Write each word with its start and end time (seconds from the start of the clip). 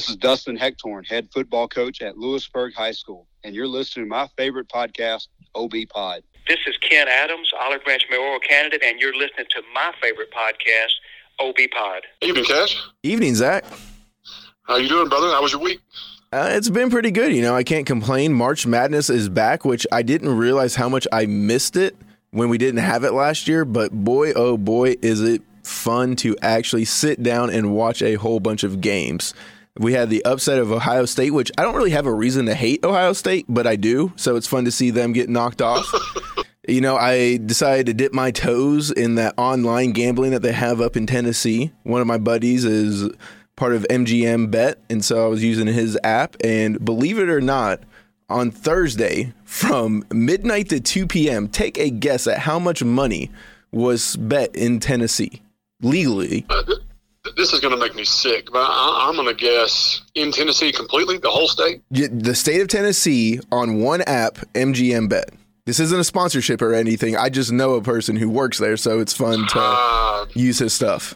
This 0.00 0.08
is 0.08 0.16
Dustin 0.16 0.56
Hectorn, 0.56 1.04
head 1.04 1.28
football 1.30 1.68
coach 1.68 2.00
at 2.00 2.16
Lewisburg 2.16 2.72
High 2.72 2.92
School, 2.92 3.26
and 3.44 3.54
you're 3.54 3.66
listening 3.66 4.06
to 4.06 4.08
my 4.08 4.28
favorite 4.34 4.66
podcast, 4.66 5.28
OB 5.54 5.74
Pod. 5.90 6.22
This 6.48 6.56
is 6.66 6.74
Ken 6.78 7.06
Adams, 7.06 7.52
Olive 7.60 7.84
Branch 7.84 8.02
mayoral 8.08 8.40
candidate, 8.40 8.82
and 8.82 8.98
you're 8.98 9.14
listening 9.14 9.44
to 9.50 9.62
my 9.74 9.92
favorite 10.00 10.30
podcast, 10.32 10.92
OB 11.38 11.56
Pod. 11.70 12.04
Evening, 12.22 12.46
Cash. 12.46 12.82
Evening, 13.02 13.34
Zach. 13.34 13.62
How 14.62 14.76
you 14.76 14.88
doing, 14.88 15.10
brother? 15.10 15.26
How 15.26 15.42
was 15.42 15.52
your 15.52 15.60
week? 15.60 15.80
Uh, 16.32 16.48
it's 16.50 16.70
been 16.70 16.88
pretty 16.88 17.10
good. 17.10 17.34
You 17.34 17.42
know, 17.42 17.54
I 17.54 17.62
can't 17.62 17.84
complain. 17.84 18.32
March 18.32 18.66
Madness 18.66 19.10
is 19.10 19.28
back, 19.28 19.66
which 19.66 19.86
I 19.92 20.00
didn't 20.00 20.34
realize 20.34 20.76
how 20.76 20.88
much 20.88 21.06
I 21.12 21.26
missed 21.26 21.76
it 21.76 21.94
when 22.30 22.48
we 22.48 22.56
didn't 22.56 22.80
have 22.80 23.04
it 23.04 23.12
last 23.12 23.46
year. 23.46 23.66
But 23.66 23.92
boy, 23.92 24.32
oh 24.32 24.56
boy, 24.56 24.96
is 25.02 25.20
it 25.20 25.42
fun 25.62 26.16
to 26.16 26.36
actually 26.40 26.84
sit 26.84 27.22
down 27.22 27.50
and 27.50 27.74
watch 27.74 28.02
a 28.02 28.14
whole 28.14 28.40
bunch 28.40 28.64
of 28.64 28.80
games. 28.80 29.34
We 29.80 29.94
had 29.94 30.10
the 30.10 30.22
upset 30.26 30.58
of 30.58 30.70
Ohio 30.70 31.06
State, 31.06 31.30
which 31.30 31.50
I 31.56 31.62
don't 31.62 31.74
really 31.74 31.92
have 31.92 32.04
a 32.04 32.12
reason 32.12 32.44
to 32.46 32.54
hate 32.54 32.84
Ohio 32.84 33.14
State, 33.14 33.46
but 33.48 33.66
I 33.66 33.76
do. 33.76 34.12
So 34.14 34.36
it's 34.36 34.46
fun 34.46 34.66
to 34.66 34.70
see 34.70 34.90
them 34.90 35.14
get 35.14 35.30
knocked 35.30 35.62
off. 35.62 35.90
you 36.68 36.82
know, 36.82 36.98
I 36.98 37.38
decided 37.38 37.86
to 37.86 37.94
dip 37.94 38.12
my 38.12 38.30
toes 38.30 38.90
in 38.90 39.14
that 39.14 39.32
online 39.38 39.92
gambling 39.92 40.32
that 40.32 40.42
they 40.42 40.52
have 40.52 40.82
up 40.82 40.98
in 40.98 41.06
Tennessee. 41.06 41.72
One 41.84 42.02
of 42.02 42.06
my 42.06 42.18
buddies 42.18 42.66
is 42.66 43.10
part 43.56 43.72
of 43.72 43.86
MGM 43.88 44.50
Bet, 44.50 44.78
and 44.90 45.02
so 45.02 45.24
I 45.24 45.28
was 45.28 45.42
using 45.42 45.66
his 45.66 45.98
app. 46.04 46.36
And 46.44 46.84
believe 46.84 47.18
it 47.18 47.30
or 47.30 47.40
not, 47.40 47.82
on 48.28 48.50
Thursday 48.50 49.32
from 49.44 50.04
midnight 50.12 50.68
to 50.68 50.80
2 50.80 51.06
p.m., 51.06 51.48
take 51.48 51.78
a 51.78 51.88
guess 51.88 52.26
at 52.26 52.40
how 52.40 52.58
much 52.58 52.84
money 52.84 53.30
was 53.72 54.14
bet 54.16 54.54
in 54.54 54.78
Tennessee 54.78 55.40
legally. 55.80 56.46
This 57.36 57.52
is 57.52 57.60
going 57.60 57.74
to 57.74 57.80
make 57.80 57.94
me 57.94 58.04
sick, 58.04 58.50
but 58.52 58.60
I, 58.60 59.08
am 59.08 59.16
going 59.16 59.28
to 59.28 59.34
guess 59.34 60.02
in 60.14 60.32
Tennessee 60.32 60.72
completely, 60.72 61.18
the 61.18 61.30
whole 61.30 61.48
state. 61.48 61.82
The 61.90 62.34
state 62.34 62.60
of 62.60 62.68
Tennessee 62.68 63.40
on 63.50 63.80
one 63.80 64.02
app, 64.02 64.34
MGM 64.54 65.08
Bet. 65.08 65.30
This 65.66 65.78
isn't 65.78 66.00
a 66.00 66.04
sponsorship 66.04 66.62
or 66.62 66.74
anything. 66.74 67.16
I 67.16 67.28
just 67.28 67.52
know 67.52 67.74
a 67.74 67.82
person 67.82 68.16
who 68.16 68.28
works 68.28 68.58
there, 68.58 68.76
so 68.76 68.98
it's 68.98 69.12
fun 69.12 69.46
to 69.48 69.60
uh, 69.60 70.26
use 70.34 70.58
his 70.58 70.72
stuff. 70.72 71.14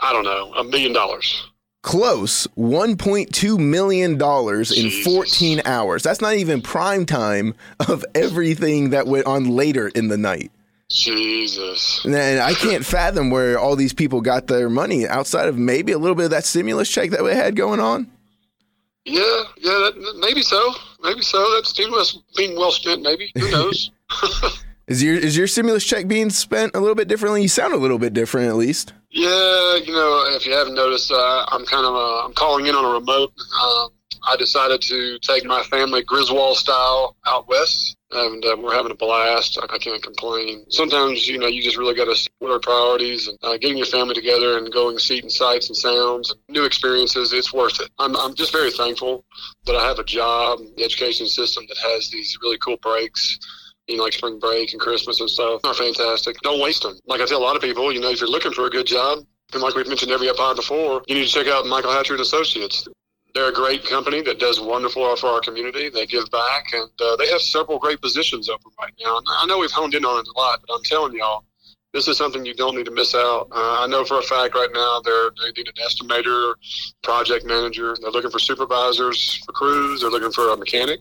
I 0.00 0.12
don't 0.12 0.24
know, 0.24 0.52
a 0.54 0.64
million 0.64 0.92
dollars. 0.92 1.46
Close, 1.82 2.46
$1.2 2.56 3.58
million 3.58 4.12
in 4.14 5.04
14 5.04 5.62
hours. 5.64 6.02
That's 6.02 6.20
not 6.20 6.34
even 6.34 6.62
prime 6.62 7.06
time 7.06 7.54
of 7.88 8.04
everything 8.14 8.90
that 8.90 9.06
went 9.06 9.26
on 9.26 9.50
later 9.50 9.88
in 9.88 10.08
the 10.08 10.16
night. 10.16 10.52
Jesus. 10.92 12.04
And 12.04 12.40
I 12.40 12.54
can't 12.54 12.84
fathom 12.84 13.30
where 13.30 13.58
all 13.58 13.76
these 13.76 13.92
people 13.92 14.20
got 14.20 14.46
their 14.46 14.68
money 14.68 15.06
outside 15.06 15.48
of 15.48 15.56
maybe 15.56 15.92
a 15.92 15.98
little 15.98 16.14
bit 16.14 16.26
of 16.26 16.30
that 16.30 16.44
stimulus 16.44 16.88
check 16.88 17.10
that 17.10 17.24
we 17.24 17.32
had 17.32 17.56
going 17.56 17.80
on. 17.80 18.10
Yeah, 19.04 19.22
yeah, 19.58 19.90
that, 19.90 20.16
maybe 20.20 20.42
so. 20.42 20.74
Maybe 21.02 21.22
so. 21.22 21.38
That 21.56 21.66
stimulus 21.66 22.18
being 22.36 22.56
well 22.56 22.70
spent, 22.70 23.02
maybe. 23.02 23.32
Who 23.36 23.50
knows? 23.50 23.90
is 24.86 25.02
your 25.02 25.16
is 25.16 25.36
your 25.36 25.48
stimulus 25.48 25.84
check 25.84 26.06
being 26.06 26.30
spent 26.30 26.76
a 26.76 26.80
little 26.80 26.94
bit 26.94 27.08
differently? 27.08 27.42
You 27.42 27.48
sound 27.48 27.74
a 27.74 27.78
little 27.78 27.98
bit 27.98 28.12
different, 28.12 28.48
at 28.48 28.56
least. 28.56 28.92
Yeah, 29.10 29.76
you 29.76 29.92
know, 29.92 30.24
if 30.28 30.46
you 30.46 30.52
haven't 30.52 30.74
noticed, 30.74 31.10
uh, 31.10 31.44
I'm 31.48 31.66
kind 31.66 31.84
of 31.84 31.94
uh, 31.94 32.24
I'm 32.24 32.32
calling 32.34 32.66
in 32.66 32.74
on 32.74 32.84
a 32.84 32.88
remote. 32.88 33.32
Um, 33.60 33.88
I 34.28 34.36
decided 34.36 34.80
to 34.82 35.18
take 35.18 35.44
my 35.44 35.62
family 35.64 36.04
Griswold 36.04 36.56
style 36.56 37.16
out 37.26 37.48
west, 37.48 37.96
and 38.12 38.44
uh, 38.44 38.56
we're 38.58 38.74
having 38.74 38.92
a 38.92 38.96
blast. 38.96 39.58
I, 39.60 39.74
I, 39.74 39.78
can't 39.78 40.02
complain. 40.02 40.64
Sometimes, 40.68 41.26
you 41.26 41.38
know, 41.38 41.46
you 41.46 41.62
just 41.62 41.76
really 41.76 41.94
got 41.94 42.04
to 42.04 42.30
what 42.38 42.50
our 42.50 42.60
priorities 42.60 43.28
and 43.28 43.38
uh, 43.42 43.56
getting 43.56 43.78
your 43.78 43.86
family 43.86 44.14
together 44.14 44.58
and 44.58 44.72
going 44.72 44.98
seeing 44.98 45.28
sights 45.28 45.68
and 45.68 45.76
sounds 45.76 46.30
and 46.30 46.40
new 46.48 46.64
experiences. 46.64 47.32
It's 47.32 47.52
worth 47.52 47.80
it. 47.80 47.90
I'm, 47.98 48.16
I'm 48.16 48.34
just 48.34 48.52
very 48.52 48.70
thankful 48.70 49.24
that 49.66 49.74
I 49.74 49.86
have 49.86 49.98
a 49.98 50.04
job, 50.04 50.60
the 50.76 50.84
education 50.84 51.26
system 51.26 51.64
that 51.68 51.78
has 51.78 52.10
these 52.10 52.36
really 52.42 52.58
cool 52.58 52.76
breaks 52.78 53.38
you 53.88 53.96
know, 53.96 54.04
like 54.04 54.12
spring 54.12 54.38
break 54.38 54.72
and 54.72 54.80
Christmas 54.80 55.20
and 55.20 55.28
stuff 55.28 55.60
are 55.64 55.74
fantastic. 55.74 56.36
Don't 56.42 56.62
waste 56.62 56.82
them. 56.82 56.98
Like 57.06 57.20
I 57.20 57.26
tell 57.26 57.38
a 57.38 57.42
lot 57.42 57.56
of 57.56 57.62
people, 57.62 57.92
you 57.92 58.00
know, 58.00 58.10
if 58.10 58.20
you're 58.20 58.30
looking 58.30 58.52
for 58.52 58.66
a 58.66 58.70
good 58.70 58.86
job, 58.86 59.18
and 59.52 59.62
like 59.62 59.74
we've 59.74 59.88
mentioned 59.88 60.12
every 60.12 60.28
episode 60.28 60.56
before, 60.56 61.02
you 61.08 61.14
need 61.14 61.26
to 61.26 61.32
check 61.32 61.46
out 61.46 61.66
Michael 61.66 61.92
Hatcher 61.92 62.14
and 62.14 62.22
Associates. 62.22 62.88
They're 63.34 63.48
a 63.48 63.52
great 63.52 63.84
company 63.84 64.20
that 64.22 64.38
does 64.38 64.60
wonderful 64.60 65.16
for 65.16 65.28
our 65.28 65.40
community. 65.40 65.88
They 65.88 66.06
give 66.06 66.30
back, 66.30 66.66
and 66.74 66.90
uh, 67.00 67.16
they 67.16 67.28
have 67.28 67.40
several 67.40 67.78
great 67.78 68.00
positions 68.02 68.48
open 68.48 68.70
right 68.78 68.92
now. 69.02 69.16
And 69.16 69.26
I 69.28 69.46
know 69.46 69.58
we've 69.58 69.70
honed 69.70 69.94
in 69.94 70.04
on 70.04 70.20
it 70.20 70.28
a 70.28 70.38
lot, 70.38 70.60
but 70.66 70.74
I'm 70.74 70.82
telling 70.84 71.16
y'all, 71.16 71.44
this 71.94 72.08
is 72.08 72.16
something 72.16 72.44
you 72.44 72.54
don't 72.54 72.76
need 72.76 72.86
to 72.86 72.90
miss 72.90 73.14
out. 73.14 73.48
Uh, 73.50 73.82
I 73.82 73.86
know 73.86 74.04
for 74.04 74.18
a 74.18 74.22
fact 74.22 74.54
right 74.54 74.70
now 74.72 75.00
they're 75.04 75.30
they 75.42 75.52
need 75.56 75.68
an 75.68 75.74
estimator, 75.82 76.54
project 77.02 77.44
manager. 77.44 77.94
They're 78.00 78.10
looking 78.10 78.30
for 78.30 78.38
supervisors 78.38 79.42
for 79.44 79.52
crews. 79.52 80.00
They're 80.00 80.10
looking 80.10 80.32
for 80.32 80.52
a 80.52 80.56
mechanic 80.56 81.00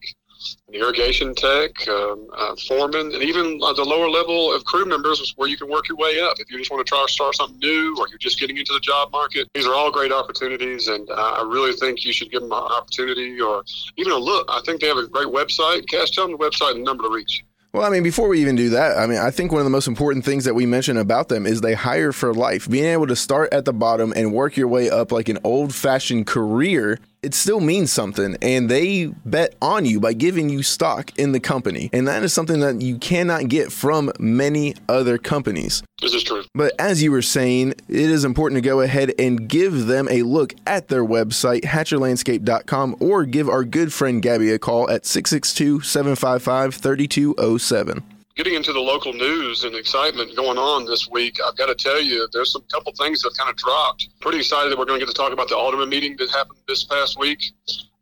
an 0.67 0.75
irrigation 0.75 1.33
tech, 1.35 1.71
um, 1.87 2.27
foreman, 2.67 3.13
and 3.13 3.23
even 3.23 3.59
uh, 3.63 3.73
the 3.73 3.83
lower 3.83 4.09
level 4.09 4.53
of 4.53 4.63
crew 4.65 4.85
members 4.85 5.33
where 5.37 5.47
you 5.47 5.57
can 5.57 5.69
work 5.69 5.87
your 5.87 5.97
way 5.97 6.19
up. 6.21 6.39
If 6.39 6.49
you 6.51 6.57
just 6.57 6.71
want 6.71 6.85
to 6.85 6.89
try 6.89 7.03
to 7.05 7.11
start 7.11 7.35
something 7.35 7.59
new 7.59 7.95
or 7.99 8.07
you're 8.09 8.17
just 8.17 8.39
getting 8.39 8.57
into 8.57 8.73
the 8.73 8.79
job 8.79 9.11
market, 9.11 9.47
these 9.53 9.65
are 9.65 9.73
all 9.73 9.91
great 9.91 10.11
opportunities. 10.11 10.87
And 10.87 11.07
I 11.11 11.43
really 11.47 11.73
think 11.73 12.05
you 12.05 12.13
should 12.13 12.31
give 12.31 12.41
them 12.41 12.51
an 12.51 12.57
opportunity 12.57 13.39
or 13.39 13.63
even 13.97 14.11
a 14.11 14.17
look. 14.17 14.47
I 14.49 14.61
think 14.65 14.81
they 14.81 14.87
have 14.87 14.97
a 14.97 15.07
great 15.07 15.27
website. 15.27 15.87
Cash, 15.87 16.11
tell 16.11 16.27
them 16.27 16.37
the 16.37 16.43
website 16.43 16.75
and 16.75 16.83
number 16.83 17.03
to 17.03 17.09
reach. 17.09 17.43
Well, 17.73 17.83
I 17.83 17.89
mean, 17.89 18.03
before 18.03 18.27
we 18.27 18.41
even 18.41 18.57
do 18.57 18.69
that, 18.71 18.97
I 18.97 19.07
mean, 19.07 19.19
I 19.19 19.31
think 19.31 19.53
one 19.53 19.61
of 19.61 19.65
the 19.65 19.71
most 19.71 19.87
important 19.87 20.25
things 20.25 20.43
that 20.43 20.53
we 20.53 20.65
mention 20.65 20.97
about 20.97 21.29
them 21.29 21.45
is 21.45 21.61
they 21.61 21.73
hire 21.73 22.11
for 22.11 22.33
life. 22.33 22.69
Being 22.69 22.85
able 22.85 23.07
to 23.07 23.15
start 23.15 23.53
at 23.53 23.63
the 23.63 23.71
bottom 23.71 24.11
and 24.13 24.33
work 24.33 24.57
your 24.57 24.67
way 24.67 24.89
up 24.89 25.13
like 25.13 25.29
an 25.29 25.39
old 25.45 25.73
fashioned 25.73 26.27
career 26.27 26.99
it 27.23 27.33
still 27.35 27.59
means 27.59 27.91
something 27.91 28.35
and 28.41 28.69
they 28.69 29.07
bet 29.25 29.55
on 29.61 29.85
you 29.85 29.99
by 29.99 30.13
giving 30.13 30.49
you 30.49 30.63
stock 30.63 31.11
in 31.19 31.33
the 31.33 31.39
company. 31.39 31.91
And 31.93 32.07
that 32.07 32.23
is 32.23 32.33
something 32.33 32.61
that 32.61 32.81
you 32.81 32.97
cannot 32.97 33.47
get 33.47 33.71
from 33.71 34.11
many 34.19 34.73
other 34.89 35.19
companies. 35.19 35.83
This 36.01 36.15
is 36.15 36.23
true. 36.23 36.43
But 36.55 36.73
as 36.79 37.03
you 37.03 37.11
were 37.11 37.21
saying 37.21 37.75
it 37.87 37.89
is 37.89 38.25
important 38.25 38.57
to 38.57 38.67
go 38.67 38.81
ahead 38.81 39.13
and 39.19 39.47
give 39.47 39.85
them 39.85 40.07
a 40.09 40.23
look 40.23 40.55
at 40.65 40.87
their 40.87 41.05
website 41.05 41.61
hatcherlandscape.com 41.61 42.95
or 42.99 43.25
give 43.25 43.47
our 43.47 43.63
good 43.63 43.93
friend 43.93 44.19
gabby 44.21 44.51
a 44.51 44.59
call 44.59 44.89
at 44.89 45.03
662-755-3207 45.03 48.01
getting 48.35 48.53
into 48.53 48.73
the 48.73 48.79
local 48.79 49.13
news 49.13 49.63
and 49.63 49.75
excitement 49.75 50.35
going 50.35 50.57
on 50.57 50.85
this 50.85 51.09
week, 51.09 51.37
I've 51.45 51.57
got 51.57 51.67
to 51.67 51.75
tell 51.75 52.01
you, 52.01 52.27
there's 52.31 52.51
some 52.51 52.63
couple 52.71 52.93
things 52.93 53.21
that 53.21 53.35
kind 53.37 53.49
of 53.49 53.55
dropped. 53.57 54.07
Pretty 54.19 54.39
excited 54.39 54.71
that 54.71 54.77
we're 54.77 54.85
going 54.85 54.99
to 54.99 55.05
get 55.05 55.11
to 55.11 55.17
talk 55.17 55.33
about 55.33 55.49
the 55.49 55.57
Alderman 55.57 55.89
meeting 55.89 56.15
that 56.17 56.29
happened 56.31 56.59
this 56.67 56.83
past 56.83 57.19
week, 57.19 57.41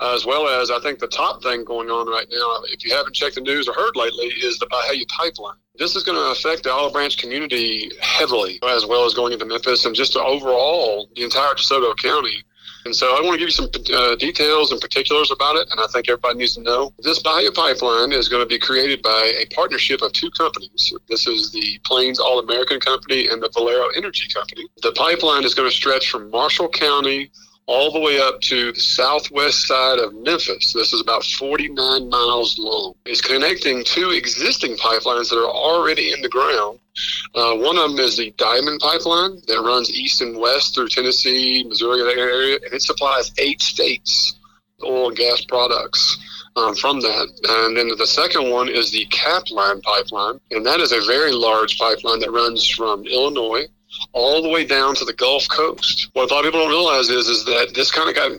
as 0.01 0.25
well 0.25 0.47
as 0.47 0.71
I 0.71 0.79
think 0.79 0.99
the 0.99 1.07
top 1.07 1.43
thing 1.43 1.63
going 1.63 1.89
on 1.89 2.07
right 2.07 2.27
now, 2.29 2.63
if 2.65 2.85
you 2.85 2.95
haven't 2.95 3.15
checked 3.15 3.35
the 3.35 3.41
news 3.41 3.67
or 3.67 3.73
heard 3.73 3.95
lately, 3.95 4.27
is 4.27 4.59
the 4.59 4.67
Byhalia 4.67 5.07
pipeline. 5.07 5.57
This 5.77 5.95
is 5.95 6.03
going 6.03 6.17
to 6.17 6.31
affect 6.31 6.63
the 6.63 6.73
Olive 6.73 6.93
Branch 6.93 7.17
community 7.17 7.91
heavily, 8.01 8.59
as 8.67 8.85
well 8.85 9.05
as 9.05 9.13
going 9.13 9.33
into 9.33 9.45
Memphis 9.45 9.85
and 9.85 9.95
just 9.95 10.15
overall 10.17 11.09
the 11.15 11.23
entire 11.23 11.53
DeSoto 11.53 11.95
County. 11.97 12.43
And 12.85 12.95
so 12.95 13.17
I 13.17 13.21
want 13.21 13.33
to 13.33 13.39
give 13.39 13.47
you 13.47 13.51
some 13.51 13.69
uh, 13.93 14.15
details 14.15 14.71
and 14.71 14.79
particulars 14.79 15.31
about 15.31 15.57
it, 15.57 15.67
and 15.71 15.79
I 15.79 15.87
think 15.87 16.07
everybody 16.07 16.37
needs 16.37 16.55
to 16.55 16.61
know. 16.61 16.93
This 16.99 17.21
Byhalia 17.21 17.53
pipeline 17.53 18.11
is 18.11 18.29
going 18.29 18.41
to 18.41 18.47
be 18.47 18.57
created 18.57 19.01
by 19.01 19.33
a 19.37 19.45
partnership 19.53 20.01
of 20.01 20.13
two 20.13 20.31
companies. 20.31 20.93
This 21.07 21.27
is 21.27 21.51
the 21.51 21.79
Plains 21.85 22.19
All 22.19 22.39
American 22.39 22.79
Company 22.79 23.27
and 23.27 23.41
the 23.41 23.49
Valero 23.53 23.89
Energy 23.95 24.27
Company. 24.33 24.67
The 24.81 24.93
pipeline 24.93 25.43
is 25.43 25.53
going 25.53 25.69
to 25.69 25.75
stretch 25.75 26.09
from 26.09 26.29
Marshall 26.31 26.69
County 26.69 27.31
all 27.69 27.91
the 27.91 27.99
way 27.99 28.19
up 28.19 28.41
to 28.41 28.71
the 28.71 28.79
southwest 28.79 29.67
side 29.67 29.99
of 29.99 30.11
Memphis. 30.15 30.73
This 30.73 30.91
is 30.91 31.01
about 31.01 31.23
49 31.23 32.09
miles 32.09 32.57
long. 32.57 32.95
It's 33.05 33.21
connecting 33.21 33.83
two 33.83 34.09
existing 34.09 34.75
pipelines 34.77 35.29
that 35.29 35.37
are 35.37 35.51
already 35.51 36.11
in 36.11 36.23
the 36.23 36.29
ground. 36.29 36.79
Uh, 37.35 37.55
one 37.57 37.77
of 37.77 37.91
them 37.91 37.99
is 37.99 38.17
the 38.17 38.31
Diamond 38.37 38.79
Pipeline 38.79 39.39
that 39.47 39.61
runs 39.61 39.91
east 39.91 40.19
and 40.23 40.35
west 40.35 40.73
through 40.73 40.87
Tennessee, 40.87 41.63
Missouri, 41.63 41.99
that 41.99 42.19
area, 42.19 42.55
and 42.55 42.73
it 42.73 42.81
supplies 42.81 43.31
eight 43.37 43.61
states 43.61 44.39
oil 44.83 45.09
and 45.09 45.17
gas 45.17 45.41
products. 45.41 46.17
Um, 46.55 46.75
from 46.75 46.99
that. 47.01 47.27
And 47.47 47.77
then 47.77 47.89
the 47.95 48.07
second 48.07 48.49
one 48.49 48.69
is 48.69 48.91
the 48.91 49.05
Capline 49.05 49.81
pipeline, 49.83 50.41
and 50.49 50.65
that 50.65 50.79
is 50.81 50.91
a 50.91 50.99
very 51.05 51.31
large 51.31 51.77
pipeline 51.77 52.19
that 52.19 52.31
runs 52.31 52.67
from 52.67 53.05
Illinois 53.05 53.67
all 54.13 54.41
the 54.41 54.49
way 54.49 54.65
down 54.65 54.95
to 54.95 55.05
the 55.05 55.13
Gulf 55.13 55.47
Coast. 55.49 56.09
What 56.13 56.29
a 56.29 56.33
lot 56.33 56.45
of 56.45 56.51
people 56.51 56.61
don't 56.61 56.69
realize 56.69 57.09
is, 57.09 57.27
is 57.27 57.45
that 57.45 57.73
this 57.75 57.91
kind 57.91 58.09
of 58.09 58.15
got 58.15 58.31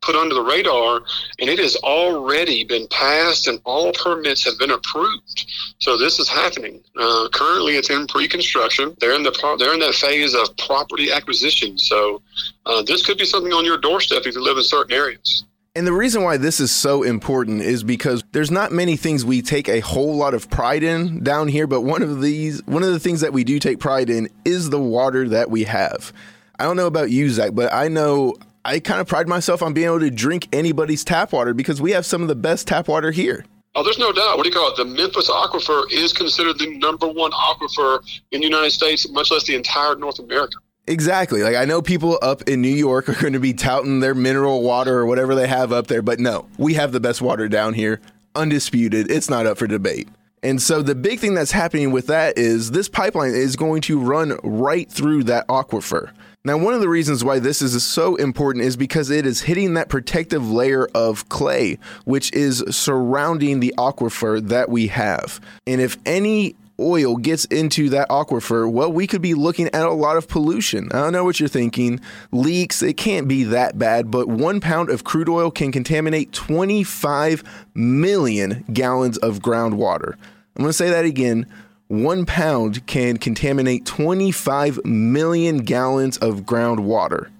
put 0.00 0.16
under 0.16 0.34
the 0.34 0.42
radar, 0.42 1.02
and 1.38 1.48
it 1.48 1.58
has 1.58 1.76
already 1.76 2.64
been 2.64 2.86
passed, 2.88 3.46
and 3.46 3.60
all 3.64 3.92
permits 3.92 4.44
have 4.44 4.58
been 4.58 4.72
approved. 4.72 5.46
So 5.78 5.96
this 5.96 6.18
is 6.18 6.28
happening. 6.28 6.82
Uh, 6.96 7.28
currently, 7.32 7.76
it's 7.76 7.90
in 7.90 8.06
pre-construction. 8.06 8.96
They're 9.00 9.14
in 9.14 9.22
the 9.22 9.32
pro- 9.32 9.56
they're 9.56 9.74
in 9.74 9.80
that 9.80 9.94
phase 9.94 10.34
of 10.34 10.56
property 10.56 11.12
acquisition. 11.12 11.78
So 11.78 12.20
uh, 12.66 12.82
this 12.82 13.04
could 13.04 13.18
be 13.18 13.24
something 13.24 13.52
on 13.52 13.64
your 13.64 13.78
doorstep 13.78 14.26
if 14.26 14.34
you 14.34 14.42
live 14.42 14.56
in 14.56 14.64
certain 14.64 14.92
areas. 14.92 15.44
And 15.74 15.86
the 15.86 15.92
reason 15.94 16.22
why 16.22 16.36
this 16.36 16.60
is 16.60 16.70
so 16.70 17.02
important 17.02 17.62
is 17.62 17.82
because 17.82 18.22
there's 18.32 18.50
not 18.50 18.72
many 18.72 18.94
things 18.94 19.24
we 19.24 19.40
take 19.40 19.70
a 19.70 19.80
whole 19.80 20.14
lot 20.14 20.34
of 20.34 20.50
pride 20.50 20.82
in 20.82 21.24
down 21.24 21.48
here, 21.48 21.66
but 21.66 21.80
one 21.80 22.02
of 22.02 22.20
these, 22.20 22.62
one 22.66 22.82
of 22.82 22.90
the 22.90 23.00
things 23.00 23.22
that 23.22 23.32
we 23.32 23.42
do 23.42 23.58
take 23.58 23.78
pride 23.78 24.10
in 24.10 24.28
is 24.44 24.68
the 24.68 24.78
water 24.78 25.26
that 25.30 25.50
we 25.50 25.64
have. 25.64 26.12
I 26.58 26.64
don't 26.64 26.76
know 26.76 26.86
about 26.86 27.10
you, 27.10 27.30
Zach, 27.30 27.52
but 27.54 27.72
I 27.72 27.88
know 27.88 28.34
I 28.66 28.80
kind 28.80 29.00
of 29.00 29.06
pride 29.06 29.28
myself 29.28 29.62
on 29.62 29.72
being 29.72 29.86
able 29.86 30.00
to 30.00 30.10
drink 30.10 30.46
anybody's 30.52 31.04
tap 31.04 31.32
water 31.32 31.54
because 31.54 31.80
we 31.80 31.92
have 31.92 32.04
some 32.04 32.20
of 32.20 32.28
the 32.28 32.36
best 32.36 32.68
tap 32.68 32.86
water 32.86 33.10
here. 33.10 33.46
Oh, 33.74 33.82
there's 33.82 33.98
no 33.98 34.12
doubt. 34.12 34.36
What 34.36 34.42
do 34.42 34.50
you 34.50 34.54
call 34.54 34.70
it? 34.70 34.76
The 34.76 34.84
Memphis 34.84 35.30
aquifer 35.30 35.90
is 35.90 36.12
considered 36.12 36.58
the 36.58 36.76
number 36.76 37.08
one 37.08 37.30
aquifer 37.30 38.00
in 38.30 38.42
the 38.42 38.46
United 38.46 38.72
States, 38.72 39.08
much 39.08 39.30
less 39.30 39.44
the 39.44 39.56
entire 39.56 39.96
North 39.96 40.18
America. 40.18 40.58
Exactly. 40.86 41.42
Like 41.42 41.56
I 41.56 41.64
know 41.64 41.80
people 41.80 42.18
up 42.22 42.42
in 42.48 42.60
New 42.60 42.68
York 42.68 43.08
are 43.08 43.20
going 43.20 43.34
to 43.34 43.40
be 43.40 43.54
touting 43.54 44.00
their 44.00 44.14
mineral 44.14 44.62
water 44.62 44.98
or 44.98 45.06
whatever 45.06 45.34
they 45.34 45.46
have 45.46 45.72
up 45.72 45.86
there, 45.86 46.02
but 46.02 46.18
no, 46.18 46.48
we 46.58 46.74
have 46.74 46.92
the 46.92 47.00
best 47.00 47.22
water 47.22 47.48
down 47.48 47.74
here, 47.74 48.00
undisputed. 48.34 49.10
It's 49.10 49.30
not 49.30 49.46
up 49.46 49.58
for 49.58 49.66
debate. 49.66 50.08
And 50.42 50.60
so 50.60 50.82
the 50.82 50.96
big 50.96 51.20
thing 51.20 51.34
that's 51.34 51.52
happening 51.52 51.92
with 51.92 52.08
that 52.08 52.36
is 52.36 52.72
this 52.72 52.88
pipeline 52.88 53.30
is 53.30 53.54
going 53.54 53.80
to 53.82 54.00
run 54.00 54.36
right 54.42 54.90
through 54.90 55.24
that 55.24 55.46
aquifer. 55.46 56.10
Now, 56.44 56.56
one 56.56 56.74
of 56.74 56.80
the 56.80 56.88
reasons 56.88 57.22
why 57.22 57.38
this 57.38 57.62
is 57.62 57.84
so 57.84 58.16
important 58.16 58.64
is 58.64 58.76
because 58.76 59.10
it 59.10 59.24
is 59.24 59.42
hitting 59.42 59.74
that 59.74 59.88
protective 59.88 60.50
layer 60.50 60.88
of 60.92 61.28
clay, 61.28 61.78
which 62.04 62.32
is 62.32 62.64
surrounding 62.68 63.60
the 63.60 63.72
aquifer 63.78 64.44
that 64.48 64.68
we 64.68 64.88
have. 64.88 65.40
And 65.68 65.80
if 65.80 65.96
any 66.04 66.56
oil 66.80 67.16
gets 67.16 67.44
into 67.46 67.88
that 67.90 68.08
aquifer, 68.08 68.70
well, 68.70 68.92
we 68.92 69.06
could 69.06 69.22
be 69.22 69.34
looking 69.34 69.66
at 69.68 69.86
a 69.86 69.92
lot 69.92 70.16
of 70.16 70.28
pollution. 70.28 70.88
I 70.92 71.00
don't 71.00 71.12
know 71.12 71.24
what 71.24 71.40
you're 71.40 71.48
thinking. 71.48 72.00
Leaks, 72.30 72.82
it 72.82 72.96
can't 72.96 73.28
be 73.28 73.44
that 73.44 73.78
bad, 73.78 74.10
but 74.10 74.28
one 74.28 74.60
pound 74.60 74.90
of 74.90 75.04
crude 75.04 75.28
oil 75.28 75.50
can 75.50 75.72
contaminate 75.72 76.32
25 76.32 77.42
million 77.74 78.64
gallons 78.72 79.18
of 79.18 79.40
groundwater. 79.40 80.14
I'm 80.14 80.62
going 80.62 80.68
to 80.68 80.72
say 80.72 80.90
that 80.90 81.04
again. 81.04 81.46
One 81.88 82.24
pound 82.24 82.86
can 82.86 83.18
contaminate 83.18 83.84
25 83.84 84.84
million 84.84 85.58
gallons 85.58 86.16
of 86.18 86.42
groundwater. 86.42 87.30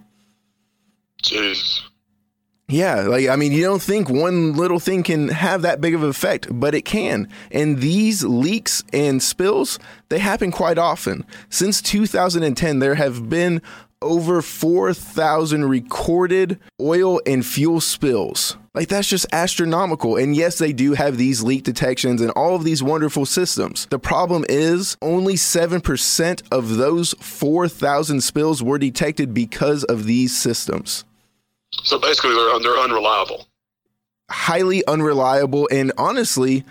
Jeez. 1.22 1.80
Yeah, 2.72 3.02
like 3.02 3.28
I 3.28 3.36
mean, 3.36 3.52
you 3.52 3.62
don't 3.62 3.82
think 3.82 4.08
one 4.08 4.54
little 4.54 4.80
thing 4.80 5.02
can 5.02 5.28
have 5.28 5.60
that 5.60 5.82
big 5.82 5.94
of 5.94 6.02
an 6.02 6.08
effect, 6.08 6.48
but 6.50 6.74
it 6.74 6.86
can. 6.86 7.28
And 7.50 7.80
these 7.80 8.24
leaks 8.24 8.82
and 8.94 9.22
spills, 9.22 9.78
they 10.08 10.18
happen 10.18 10.50
quite 10.50 10.78
often. 10.78 11.26
Since 11.50 11.82
2010, 11.82 12.78
there 12.78 12.94
have 12.94 13.28
been 13.28 13.60
over 14.00 14.40
4,000 14.40 15.66
recorded 15.66 16.58
oil 16.80 17.20
and 17.26 17.44
fuel 17.44 17.82
spills. 17.82 18.56
Like, 18.74 18.88
that's 18.88 19.06
just 19.06 19.26
astronomical. 19.32 20.16
And 20.16 20.34
yes, 20.34 20.56
they 20.56 20.72
do 20.72 20.94
have 20.94 21.18
these 21.18 21.42
leak 21.42 21.64
detections 21.64 22.22
and 22.22 22.30
all 22.30 22.56
of 22.56 22.64
these 22.64 22.82
wonderful 22.82 23.26
systems. 23.26 23.86
The 23.90 23.98
problem 23.98 24.46
is 24.48 24.96
only 25.02 25.34
7% 25.34 26.42
of 26.50 26.76
those 26.78 27.12
4,000 27.20 28.22
spills 28.22 28.62
were 28.62 28.78
detected 28.78 29.34
because 29.34 29.84
of 29.84 30.06
these 30.06 30.34
systems. 30.34 31.04
So 31.82 31.98
basically, 31.98 32.34
they're, 32.34 32.58
they're 32.60 32.78
unreliable. 32.78 33.48
Highly 34.30 34.86
unreliable. 34.86 35.68
And 35.70 35.92
honestly, 35.98 36.64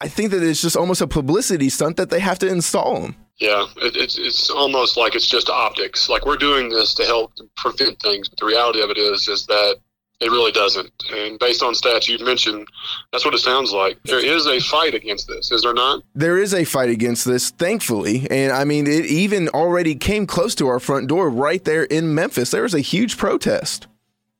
I 0.00 0.08
think 0.08 0.30
that 0.30 0.42
it's 0.42 0.62
just 0.62 0.76
almost 0.76 1.00
a 1.00 1.06
publicity 1.06 1.68
stunt 1.68 1.96
that 1.96 2.10
they 2.10 2.20
have 2.20 2.38
to 2.40 2.48
install 2.48 3.00
them. 3.00 3.16
Yeah, 3.38 3.66
it, 3.76 3.96
it's 3.96 4.18
it's 4.18 4.50
almost 4.50 4.96
like 4.96 5.14
it's 5.14 5.28
just 5.28 5.48
optics. 5.48 6.08
Like 6.08 6.26
we're 6.26 6.36
doing 6.36 6.70
this 6.70 6.94
to 6.94 7.04
help 7.04 7.32
prevent 7.56 8.00
things, 8.00 8.28
but 8.28 8.38
the 8.38 8.46
reality 8.46 8.80
of 8.80 8.90
it 8.90 8.98
is 8.98 9.28
is 9.28 9.46
that 9.46 9.76
it 10.20 10.30
really 10.30 10.50
doesn't. 10.50 10.90
And 11.12 11.38
based 11.38 11.62
on 11.62 11.74
stats 11.74 12.08
you've 12.08 12.20
mentioned, 12.20 12.66
that's 13.12 13.24
what 13.24 13.34
it 13.34 13.38
sounds 13.38 13.72
like. 13.72 14.02
There 14.02 14.24
is 14.24 14.46
a 14.46 14.58
fight 14.58 14.94
against 14.94 15.28
this, 15.28 15.52
is 15.52 15.62
there 15.62 15.74
not? 15.74 16.02
There 16.14 16.38
is 16.38 16.52
a 16.52 16.64
fight 16.64 16.90
against 16.90 17.24
this, 17.24 17.50
thankfully. 17.50 18.26
And 18.28 18.52
I 18.52 18.64
mean, 18.64 18.88
it 18.88 19.06
even 19.06 19.48
already 19.50 19.94
came 19.94 20.26
close 20.26 20.56
to 20.56 20.66
our 20.66 20.80
front 20.80 21.06
door 21.08 21.30
right 21.30 21.64
there 21.64 21.84
in 21.84 22.14
Memphis. 22.14 22.50
There 22.50 22.64
was 22.64 22.74
a 22.74 22.80
huge 22.80 23.16
protest. 23.16 23.86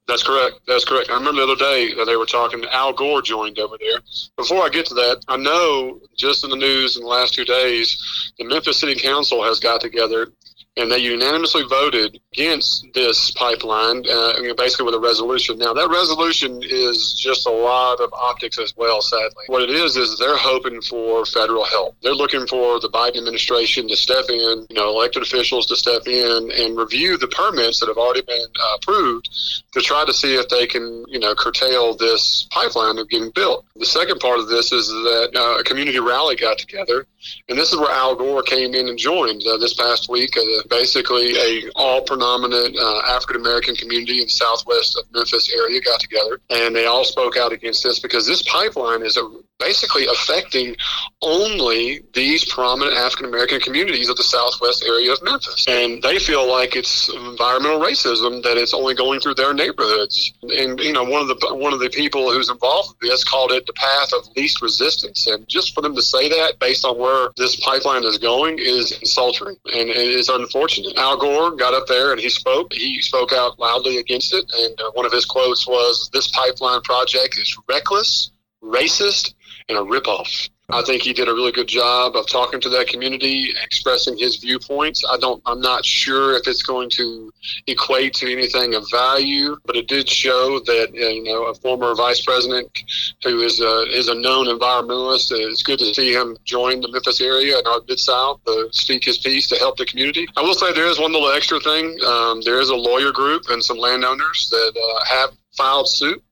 That's 0.09 0.23
correct. 0.23 0.61
That's 0.67 0.87
correct. 0.87 1.11
I 1.11 1.15
remember 1.15 1.45
the 1.45 1.53
other 1.53 1.57
day 1.57 1.93
that 1.93 2.07
they 2.07 2.17
were 2.17 2.25
talking. 2.25 2.65
Al 2.73 2.95
Gore 2.95 3.21
joined 3.21 3.59
over 3.59 3.77
there. 3.79 4.01
Before 4.39 4.65
I 4.65 4.71
get 4.71 4.87
to 4.87 4.95
that, 4.95 5.23
I 5.29 5.37
know 5.37 6.01
just 6.17 6.45
in 6.45 6.51
the 6.51 6.57
news 6.57 6.97
in 6.97 7.03
the 7.03 7.09
last 7.09 7.35
two 7.35 7.45
days, 7.45 8.33
the 8.39 8.45
Memphis 8.45 8.81
City 8.81 8.95
Council 8.95 9.45
has 9.45 9.61
got 9.61 9.83
together 9.83 10.33
and 10.79 10.91
they 10.91 10.99
unanimously 10.99 11.65
voted 11.69 12.21
against 12.33 12.87
this 12.95 13.31
pipeline, 13.33 14.05
uh, 14.09 14.35
basically 14.57 14.87
with 14.87 14.95
a 14.95 15.01
resolution. 15.01 15.59
Now, 15.59 15.75
that 15.75 15.89
resolution 15.91 16.63
is 16.63 17.19
just 17.19 17.47
a 17.47 17.51
lot 17.51 18.01
of 18.01 18.13
optics 18.13 18.59
as 18.59 18.75
well, 18.77 19.03
sadly. 19.03 19.45
What 19.49 19.63
it 19.63 19.71
is, 19.71 19.97
is 19.97 20.19
they're 20.19 20.37
hoping 20.37 20.81
for 20.81 21.27
federal 21.27 21.65
help. 21.65 21.97
They're 22.03 22.15
looking 22.15 22.47
for 22.47 22.79
the 22.79 22.89
Biden 22.89 23.19
administration 23.19 23.89
to 23.89 23.97
step 23.97 24.27
in, 24.29 24.67
you 24.71 24.77
know, 24.77 24.89
elected 24.89 25.23
officials 25.23 25.67
to 25.67 25.77
step 25.77 26.07
in 26.07 26.51
and 26.53 26.79
review 26.79 27.17
the 27.17 27.29
permits 27.29 27.81
that 27.81 27.89
have 27.89 27.99
already 27.99 28.23
been 28.23 28.47
uh, 28.61 28.77
approved 28.77 29.29
to 29.73 29.81
try 29.81 30.05
to 30.05 30.15
see 30.15 30.37
if 30.37 30.49
they 30.49 30.67
can, 30.67 31.05
you 31.09 31.19
know, 31.19 31.35
curtail 31.35 31.95
this 31.95 32.47
pipeline 32.51 32.99
of 32.99 33.09
getting 33.09 33.31
built. 33.35 33.65
The 33.77 33.87
second 33.87 34.21
part 34.21 34.39
of 34.39 34.49
this 34.49 34.73
is 34.73 34.89
that 34.89 35.31
uh, 35.35 35.61
a 35.61 35.65
community 35.65 35.99
rally 35.99 36.37
got 36.37 36.59
together, 36.59 37.07
and 37.49 37.59
this 37.59 37.73
is 37.73 37.79
where 37.79 37.91
Al 37.91 38.15
Gore 38.15 38.43
came 38.43 38.75
in 38.75 38.89
and 38.89 38.99
joined 38.99 39.43
uh, 39.47 39.57
this 39.57 39.75
past 39.75 40.09
week. 40.09 40.37
Uh, 40.37 40.68
basically 40.69 41.37
a 41.37 41.71
all 41.77 42.03
predominant 42.03 42.77
uh, 42.77 43.01
African 43.09 43.37
American 43.37 43.75
community 43.75 44.19
in 44.19 44.25
the 44.25 44.31
southwest 44.31 44.99
of 44.99 45.05
Memphis 45.13 45.53
area 45.53 45.81
got 45.81 46.01
together, 46.01 46.41
and 46.51 46.75
they 46.75 46.87
all 46.87 47.05
spoke 47.05 47.37
out 47.37 47.53
against 47.53 47.83
this 47.83 47.99
because 47.99 48.27
this 48.27 48.43
pipeline 48.43 49.03
is 49.03 49.17
a, 49.17 49.29
basically 49.59 50.07
affecting 50.07 50.77
only 51.23 52.03
these 52.15 52.45
prominent 52.45 52.97
African 52.97 53.27
American 53.27 53.61
communities 53.61 54.09
of 54.09 54.17
the 54.17 54.23
southwest 54.23 54.85
area 54.87 55.13
of 55.13 55.23
Memphis, 55.23 55.65
and 55.69 56.03
they 56.03 56.19
feel 56.19 56.49
like 56.49 56.77
it's 56.77 57.09
environmental 57.09 57.81
racism 57.81 58.43
that 58.43 58.57
it's 58.57 58.75
only 58.75 58.95
going 58.95 59.21
through 59.21 59.35
their 59.35 59.55
neighborhoods. 59.55 60.33
And 60.43 60.79
you 60.81 60.93
know, 60.93 61.05
one 61.05 61.23
of 61.23 61.29
the 61.29 61.55
one 61.55 61.73
of 61.73 61.81
the 61.81 61.91
people 61.91 62.31
who's 62.31 62.51
involved 62.51 62.91
with 62.91 63.11
this 63.11 63.25
called 63.25 63.53
it 63.53 63.67
the 63.67 63.73
path 63.73 64.13
of 64.13 64.29
least 64.37 64.63
resistance, 64.63 65.27
and 65.27 65.49
just 65.49 65.75
for 65.75 65.81
them 65.81 65.95
to 65.95 66.03
say 66.03 66.29
that 66.29 66.59
based 66.59 66.85
on 66.85 66.99
where 66.99 67.31
this 67.37 67.57
pipeline 67.57 68.05
is 68.05 68.19
going 68.19 68.59
is 68.59 68.93
insulting, 69.01 69.57
and 69.73 69.89
it 69.89 69.97
is 69.97 70.29
unfortunate 70.29 70.58
unfortunate. 70.59 70.99
Al 70.99 71.17
Gore 71.17 71.53
got 71.53 71.73
up 71.73 71.87
there 71.87 72.11
and 72.13 72.21
he 72.21 72.29
spoke. 72.29 72.73
He 72.73 73.01
spoke 73.01 73.33
out 73.33 73.59
loudly 73.59 73.99
against 73.99 74.35
it. 74.35 74.45
And 74.57 74.81
uh, 74.81 74.91
one 74.93 75.07
of 75.07 75.13
his 75.13 75.25
quotes 75.25 75.67
was, 75.67 76.11
This 76.13 76.29
pipeline 76.33 76.81
project 76.83 77.39
is 77.39 77.57
reckless, 77.69 78.33
racist, 78.63 79.35
and 79.69 79.79
a 79.79 79.83
ripoff. 79.83 80.51
I 80.71 80.83
think 80.83 81.03
he 81.03 81.15
did 81.15 81.29
a 81.29 81.33
really 81.33 81.53
good 81.53 81.67
job 81.67 82.15
of 82.15 82.27
talking 82.27 82.61
to 82.61 82.69
that 82.69 82.89
community, 82.89 83.55
expressing 83.65 84.19
his 84.19 84.37
viewpoints. 84.37 85.03
I 85.11 85.17
don't, 85.17 85.41
I'm 85.47 85.63
not 85.63 85.83
sure 85.83 86.37
if 86.37 86.47
it's 86.47 86.63
going 86.63 86.91
to 86.91 87.33
equate 87.67 88.13
to 88.15 88.31
anything 88.31 88.75
of 88.75 88.85
value, 88.91 89.57
but 89.65 89.77
it 89.77 89.89
did 89.89 90.11
show 90.11 90.59
that 90.67 90.89
uh, 90.91 91.09
you 91.09 91.23
know 91.23 91.45
a 91.45 91.55
former 91.55 91.95
vice 91.95 92.21
president 92.21 92.71
who 93.25 93.41
is 93.41 93.61
a, 93.61 93.85
is 93.97 94.09
a 94.09 94.15
known 94.15 94.47
environmentalist. 94.47 95.33
Uh, 95.33 95.49
it's 95.49 95.63
good 95.63 95.79
to 95.79 95.95
see 95.95 96.13
him 96.13 96.37
join 96.45 96.83
the 96.83 96.93
Memphis 96.93 97.23
area 97.23 97.57
and 97.57 97.67
our 97.67 97.81
mid 97.89 97.99
South 97.99 98.39
to 98.45 98.69
speak 98.73 99.05
his 99.05 99.17
piece 99.17 99.49
to 99.49 99.57
help 99.57 99.79
the 99.79 99.87
community. 99.87 100.29
I 100.37 100.43
will 100.43 100.55
say 100.55 100.75
there 100.75 100.89
is 100.89 101.01
one 101.01 101.15
little 101.15 101.31
extra 101.31 101.61
thing. 101.61 101.97
Um, 102.07 102.43
there 102.43 102.61
is 102.61 102.69
a 102.69 102.77
lawyer 102.77 103.11
group 103.11 103.45
and 103.49 103.65
some 103.65 103.79
landowners 103.79 104.51
that 104.51 104.73
uh, 104.77 105.05
have 105.07 105.31
filed 105.57 105.89
suit 105.89 106.23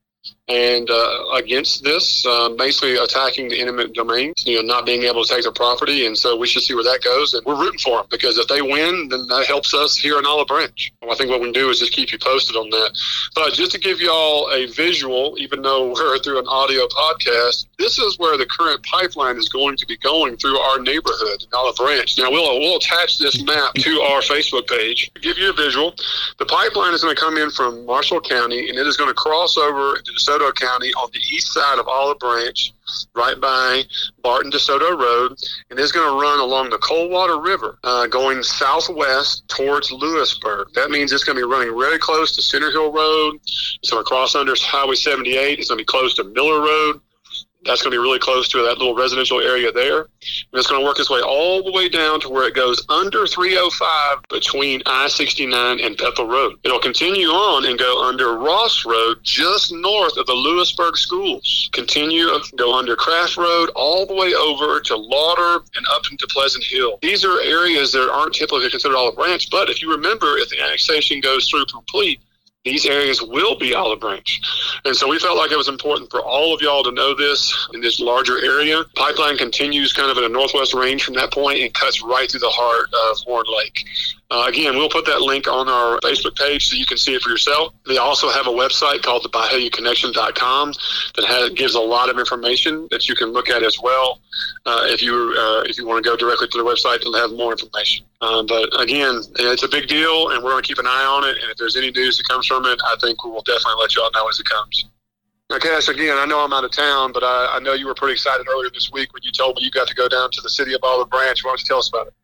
and 0.49 0.89
uh, 0.91 1.25
against 1.35 1.83
this, 1.83 2.25
uh, 2.25 2.51
basically 2.51 2.97
attacking 2.97 3.49
the 3.49 3.61
eminent 3.61 3.95
domain, 3.95 4.33
you 4.45 4.57
know, 4.57 4.63
not 4.63 4.87
being 4.87 5.03
able 5.03 5.25
to 5.25 5.35
take 5.35 5.45
the 5.45 5.51
property. 5.51 6.07
And 6.07 6.17
so 6.17 6.37
we 6.37 6.47
should 6.47 6.63
see 6.63 6.75
where 6.75 6.85
that 6.85 7.03
goes. 7.03 7.35
And 7.35 7.45
we're 7.45 7.59
rooting 7.59 7.81
for 7.81 7.99
them 7.99 8.07
because 8.11 8.39
if 8.39 8.47
they 8.47 8.63
win, 8.63 9.09
then 9.09 9.27
that 9.27 9.47
helps 9.47 9.75
us 9.75 9.97
here 9.97 10.19
in 10.19 10.27
Olive 10.27 10.47
Branch. 10.47 10.93
I 11.03 11.15
think 11.17 11.31
what 11.31 11.41
we 11.41 11.47
can 11.47 11.53
do 11.53 11.71
is 11.71 11.81
just 11.81 11.93
keep 11.93 12.13
you 12.13 12.19
posted 12.19 12.57
on 12.57 12.71
that. 12.71 12.97
But 13.35 13.55
just 13.55 13.73
to 13.73 13.79
give 13.79 14.01
you 14.01 14.11
all 14.11 14.51
a 14.53 14.67
visual, 14.67 15.37
even 15.39 15.63
though 15.63 15.93
we're 15.95 16.19
through 16.21 16.39
an 16.39 16.47
audio 16.47 16.87
podcast, 16.89 17.67
this 17.79 17.99
is 17.99 18.19
where 18.19 18.39
the 18.39 18.47
current 18.47 18.85
pipeline 18.85 19.37
is 19.37 19.49
going 19.49 19.77
to 19.79 19.87
be 19.87 19.97
going 19.97 20.37
through 20.37 20.59
our 20.59 20.79
neighborhood 20.81 21.43
in 21.43 21.49
Olive 21.55 21.77
Branch. 21.77 22.19
Now, 22.19 22.31
we'll, 22.31 22.61
we'll 22.61 22.77
attach 22.77 23.19
this 23.19 23.43
map 23.43 23.75
to 23.75 24.01
our 24.03 24.21
Facebook 24.21 24.69
page. 24.69 25.11
To 25.15 25.21
give 25.21 25.39
you 25.39 25.51
a 25.51 25.53
visual, 25.53 25.95
the 26.39 26.47
pipeline 26.47 26.95
is 26.95 27.03
going 27.03 27.15
to 27.15 27.21
come 27.21 27.37
in 27.37 27.51
from 27.51 27.85
Marshall 27.85 28.21
County 28.21 28.69
and 28.69 28.79
it 28.79 28.87
is 28.87 28.97
going 28.97 29.11
to 29.11 29.15
cross 29.15 29.57
over 29.57 29.97
into 29.97 30.13
DeSoto 30.37 30.55
County 30.55 30.93
on 30.95 31.11
the 31.13 31.21
east 31.33 31.53
side 31.53 31.79
of 31.79 31.89
Olive 31.89 32.19
Branch, 32.19 32.73
right 33.15 33.41
by 33.41 33.83
Barton 34.23 34.51
DeSoto 34.51 34.99
Road, 34.99 35.37
and 35.71 35.79
it's 35.79 35.93
going 35.93 36.09
to 36.09 36.21
run 36.21 36.41
along 36.41 36.71
the 36.71 36.79
Coldwater 36.79 37.41
River, 37.41 37.79
uh, 37.85 38.07
going 38.07 38.43
southwest 38.43 39.49
towards 39.49 39.91
Lewisburg. 39.91 40.69
That 40.75 40.91
means 40.91 41.13
it's 41.13 41.25
going 41.25 41.37
to 41.37 41.47
be 41.47 41.51
running 41.51 41.75
really 41.75 41.99
close 41.99 42.35
to 42.37 42.43
Center 42.43 42.71
Hill 42.71 42.93
Road. 42.93 43.37
It's 43.37 43.91
going 43.91 44.03
to 44.03 44.09
cross 44.09 44.35
under 44.35 44.55
Highway 44.57 44.95
78. 44.95 45.59
It's 45.59 45.69
going 45.69 45.79
to 45.79 45.83
be 45.83 45.87
close 45.87 46.15
to 46.17 46.25
Miller 46.25 46.61
Road. 46.61 47.01
That's 47.67 47.83
going 47.83 47.93
to 47.93 47.97
be 47.97 48.03
really 48.03 48.19
close 48.19 48.49
to 48.51 48.59
that 48.63 48.79
little 48.79 48.95
residential 48.95 49.41
area 49.41 49.73
there. 49.73 50.01
And 50.01 50.55
it's 50.55 50.67
going 50.67 50.81
to 50.81 50.87
work 50.87 50.99
its 50.99 51.11
way 51.11 51.21
all 51.21 51.63
the 51.63 51.73
way 51.73 51.89
down 51.89 52.21
to 52.21 52.29
where 52.29 52.47
it 52.47 52.55
goes 52.55 52.85
under 52.89 53.27
305 53.27 54.19
between 54.29 54.83
I 54.87 55.09
69 55.09 55.81
and 55.81 55.97
Bethel 55.97 56.27
Road. 56.27 56.59
It'll 56.65 56.79
continue 56.79 57.29
on 57.29 57.67
and 57.67 57.79
go 57.79 58.03
under 58.05 58.39
Ross 58.39 58.85
Road 58.85 59.19
just 59.23 59.73
north 59.73 60.17
of 60.17 60.27
the 60.27 60.35
Lewisburg 60.35 60.97
schools. 60.97 61.71
Continue, 61.73 62.29
go 62.57 62.75
under 62.75 62.97
Craft 62.97 63.37
Road 63.37 63.71
all 63.75 64.07
the 64.07 64.15
way 64.15 64.35
over 64.35 64.81
to 64.81 64.97
Lauder 64.97 65.65
and 65.75 65.87
up 65.93 66.03
into 66.11 66.27
Pleasant 66.31 66.65
Hill. 66.65 66.99
These 67.03 67.25
are 67.25 67.41
areas 67.41 67.93
that 67.93 68.11
aren't 68.11 68.35
typically 68.35 68.71
considered 68.71 68.97
olive 68.97 69.17
branch, 69.17 69.51
but 69.51 69.71
if 69.71 69.83
you 69.83 69.91
remember, 69.91 70.37
if 70.39 70.49
the 70.49 70.61
annexation 70.63 71.21
goes 71.21 71.49
through 71.49 71.67
complete, 71.67 72.21
these 72.67 72.85
areas 72.85 73.23
will 73.23 73.57
be 73.57 73.75
olive 73.75 74.01
branch. 74.01 74.41
And 74.85 74.95
so 74.95 75.09
we 75.09 75.21
felt 75.21 75.39
like 75.39 75.53
it 75.53 75.57
was 75.57 75.69
important 75.69 76.11
for 76.11 76.21
all 76.21 76.53
of 76.53 76.61
y'all 76.61 76.83
to 76.83 76.91
know 76.91 77.15
this 77.15 77.69
in 77.73 77.81
this 77.81 78.01
larger 78.01 78.45
area. 78.45 78.83
Pipeline 78.97 79.39
continues 79.39 79.93
kind 79.93 80.11
of 80.11 80.19
in 80.19 80.25
a 80.25 80.29
northwest 80.29 80.75
range 80.75 81.05
from 81.05 81.15
that 81.15 81.33
point 81.33 81.61
and 81.61 81.73
cuts 81.73 82.03
right 82.03 82.29
through 82.29 82.41
the 82.41 82.51
heart 82.51 82.89
of 83.09 83.19
Horn 83.19 83.47
Lake. 83.57 83.85
Uh, 84.29 84.45
again, 84.49 84.75
we'll 84.75 84.89
put 84.89 85.07
that 85.07 85.21
link 85.21 85.47
on 85.47 85.69
our 85.69 86.01
Facebook 86.01 86.37
page 86.37 86.69
so 86.69 86.77
you 86.77 86.85
can 86.85 86.99
see 86.99 87.15
it 87.15 87.23
for 87.23 87.31
yourself. 87.31 87.73
They 87.87 87.97
also 87.97 88.29
have 88.29 88.49
a 88.49 88.51
website 88.51 89.03
called 89.03 89.23
the 89.23 89.29
ByhaliaConnection.com 89.29 90.73
that 91.15 91.25
has, 91.27 91.51
gives 91.51 91.77
a 91.77 91.81
lot 91.81 92.11
of 92.11 92.19
information 92.19 92.89
that 92.91 93.09
you 93.09 93.15
can 93.15 93.29
look 93.29 93.49
at 93.49 93.63
as 93.63 93.81
well 93.81 94.21
uh, 94.67 94.81
if 94.87 95.01
you 95.01 95.15
uh, 95.39 95.63
if 95.63 95.79
you 95.79 95.87
want 95.87 96.03
to 96.03 96.11
go 96.11 96.17
directly 96.17 96.49
to 96.49 96.59
the 96.59 96.65
website 96.65 97.01
to 97.03 97.13
have 97.13 97.31
more 97.33 97.53
information. 97.53 98.05
Um, 98.21 98.47
but 98.47 98.69
again, 98.81 99.21
it's 99.39 99.63
a 99.63 99.69
big 99.69 99.87
deal, 99.87 100.31
and 100.31 100.43
we're 100.43 100.51
going 100.51 100.63
to 100.63 100.67
keep 100.67 100.79
an 100.79 100.89
eye 100.89 101.07
on 101.07 101.23
it. 101.23 101.37
And 101.41 101.51
if 101.51 101.57
there's 101.57 101.77
any 101.77 101.93
news 101.93 102.17
that 102.19 102.27
comes 102.27 102.47
from 102.47 102.65
it, 102.67 102.81
I 102.85 102.97
think 103.01 103.25
we 103.25 103.31
will 103.31 103.43
definitely 103.43 103.81
let 103.81 103.95
y'all 103.95 104.11
know 104.13 104.29
as 104.29 104.41
it 104.41 104.47
comes. 104.47 104.87
Now, 105.51 105.59
Cash, 105.59 105.87
again, 105.89 106.17
I 106.19 106.27
know 106.27 106.41
I'm 106.45 106.53
out 106.53 106.65
of 106.65 106.73
town, 106.73 107.13
but 107.13 107.23
I, 107.23 107.57
I 107.57 107.59
know 107.61 107.75
you 107.75 107.87
were 107.87 107.95
pretty 107.95 108.15
excited 108.15 108.49
earlier 108.51 108.71
this 108.75 108.91
week 108.91 109.13
when 109.15 109.23
you 109.23 109.31
told 109.31 109.55
me 109.55 109.63
you 109.63 109.71
got 109.71 109.87
to 109.87 109.95
go 109.95 110.09
down 110.09 110.33
to 110.33 110.41
the 110.41 110.51
city 110.51 110.75
of 110.75 110.81
Olive 110.83 111.09
Branch. 111.09 111.45
Why 111.45 111.51
don't 111.51 111.61
you 111.61 111.67
tell 111.67 111.79
us 111.79 111.89
about 111.89 112.09
it? 112.09 112.15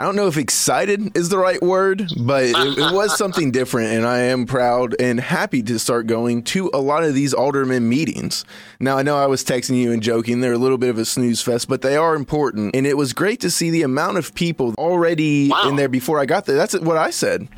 I 0.00 0.04
don't 0.04 0.14
know 0.14 0.28
if 0.28 0.36
excited 0.36 1.16
is 1.16 1.28
the 1.28 1.38
right 1.38 1.60
word, 1.60 2.08
but 2.16 2.44
it, 2.44 2.78
it, 2.78 2.92
was 2.94 3.18
something 3.18 3.50
different, 3.50 3.88
and 3.94 4.06
I 4.06 4.18
am 4.18 4.46
proud 4.46 4.94
and 5.00 5.18
happy 5.18 5.60
to 5.64 5.76
start 5.80 6.06
going 6.06 6.44
to 6.44 6.70
a 6.72 6.78
lot 6.78 7.02
of 7.02 7.14
these 7.14 7.34
alderman 7.34 7.88
meetings. 7.88 8.44
Now, 8.78 8.96
I 8.96 9.02
know 9.02 9.16
I 9.16 9.26
was 9.26 9.42
texting 9.42 9.76
you 9.76 9.90
and 9.90 10.00
joking, 10.00 10.40
they're 10.40 10.52
a 10.52 10.58
little 10.58 10.78
bit 10.78 10.90
of 10.90 10.98
a 10.98 11.04
snooze 11.04 11.42
fest, 11.42 11.66
but 11.66 11.82
they 11.82 11.96
are 11.96 12.14
important, 12.14 12.76
and 12.76 12.86
it 12.86 12.96
was 12.96 13.12
great 13.12 13.40
to 13.40 13.50
see 13.50 13.70
the 13.70 13.82
amount 13.82 14.18
of 14.18 14.32
people 14.34 14.72
already 14.78 15.48
wow. 15.48 15.68
in 15.68 15.74
there 15.74 15.88
before 15.88 16.20
I 16.20 16.26
got 16.26 16.46
there. 16.46 16.56
That's 16.56 16.78
what 16.78 16.96
I 16.96 17.10
said. 17.10 17.48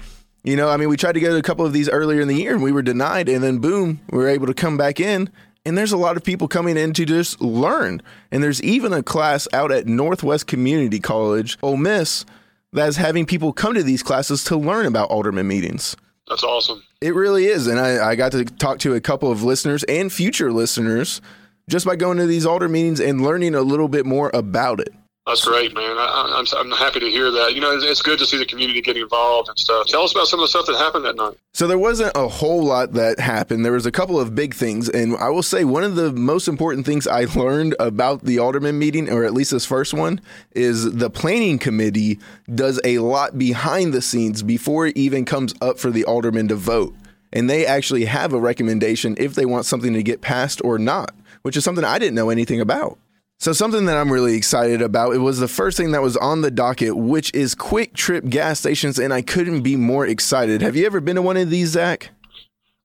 You 0.43 0.57
know, 0.57 0.71
I 0.71 0.79
mean, 0.79 0.89
we 0.89 0.97
tried 0.97 1.13
to 1.13 1.21
go 1.21 1.33
to 1.33 1.37
a 1.37 1.43
couple 1.43 1.67
of 1.67 1.75
these 1.75 1.91
earlier 1.91 2.23
in 2.23 2.29
the 2.29 2.37
year, 2.37 2.55
and 2.55 2.63
we 2.63 2.73
were 2.73 2.81
denied, 2.81 3.29
and 3.29 3.45
then 3.45 3.59
boom, 3.59 4.01
we 4.11 4.17
were 4.17 4.29
able 4.29 4.47
to 4.47 4.55
come 4.55 4.79
back 4.79 4.99
in, 4.99 5.29
and 5.64 5.76
there's 5.76 5.93
a 5.93 5.97
lot 5.97 6.17
of 6.17 6.25
people 6.25 6.49
coming 6.49 6.76
in 6.76 6.93
to 6.95 7.05
just 7.05 7.40
learn. 7.40 8.02
And 8.31 8.43
there's 8.43 8.62
even 8.62 8.93
a 8.93 9.02
class 9.02 9.47
out 9.52 9.71
at 9.73 9.87
Northwest 9.87 10.47
Community 10.47 11.00
College, 11.00 11.59
Ole 11.62 11.76
Miss, 11.76 12.25
that's 12.73 12.97
having 12.97 13.26
people 13.26 13.52
come 13.52 13.75
to 13.75 13.83
these 13.83 14.02
classes 14.02 14.45
to 14.45 14.57
learn 14.57 14.87
about 14.87 15.11
alderman 15.11 15.49
meetings. 15.49 15.97
That's 16.29 16.45
awesome. 16.45 16.83
It 17.00 17.14
really 17.14 17.47
is. 17.47 17.67
And 17.67 17.81
I, 17.81 18.11
I 18.11 18.14
got 18.14 18.33
to 18.33 18.45
talk 18.45 18.79
to 18.81 18.95
a 18.95 19.00
couple 19.00 19.33
of 19.33 19.43
listeners 19.43 19.83
and 19.85 20.12
future 20.12 20.52
listeners 20.52 21.21
just 21.69 21.85
by 21.85 21.97
going 21.97 22.19
to 22.19 22.26
these 22.26 22.47
alder 22.47 22.69
meetings 22.69 23.00
and 23.00 23.23
learning 23.23 23.55
a 23.55 23.62
little 23.62 23.88
bit 23.88 24.07
more 24.07 24.31
about 24.33 24.81
it. 24.81 24.95
That's 25.27 25.45
great, 25.45 25.75
man. 25.75 25.99
I, 25.99 26.39
am 26.39 26.47
I'm, 26.57 26.73
I'm 26.73 26.79
happy 26.79 26.99
to 26.99 27.11
hear 27.11 27.31
that. 27.31 27.55
You 27.55 27.61
know, 27.61 27.73
it's, 27.73 27.85
it's, 27.85 28.00
good 28.03 28.19
to 28.19 28.27
see 28.27 28.39
the 28.39 28.47
community 28.47 28.81
get 28.81 28.97
involved 28.97 29.50
and 29.50 29.59
stuff. 29.59 29.87
Tell 29.87 30.03
us 30.03 30.12
about 30.12 30.27
some 30.27 30.41
of 30.41 30.45
the 30.45 30.49
stuff 30.49 30.67
that 30.67 30.77
happened 30.77 31.05
that 31.05 31.15
night. 31.15 31.37
So 31.53 31.67
there 31.67 31.79
wasn't 31.79 32.17
a 32.17 32.27
whole 32.27 32.65
lot 32.65 32.95
that 32.95 33.21
happened. 33.21 33.65
There 33.65 33.73
was 33.73 33.85
a 33.85 33.93
couple 33.93 34.19
of 34.19 34.35
big 34.35 34.55
things, 34.55 34.89
and 34.89 35.17
I 35.19 35.29
will 35.29 35.43
say 35.43 35.65
one 35.65 35.85
of 35.85 35.95
the 35.95 36.11
most 36.12 36.49
important 36.49 36.87
things 36.87 37.07
I 37.07 37.25
learned 37.37 37.77
about 37.79 38.25
the 38.25 38.39
alderman 38.39 38.79
meeting, 38.79 39.11
or 39.11 39.25
at 39.25 39.35
least 39.35 39.50
this 39.50 39.67
first 39.67 39.93
one, 39.93 40.23
is 40.53 40.91
the 40.91 41.11
planning 41.11 41.59
committee 41.59 42.19
does 42.53 42.81
a 42.83 42.99
lot 42.99 43.39
behind 43.39 43.93
the 43.93 44.03
scenes 44.03 44.43
before 44.43 44.87
it 44.87 44.97
even 44.97 45.27
comes 45.27 45.55
up 45.61 45.79
for 45.79 45.91
the 45.91 46.05
alderman 46.07 46.49
to 46.49 46.57
vote, 46.57 46.95
and 47.31 47.49
they 47.49 47.67
actually 47.67 48.07
have 48.07 48.33
a 48.33 48.41
recommendation 48.41 49.15
if 49.19 49.35
they 49.35 49.45
want 49.45 49.67
something 49.67 49.93
to 49.93 50.03
get 50.03 50.23
passed 50.23 50.62
or 50.65 50.79
not, 50.79 51.15
which 51.43 51.59
is 51.59 51.62
something 51.62 51.85
I 51.85 51.99
didn't 51.99 52.15
know 52.15 52.31
anything 52.31 52.61
about. 52.61 52.99
So 53.41 53.55
something 53.55 53.87
that 53.87 53.97
I'm 53.97 54.13
really 54.13 54.35
excited 54.35 54.83
about, 54.83 55.15
it 55.15 55.19
was 55.19 55.39
the 55.39 55.49
first 55.49 55.79
thing 55.79 55.93
that 55.93 56.03
was 56.03 56.15
on 56.19 56.43
the 56.43 56.51
docket, 56.51 56.95
which 56.95 57.33
is 57.35 57.55
QuikTrip 57.55 58.29
gas 58.29 58.59
stations, 58.61 58.99
and 58.99 59.15
I 59.15 59.23
couldn't 59.23 59.63
be 59.63 59.77
more 59.77 60.07
excited. 60.07 60.61
Have 60.61 60.77
you 60.77 60.85
ever 60.85 61.01
been 61.01 61.17
to 61.17 61.23
one 61.23 61.39
of 61.39 61.49
these, 61.49 61.71
Zach? 61.71 62.11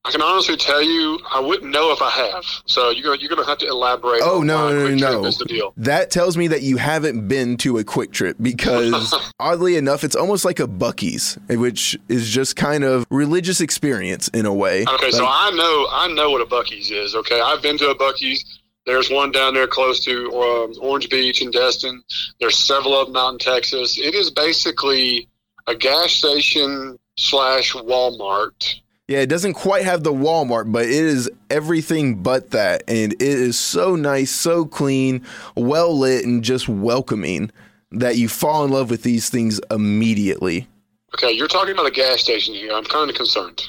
I 0.06 0.12
can 0.12 0.22
honestly 0.22 0.56
tell 0.56 0.82
you, 0.82 1.20
I 1.30 1.42
wouldn't 1.42 1.74
know 1.74 1.92
if 1.92 2.02
I 2.02 2.10
have. 2.10 2.46
So 2.68 2.92
you're 2.92 3.04
gonna, 3.04 3.18
you're 3.20 3.28
gonna 3.28 3.46
have 3.46 3.58
to 3.58 3.68
elaborate. 3.68 4.22
Oh 4.24 4.44
no, 4.44 4.70
no, 4.70 4.96
no, 4.96 5.32
no! 5.32 5.74
That 5.76 6.10
tells 6.10 6.38
me 6.38 6.48
that 6.48 6.62
you 6.62 6.78
haven't 6.78 7.28
been 7.28 7.58
to 7.58 7.80
a 7.80 7.84
QuikTrip 7.84 8.36
because, 8.40 9.14
oddly 9.42 9.76
enough, 9.76 10.06
it's 10.06 10.16
almost 10.16 10.46
like 10.46 10.62
a 10.62 10.68
Buc-ee's, 10.68 11.38
which 11.50 12.00
is 12.08 12.30
just 12.30 12.56
kind 12.56 12.86
of 12.86 13.06
religious 13.10 13.60
experience 13.60 14.30
in 14.30 14.46
a 14.46 14.54
way. 14.54 14.84
Okay, 14.84 15.08
like, 15.08 15.12
so 15.12 15.26
I 15.28 15.52
know 15.52 15.88
I 15.92 16.08
know 16.14 16.30
what 16.30 16.40
a 16.40 16.46
Buc-ee's 16.46 16.92
is. 16.92 17.16
Okay, 17.16 17.42
I've 17.42 17.62
been 17.62 17.78
to 17.80 17.90
a 17.90 17.96
Buc-ee's. 17.96 18.62
There's 18.86 19.10
one 19.10 19.32
down 19.32 19.54
there 19.56 19.68
close 19.68 20.04
to 20.06 20.28
um, 20.32 20.74
Orange 20.80 21.10
Beach 21.10 21.42
and 21.42 21.52
Destin. 21.52 22.04
There's 22.40 22.58
several 22.58 23.00
of 23.00 23.08
them 23.08 23.18
out 23.18 23.34
in 23.34 23.40
Texas. 23.40 23.98
It 23.98 24.14
is 24.14 24.30
basically 24.30 25.28
a 25.68 25.76
gas 25.76 26.12
station 26.12 27.00
slash 27.18 27.74
Walmart. 27.74 28.82
Yeah, 29.08 29.20
it 29.20 29.30
doesn't 29.30 29.54
quite 29.54 29.84
have 29.84 30.04
the 30.04 30.14
Walmart, 30.14 30.72
but 30.72 30.84
it 30.84 30.92
is 30.92 31.30
everything 31.50 32.22
but 32.24 32.52
that. 32.52 32.84
And 32.88 33.14
it 33.14 33.22
is 33.22 33.58
so 33.58 33.96
nice, 33.96 34.32
so 34.32 34.66
clean, 34.66 35.24
well 35.56 35.98
lit, 35.98 36.26
and 36.26 36.44
just 36.44 36.68
welcoming 36.68 37.52
that 37.92 38.18
you 38.18 38.28
fall 38.28 38.66
in 38.66 38.72
love 38.72 38.90
with 38.90 39.04
these 39.04 39.30
things 39.30 39.60
immediately. 39.72 40.68
Okay, 41.14 41.32
you're 41.32 41.48
talking 41.48 41.74
about 41.74 41.86
a 41.86 41.92
gas 41.92 42.20
station 42.20 42.54
here. 42.54 42.74
I'm 42.74 42.84
kind 42.84 43.10
of 43.10 43.16
concerned 43.16 43.64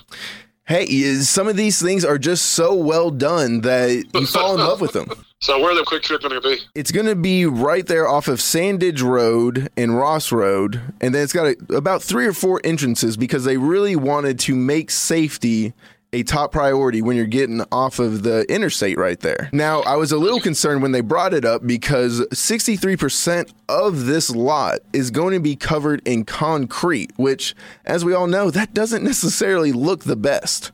hey, 0.66 1.14
some 1.20 1.48
of 1.48 1.56
these 1.56 1.80
things 1.80 2.04
are 2.04 2.18
just 2.18 2.46
so 2.46 2.74
well 2.74 3.10
done 3.10 3.62
that 3.62 4.04
you 4.14 4.26
fall 4.26 4.54
in 4.54 4.60
love 4.60 4.80
with 4.80 4.92
them. 4.92 5.10
So 5.40 5.60
where 5.60 5.72
are 5.72 5.74
the 5.74 5.82
QuikTrip 5.82 6.22
going 6.22 6.40
to 6.40 6.48
be? 6.48 6.58
It's 6.74 6.90
going 6.90 7.06
to 7.06 7.14
be 7.14 7.46
right 7.46 7.86
there 7.86 8.08
off 8.08 8.26
of 8.26 8.38
Sandidge 8.38 9.02
Road 9.02 9.68
and 9.76 9.96
Ross 9.96 10.32
Road, 10.32 10.80
and 11.00 11.14
then 11.14 11.22
it's 11.22 11.32
got 11.32 11.46
a, 11.46 11.76
about 11.76 12.02
three 12.02 12.26
or 12.26 12.32
four 12.32 12.60
entrances 12.64 13.16
because 13.16 13.44
they 13.44 13.56
really 13.56 13.96
wanted 13.96 14.38
to 14.40 14.56
make 14.56 14.90
safety 14.90 15.72
a 16.16 16.22
top 16.22 16.50
priority 16.50 17.02
when 17.02 17.14
you're 17.14 17.26
getting 17.26 17.62
off 17.70 17.98
of 17.98 18.22
the 18.22 18.50
interstate 18.50 18.96
right 18.96 19.20
there. 19.20 19.50
Now, 19.52 19.82
I 19.82 19.96
was 19.96 20.12
a 20.12 20.16
little 20.16 20.40
concerned 20.40 20.80
when 20.80 20.92
they 20.92 21.02
brought 21.02 21.34
it 21.34 21.44
up 21.44 21.66
because 21.66 22.20
63% 22.32 23.52
of 23.68 24.06
this 24.06 24.30
lot 24.30 24.78
is 24.94 25.10
going 25.10 25.34
to 25.34 25.40
be 25.40 25.56
covered 25.56 26.00
in 26.06 26.24
concrete, 26.24 27.12
which, 27.16 27.54
as 27.84 28.02
we 28.02 28.14
all 28.14 28.26
know, 28.26 28.50
that 28.50 28.72
doesn't 28.72 29.04
necessarily 29.12 29.72
look 29.72 30.04
the 30.04 30.16
best. 30.16 30.72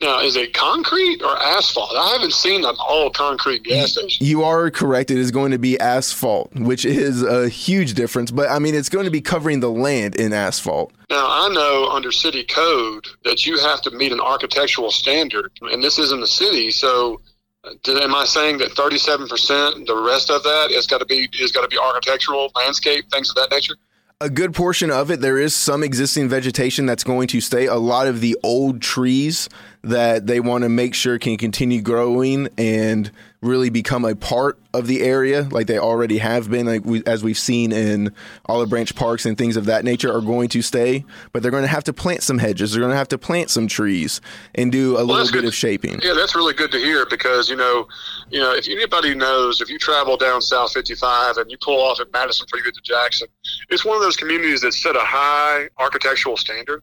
Now, 0.00 0.20
is 0.20 0.36
it 0.36 0.54
concrete 0.54 1.22
or 1.22 1.36
asphalt? 1.36 1.92
I 1.96 2.12
haven't 2.12 2.32
seen 2.32 2.64
an 2.64 2.76
all 2.78 3.10
concrete 3.10 3.64
gas 3.64 3.92
station. 3.92 4.24
You 4.24 4.44
are 4.44 4.70
correct. 4.70 5.10
It 5.10 5.18
is 5.18 5.32
going 5.32 5.50
to 5.50 5.58
be 5.58 5.78
asphalt, 5.80 6.54
which 6.54 6.84
is 6.84 7.24
a 7.24 7.48
huge 7.48 7.94
difference. 7.94 8.30
But 8.30 8.48
I 8.48 8.60
mean, 8.60 8.76
it's 8.76 8.88
going 8.88 9.06
to 9.06 9.10
be 9.10 9.20
covering 9.20 9.58
the 9.58 9.70
land 9.70 10.14
in 10.14 10.32
asphalt. 10.32 10.92
Now, 11.10 11.26
I 11.26 11.48
know 11.52 11.88
under 11.90 12.12
city 12.12 12.44
code 12.44 13.08
that 13.24 13.44
you 13.44 13.58
have 13.58 13.82
to 13.82 13.90
meet 13.90 14.12
an 14.12 14.20
architectural 14.20 14.92
standard, 14.92 15.50
and 15.62 15.82
this 15.82 15.98
is 15.98 16.12
in 16.12 16.20
the 16.20 16.28
city. 16.28 16.70
So, 16.70 17.20
uh, 17.64 17.70
am 17.88 18.14
I 18.14 18.24
saying 18.24 18.58
that 18.58 18.70
37%, 18.70 19.84
the 19.84 19.96
rest 19.96 20.30
of 20.30 20.44
that, 20.44 20.70
is 20.70 20.86
got 20.86 20.98
to 20.98 21.06
be 21.06 21.28
is 21.40 21.50
got 21.50 21.62
to 21.62 21.68
be 21.68 21.76
architectural, 21.76 22.52
landscape, 22.54 23.06
things 23.10 23.30
of 23.30 23.34
that 23.34 23.50
nature? 23.50 23.74
a 24.20 24.28
good 24.28 24.52
portion 24.52 24.90
of 24.90 25.12
it, 25.12 25.20
there 25.20 25.38
is 25.38 25.54
some 25.54 25.84
existing 25.84 26.28
vegetation 26.28 26.86
that's 26.86 27.04
going 27.04 27.28
to 27.28 27.40
stay. 27.40 27.66
A 27.66 27.76
lot 27.76 28.08
of 28.08 28.20
the 28.20 28.36
old 28.42 28.82
trees 28.82 29.48
that 29.82 30.26
they 30.26 30.40
want 30.40 30.62
to 30.62 30.68
make 30.68 30.94
sure 30.94 31.18
can 31.18 31.36
continue 31.36 31.80
growing 31.80 32.48
and 32.58 33.10
really 33.40 33.70
become 33.70 34.04
a 34.04 34.16
part 34.16 34.58
of 34.74 34.88
the 34.88 35.00
area 35.02 35.42
like 35.52 35.68
they 35.68 35.78
already 35.78 36.18
have 36.18 36.50
been 36.50 36.66
like 36.66 36.84
we, 36.84 37.02
as 37.06 37.22
we've 37.22 37.38
seen 37.38 37.70
in 37.70 38.12
olive 38.46 38.68
branch 38.68 38.94
parks 38.96 39.24
and 39.24 39.38
things 39.38 39.56
of 39.56 39.66
that 39.66 39.84
nature 39.84 40.12
are 40.12 40.20
going 40.20 40.48
to 40.48 40.60
stay 40.60 41.04
but 41.32 41.40
they're 41.40 41.52
going 41.52 41.62
to 41.62 41.68
have 41.68 41.84
to 41.84 41.92
plant 41.92 42.22
some 42.22 42.38
hedges 42.38 42.72
they're 42.72 42.80
going 42.80 42.90
to 42.90 42.96
have 42.96 43.08
to 43.08 43.16
plant 43.16 43.48
some 43.48 43.68
trees 43.68 44.20
and 44.56 44.72
do 44.72 44.96
a 44.96 45.06
well, 45.06 45.18
little 45.18 45.26
bit 45.26 45.40
good. 45.40 45.44
of 45.44 45.54
shaping 45.54 46.00
yeah 46.02 46.12
that's 46.12 46.34
really 46.34 46.52
good 46.52 46.72
to 46.72 46.78
hear 46.78 47.06
because 47.06 47.48
you 47.48 47.54
know 47.54 47.86
you 48.28 48.40
know 48.40 48.52
if 48.52 48.68
anybody 48.68 49.14
knows 49.14 49.60
if 49.60 49.70
you 49.70 49.78
travel 49.78 50.16
down 50.16 50.42
south 50.42 50.72
55 50.72 51.36
and 51.36 51.48
you 51.48 51.56
pull 51.62 51.80
off 51.80 52.00
at 52.00 52.12
madison 52.12 52.44
before 52.44 52.58
you 52.58 52.64
get 52.64 52.74
to 52.74 52.82
jackson 52.82 53.28
it's 53.70 53.84
one 53.84 53.96
of 53.96 54.02
those 54.02 54.16
communities 54.16 54.60
that 54.62 54.74
set 54.74 54.96
a 54.96 55.00
high 55.00 55.68
architectural 55.78 56.36
standard 56.36 56.82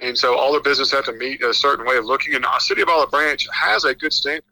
and 0.00 0.16
so 0.16 0.36
all 0.36 0.52
their 0.52 0.60
business 0.60 0.90
have 0.92 1.06
to 1.06 1.12
meet 1.12 1.42
a 1.42 1.54
certain 1.54 1.86
way 1.86 1.96
of 1.96 2.04
looking 2.04 2.33
and 2.34 2.44
the 2.44 2.58
city 2.58 2.82
of 2.82 2.88
olive 2.88 3.10
branch 3.10 3.46
has 3.52 3.84
a 3.84 3.94
good 3.94 4.12
standard 4.12 4.44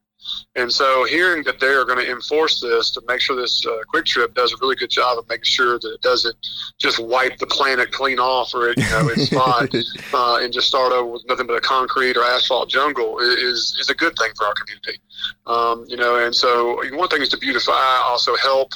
and 0.54 0.72
so, 0.72 1.04
hearing 1.04 1.42
that 1.44 1.60
they 1.60 1.68
are 1.68 1.84
going 1.84 1.98
to 1.98 2.10
enforce 2.10 2.60
this 2.60 2.90
to 2.92 3.02
make 3.08 3.20
sure 3.20 3.34
this 3.36 3.64
uh, 3.66 3.78
QuikTrip 3.92 4.34
does 4.34 4.52
a 4.52 4.56
really 4.60 4.76
good 4.76 4.90
job 4.90 5.18
of 5.18 5.28
making 5.28 5.44
sure 5.44 5.78
that 5.78 5.92
it 5.94 6.00
doesn't 6.02 6.36
just 6.78 6.98
wipe 6.98 7.38
the 7.38 7.46
planet 7.46 7.90
clean 7.90 8.18
off 8.18 8.54
or 8.54 8.70
it, 8.70 8.78
you 8.78 8.88
know, 8.90 9.08
its 9.08 9.32
not 9.32 9.74
uh, 10.12 10.38
and 10.42 10.52
just 10.52 10.68
start 10.68 10.92
over 10.92 11.10
with 11.10 11.24
nothing 11.28 11.46
but 11.46 11.54
a 11.54 11.60
concrete 11.60 12.16
or 12.16 12.24
asphalt 12.24 12.68
jungle 12.68 13.18
is 13.18 13.76
is 13.80 13.88
a 13.90 13.94
good 13.94 14.14
thing 14.16 14.30
for 14.36 14.46
our 14.46 14.54
community. 14.54 14.98
Um, 15.46 15.84
you 15.88 15.96
know, 15.96 16.16
and 16.16 16.34
so 16.34 16.80
one 16.96 17.08
thing 17.08 17.22
is 17.22 17.28
to 17.30 17.38
beautify, 17.38 17.72
also 18.04 18.36
help. 18.36 18.72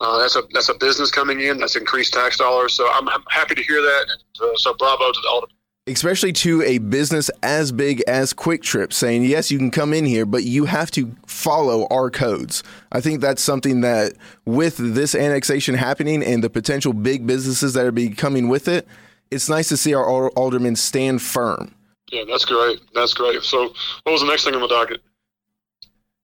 Uh, 0.00 0.18
that's 0.18 0.36
a 0.36 0.42
that's 0.52 0.68
a 0.68 0.74
business 0.74 1.10
coming 1.10 1.40
in. 1.40 1.58
That's 1.58 1.76
increased 1.76 2.14
tax 2.14 2.38
dollars. 2.38 2.74
So 2.74 2.90
I'm, 2.90 3.08
I'm 3.08 3.22
happy 3.28 3.54
to 3.54 3.62
hear 3.62 3.82
that. 3.82 4.06
And, 4.08 4.50
uh, 4.50 4.56
so 4.56 4.74
bravo 4.74 5.12
to 5.12 5.20
the 5.22 5.28
Alderman 5.28 5.57
especially 5.88 6.32
to 6.32 6.62
a 6.62 6.78
business 6.78 7.30
as 7.42 7.72
big 7.72 8.02
as 8.06 8.32
QuikTrip, 8.32 8.92
saying 8.92 9.24
yes 9.24 9.50
you 9.50 9.58
can 9.58 9.70
come 9.70 9.92
in 9.92 10.04
here 10.04 10.26
but 10.26 10.44
you 10.44 10.64
have 10.66 10.90
to 10.92 11.14
follow 11.26 11.86
our 11.90 12.10
codes 12.10 12.62
i 12.92 13.00
think 13.00 13.20
that's 13.20 13.42
something 13.42 13.80
that 13.80 14.12
with 14.44 14.76
this 14.76 15.14
annexation 15.14 15.74
happening 15.74 16.22
and 16.22 16.42
the 16.42 16.50
potential 16.50 16.92
big 16.92 17.26
businesses 17.26 17.74
that 17.74 17.86
are 17.86 17.92
be 17.92 18.10
coming 18.10 18.48
with 18.48 18.68
it 18.68 18.86
it's 19.30 19.48
nice 19.48 19.68
to 19.68 19.76
see 19.76 19.94
our 19.94 20.30
aldermen 20.30 20.76
stand 20.76 21.20
firm 21.22 21.74
Yeah, 22.10 22.24
that's 22.26 22.44
great. 22.44 22.80
That's 22.94 23.14
great. 23.14 23.42
So, 23.42 23.74
what 24.04 24.12
was 24.12 24.22
the 24.22 24.28
next 24.28 24.44
thing 24.44 24.54
on 24.54 24.62
the 24.62 24.68
docket? 24.68 25.02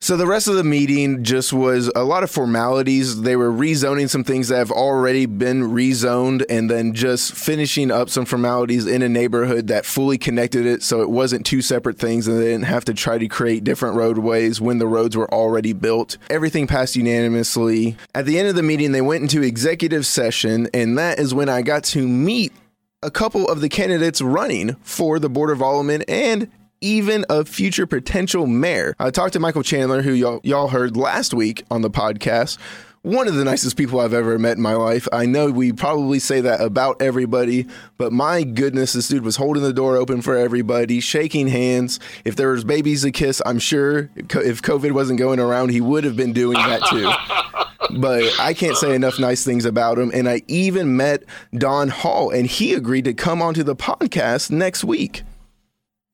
So 0.05 0.19
the 0.19 0.27
rest 0.27 0.49
of 0.49 0.57
the 0.57 0.65
meeting 0.65 1.25
just 1.25 1.51
was 1.51 1.91
a 1.97 2.05
lot 2.05 2.25
of 2.25 2.31
formalities. 2.31 3.23
They 3.23 3.37
were 3.37 3.51
rezoning 3.51 4.11
some 4.11 4.23
things 4.23 4.49
that 4.49 4.59
have 4.59 4.71
already 4.71 5.25
been 5.25 5.63
rezoned 5.63 6.45
and 6.51 6.71
then 6.71 6.93
just 6.93 7.33
finishing 7.33 7.91
up 7.91 8.11
some 8.11 8.27
formalities 8.27 8.87
in 8.87 9.01
a 9.01 9.09
neighborhood 9.09 9.69
that 9.69 9.87
fully 9.87 10.19
connected 10.19 10.67
it 10.67 10.83
so 10.83 11.01
it 11.01 11.09
wasn't 11.09 11.47
two 11.47 11.63
separate 11.63 11.99
things 11.99 12.29
and 12.29 12.39
they 12.39 12.45
didn't 12.45 12.67
have 12.67 12.85
to 12.85 12.93
try 12.93 13.17
to 13.17 13.27
create 13.29 13.65
different 13.65 13.97
roadways 13.97 14.61
when 14.61 14.77
the 14.77 14.87
roads 14.87 15.17
were 15.17 15.33
already 15.33 15.73
built. 15.73 16.19
Everything 16.29 16.67
passed 16.67 16.97
unanimously. 16.97 17.97
At 18.15 18.27
the 18.27 18.39
end 18.39 18.49
of 18.49 18.57
the 18.57 18.63
meeting, 18.63 18.93
they 18.93 19.01
went 19.01 19.23
into 19.23 19.41
executive 19.41 20.05
session 20.05 20.69
and 20.75 20.99
that 20.99 21.19
is 21.19 21.33
when 21.33 21.49
I 21.49 21.63
got 21.63 21.83
to 21.85 22.07
meet 22.07 22.53
a 23.03 23.11
couple 23.11 23.49
of 23.49 23.63
the 23.63 23.71
candidates 23.71 24.21
running 24.21 24.75
for 24.83 25.19
the 25.19 25.31
Board 25.31 25.49
of 25.49 25.63
Aldermen 25.63 26.03
and 26.09 26.51
even 26.85 27.25
a 27.31 27.45
future 27.45 27.87
potential 27.87 28.47
mayor. 28.47 28.95
I 28.99 29.11
talked 29.11 29.33
to 29.33 29.41
Michael 29.41 29.63
Chandler, 29.63 30.03
who 30.03 30.13
y'all, 30.13 30.41
y'all 30.45 30.69
heard 30.69 30.97
last 30.97 31.33
week 31.33 31.65
on 31.71 31.81
the 31.81 31.91
podcast. 31.91 32.59
One 33.01 33.27
of 33.27 33.35
the 33.35 33.45
nicest 33.45 33.77
people 33.77 34.01
I've 34.01 34.15
ever 34.15 34.39
met 34.39 34.57
in 34.57 34.63
my 34.63 34.75
life. 34.75 35.07
I 35.13 35.27
know 35.27 35.51
we 35.51 35.73
probably 35.73 36.19
say 36.19 36.41
that 36.43 36.61
about 36.61 37.03
everybody, 37.03 37.67
but 37.99 38.13
my 38.13 38.45
goodness, 38.45 38.95
this 38.95 39.09
dude 39.09 39.25
was 39.25 39.37
holding 39.37 39.63
the 39.63 39.75
door 39.75 39.97
open 39.97 40.23
for 40.23 40.37
everybody, 40.37 41.01
shaking 41.01 41.49
hands. 41.49 42.01
If 42.25 42.37
there 42.37 42.51
was 42.51 42.65
babies 42.65 43.03
to 43.03 43.11
kiss, 43.11 43.43
I'm 43.45 43.59
sure 43.59 44.11
if 44.17 44.63
COVID 44.63 44.93
wasn't 44.93 45.19
going 45.19 45.39
around, 45.39 45.71
he 45.71 45.83
would 45.83 46.05
have 46.05 46.17
been 46.17 46.33
doing 46.33 46.57
that 46.59 46.83
too. 46.87 47.11
but 47.99 48.25
I 48.41 48.55
can't 48.55 48.77
say 48.77 48.95
enough 48.95 49.19
nice 49.19 49.45
things 49.45 49.65
about 49.65 49.99
him. 49.99 50.11
And 50.15 50.29
I 50.29 50.43
even 50.49 50.97
met 50.97 51.25
Don 51.53 51.89
Hall, 51.89 52.31
and 52.31 52.47
he 52.47 52.73
agreed 52.73 53.05
to 53.05 53.15
come 53.15 53.43
onto 53.43 53.63
the 53.63 53.77
podcast 53.77 54.51
next 54.51 54.83
week. 54.85 55.25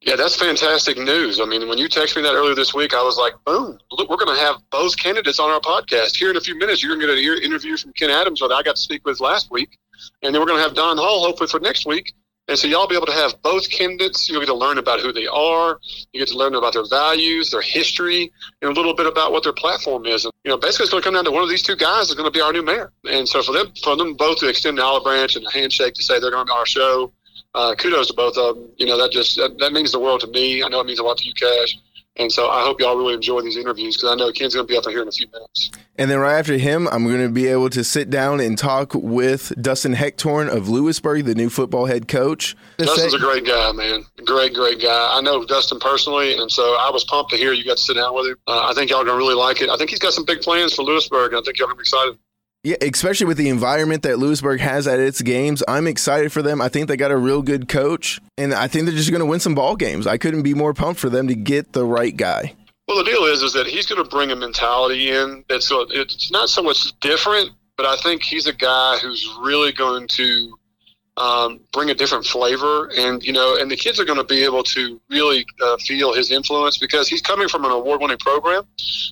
Yeah, 0.03 0.17
that's 0.17 0.35
fantastic 0.35 0.97
news. 0.97 1.41
I 1.41 1.45
mean, 1.45 1.69
when 1.69 1.77
you 1.77 1.87
texted 1.87 2.17
me 2.17 2.23
that 2.23 2.33
earlier 2.33 2.55
this 2.55 2.73
week, 2.73 2.95
I 2.95 3.03
was 3.03 3.19
like, 3.19 3.35
boom, 3.45 3.79
look, 3.93 4.09
we're 4.09 4.17
going 4.17 4.35
to 4.35 4.43
have 4.43 4.57
both 4.71 4.97
candidates 4.97 5.39
on 5.39 5.51
our 5.51 5.61
podcast. 5.61 6.17
Here 6.17 6.31
in 6.31 6.37
a 6.37 6.41
few 6.41 6.59
minutes, 6.59 6.83
you're 6.83 6.97
going 6.97 7.07
to 7.07 7.23
get 7.23 7.37
an 7.37 7.43
interview 7.43 7.77
from 7.77 7.93
Ken 7.93 8.09
Adams, 8.09 8.41
that 8.41 8.51
I 8.51 8.63
got 8.63 8.77
to 8.77 8.83
speak 8.83 9.05
with 9.05 9.21
last 9.21 9.51
week. 9.51 9.79
And 10.23 10.35
then 10.35 10.41
we're 10.41 10.47
going 10.47 10.59
to 10.59 10.63
have 10.63 10.75
Don 10.75 10.97
Hall, 10.97 11.27
hopefully, 11.27 11.49
for 11.49 11.61
next 11.61 11.85
week. 11.85 12.15
And 12.49 12.59
so 12.59 12.67
y'all 12.67 12.89
be 12.89 12.97
able 12.97 13.07
to 13.07 13.13
have 13.13 13.41
both 13.43 13.71
candidates. 13.71 14.29
You'll 14.29 14.41
get 14.41 14.47
to 14.47 14.55
learn 14.55 14.79
about 14.79 15.01
who 15.01 15.13
they 15.13 15.27
are. 15.27 15.79
You 16.13 16.19
get 16.19 16.29
to 16.29 16.37
learn 16.37 16.55
about 16.55 16.73
their 16.73 16.89
values, 16.89 17.51
their 17.51 17.61
history, 17.61 18.33
and 18.63 18.71
a 18.71 18.75
little 18.75 18.95
bit 18.95 19.07
about 19.07 19.31
what 19.31 19.45
their 19.45 19.53
platform 19.53 20.07
is. 20.07 20.25
And, 20.25 20.33
you 20.45 20.51
know, 20.51 20.57
basically 20.57 20.85
it's 20.85 20.91
going 20.91 21.03
to 21.03 21.07
come 21.07 21.15
down 21.15 21.27
to 21.27 21.31
one 21.31 21.45
of 21.45 21.49
these 21.49 21.63
two 21.63 21.77
guys 21.77 22.09
is 22.09 22.15
going 22.15 22.25
to 22.25 22.37
be 22.37 22.41
our 22.41 22.53
new 22.53 22.65
mayor. 22.65 22.91
And 23.09 23.29
so 23.29 23.43
for 23.43 23.53
them, 23.53 23.73
for 23.85 23.95
them 23.97 24.15
both 24.15 24.39
to 24.39 24.49
extend 24.49 24.79
the 24.79 24.83
olive 24.83 25.05
branch 25.05 25.37
and 25.37 25.47
a 25.47 25.51
handshake 25.51 25.95
to 25.95 26.03
say 26.03 26.19
they're 26.19 26.33
going 26.33 26.47
to 26.47 26.51
be 26.53 26.57
our 26.57 26.67
show, 26.67 27.13
uh, 27.55 27.75
kudos 27.75 28.09
to 28.09 28.15
both 28.15 28.37
of 28.37 28.57
them. 28.57 28.69
You 28.77 28.87
know, 28.87 28.99
that 28.99 29.13
just 29.13 29.37
that, 29.37 29.59
that, 29.59 29.73
means 29.73 29.93
the 29.93 30.01
world 30.01 30.21
to 30.21 30.27
me. 30.29 30.63
I 30.63 30.69
know 30.69 30.81
it 30.81 30.87
means 30.87 30.99
a 30.99 31.03
lot 31.03 31.19
to 31.19 31.25
you, 31.25 31.35
Cash. 31.35 31.77
And 32.17 32.31
so 32.31 32.51
I 32.51 32.63
hope 32.63 32.81
y'all 32.81 32.97
really 32.97 33.15
enjoy 33.15 33.41
these 33.41 33.57
interviews 33.57 33.97
because 33.97 34.11
I 34.11 34.15
know 34.17 34.33
Ken's 34.33 34.55
going 34.55 34.67
to 34.67 34.71
be 34.71 34.77
up 34.77 34.85
here 34.87 35.01
in 35.01 35.09
a 35.09 35.13
few 35.13 35.27
minutes. 35.33 35.71
And 35.97 36.11
then 36.11 36.19
right 36.19 36.39
after 36.39 36.59
him, 36.59 36.89
I'm 36.89 37.05
going 37.05 37.23
to 37.23 37.31
be 37.31 37.47
able 37.47 37.71
to 37.71 37.85
sit 37.85 38.11
down 38.11 38.41
and 38.41 38.59
talk 38.59 38.93
with 38.95 39.53
Dustin 39.61 39.95
Hectorn 39.95 40.49
of 40.49 40.69
Lewisburg, 40.69 41.25
the 41.25 41.35
new 41.35 41.49
football 41.49 41.87
head 41.87 42.09
coach. 42.09 42.57
Dustin's 42.79 43.15
a 43.15 43.19
great 43.19 43.47
guy, 43.47 43.73
man. 43.73 44.05
Great, 44.27 44.55
great 44.55 44.83
guy. 44.83 45.17
I 45.17 45.21
know 45.21 45.45
Dustin 45.45 45.79
personally, 45.79 46.37
and 46.37 46.51
so 46.51 46.63
I 46.81 46.91
was 46.91 47.05
pumped 47.05 47.31
to 47.31 47.37
hear 47.37 47.53
you 47.53 47.65
got 47.65 47.77
to 47.77 47.83
sit 47.83 47.95
down 47.95 48.15
with 48.15 48.27
him. 48.27 48.37
Uh, 48.47 48.69
I 48.69 48.75
think 48.75 48.91
y'all 48.91 49.01
are 49.01 49.05
going 49.05 49.19
to 49.19 49.25
really 49.25 49.37
like 49.37 49.63
it. 49.63 49.71
I 49.71 49.77
think 49.77 49.91
he's 49.91 50.01
got 50.01 50.13
some 50.13 50.25
big 50.25 50.41
plans 50.41 50.75
for 50.75 50.83
Lewisburg, 50.83 51.33
and 51.33 51.41
I 51.41 51.43
think 51.43 51.59
y'all 51.59 51.67
are 51.67 51.75
going 51.75 51.77
to 51.77 51.79
be 51.79 51.83
excited. 51.83 52.19
Yeah, 52.63 52.77
especially 52.83 53.27
with 53.27 53.39
the 53.39 53.49
environment 53.49 54.03
that 54.03 54.19
Lewisburg 54.19 54.61
has 54.61 54.87
at 54.87 55.01
its 55.01 55.23
games, 55.23 55.63
I'm 55.67 55.87
excited 55.87 56.31
for 56.31 56.43
them. 56.43 56.61
I 56.61 56.69
think 56.69 56.89
they 56.89 56.97
got 56.97 57.11
a 57.11 57.17
real 57.17 57.41
good 57.41 57.69
coach, 57.69 58.21
and 58.37 58.53
I 58.53 58.69
think 58.69 58.85
they're 58.85 58.95
just 58.95 59.11
going 59.11 59.21
to 59.21 59.27
win 59.27 59.41
some 59.41 59.55
ball 59.55 59.77
games. 59.77 60.07
I 60.07 60.19
couldn't 60.19 60.43
be 60.43 60.53
more 60.53 60.75
pumped 60.75 61.01
for 61.01 61.09
them 61.09 61.27
to 61.29 61.35
get 61.35 61.73
the 61.73 61.87
right 61.87 62.15
guy. 62.15 62.55
Well, 62.87 62.99
the 62.99 63.11
deal 63.11 63.25
is, 63.25 63.43
is 63.43 63.55
that 63.55 63.67
he's 63.67 63.87
going 63.87 64.03
to 64.03 64.11
bring 64.11 64.31
a 64.31 64.37
mentality 64.37 65.11
in 65.11 65.43
that's 65.49 65.73
uh, 65.73 65.87
it's 65.89 66.31
not 66.31 66.51
so 66.51 66.63
much 66.63 66.93
different, 67.01 67.51
but 67.79 67.87
I 67.87 67.97
think 67.97 68.23
he's 68.23 68.47
a 68.47 68.53
guy 68.53 68.99
who's 68.99 69.27
really 69.41 69.73
going 69.73 70.07
to 70.09 70.59
um, 71.21 71.61
bring 71.73 71.91
a 71.91 71.95
different 71.95 72.25
flavor, 72.25 72.91
and 72.97 73.23
you 73.23 73.33
know, 73.33 73.59
and 73.61 73.71
the 73.71 73.77
kids 73.77 74.01
are 74.01 74.07
going 74.07 74.19
to 74.19 74.25
be 74.25 74.43
able 74.43 74.63
to 74.63 74.99
really 75.11 75.45
uh, 75.61 75.77
feel 75.77 76.15
his 76.15 76.31
influence 76.31 76.79
because 76.79 77.09
he's 77.09 77.21
coming 77.21 77.47
from 77.47 77.67
an 77.67 77.71
award-winning 77.71 78.17
program. 78.17 78.65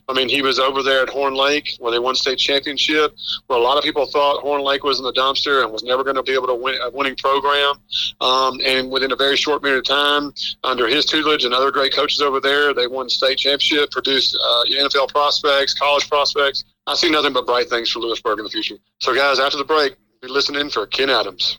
I 0.08 0.14
mean, 0.14 0.28
he 0.30 0.40
was 0.40 0.58
over 0.58 0.82
there 0.82 1.02
at 1.02 1.10
Horn 1.10 1.34
Lake 1.34 1.76
where 1.80 1.92
they 1.92 1.98
won 1.98 2.14
state 2.14 2.38
championship, 2.38 3.14
where 3.46 3.58
a 3.58 3.62
lot 3.62 3.76
of 3.76 3.84
people 3.84 4.06
thought 4.06 4.40
Horn 4.40 4.62
Lake 4.62 4.84
was 4.84 4.98
in 4.98 5.04
the 5.04 5.12
dumpster 5.12 5.62
and 5.62 5.70
was 5.70 5.82
never 5.82 6.02
going 6.02 6.16
to 6.16 6.22
be 6.22 6.32
able 6.32 6.46
to 6.46 6.54
win 6.54 6.76
a 6.80 6.90
winning 6.90 7.16
program. 7.16 7.74
Um, 8.22 8.58
and 8.64 8.90
within 8.90 9.12
a 9.12 9.16
very 9.16 9.36
short 9.36 9.62
period 9.62 9.78
of 9.78 9.84
time, 9.84 10.32
under 10.64 10.88
his 10.88 11.04
tutelage 11.04 11.44
and 11.44 11.52
other 11.52 11.70
great 11.70 11.92
coaches 11.92 12.22
over 12.22 12.40
there, 12.40 12.72
they 12.72 12.86
won 12.86 13.10
state 13.10 13.36
championship, 13.36 13.90
produced 13.90 14.34
uh, 14.34 14.64
NFL 14.70 15.08
prospects, 15.08 15.74
college 15.74 16.08
prospects. 16.08 16.64
I 16.86 16.94
see 16.94 17.10
nothing 17.10 17.34
but 17.34 17.44
bright 17.44 17.68
things 17.68 17.90
for 17.90 17.98
Lewisburg 17.98 18.38
in 18.38 18.44
the 18.44 18.50
future. 18.50 18.76
So, 18.98 19.14
guys, 19.14 19.38
after 19.38 19.58
the 19.58 19.64
break, 19.64 19.96
be 20.22 20.28
listening 20.28 20.70
for 20.70 20.86
Ken 20.86 21.10
Adams. 21.10 21.58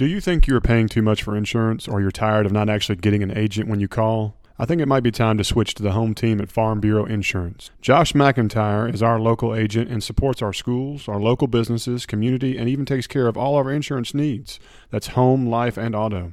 Do 0.00 0.06
you 0.06 0.20
think 0.20 0.46
you 0.46 0.56
are 0.56 0.62
paying 0.62 0.88
too 0.88 1.02
much 1.02 1.22
for 1.22 1.36
insurance 1.36 1.86
or 1.86 2.00
you're 2.00 2.10
tired 2.10 2.46
of 2.46 2.52
not 2.52 2.70
actually 2.70 2.96
getting 2.96 3.22
an 3.22 3.36
agent 3.36 3.68
when 3.68 3.80
you 3.80 3.88
call? 3.88 4.34
I 4.58 4.64
think 4.64 4.80
it 4.80 4.88
might 4.88 5.02
be 5.02 5.10
time 5.10 5.36
to 5.36 5.44
switch 5.44 5.74
to 5.74 5.82
the 5.82 5.92
home 5.92 6.14
team 6.14 6.40
at 6.40 6.50
Farm 6.50 6.80
Bureau 6.80 7.04
Insurance. 7.04 7.70
Josh 7.82 8.12
McIntyre 8.12 8.92
is 8.92 9.02
our 9.02 9.20
local 9.20 9.54
agent 9.54 9.90
and 9.90 10.02
supports 10.02 10.40
our 10.40 10.52
schools, 10.52 11.06
our 11.06 11.20
local 11.20 11.48
businesses, 11.48 12.06
community, 12.06 12.56
and 12.56 12.68
even 12.68 12.86
takes 12.86 13.06
care 13.06 13.26
of 13.26 13.36
all 13.36 13.56
our 13.56 13.70
insurance 13.70 14.14
needs. 14.14 14.58
That's 14.90 15.08
home, 15.08 15.48
life, 15.48 15.76
and 15.76 15.94
auto. 15.94 16.32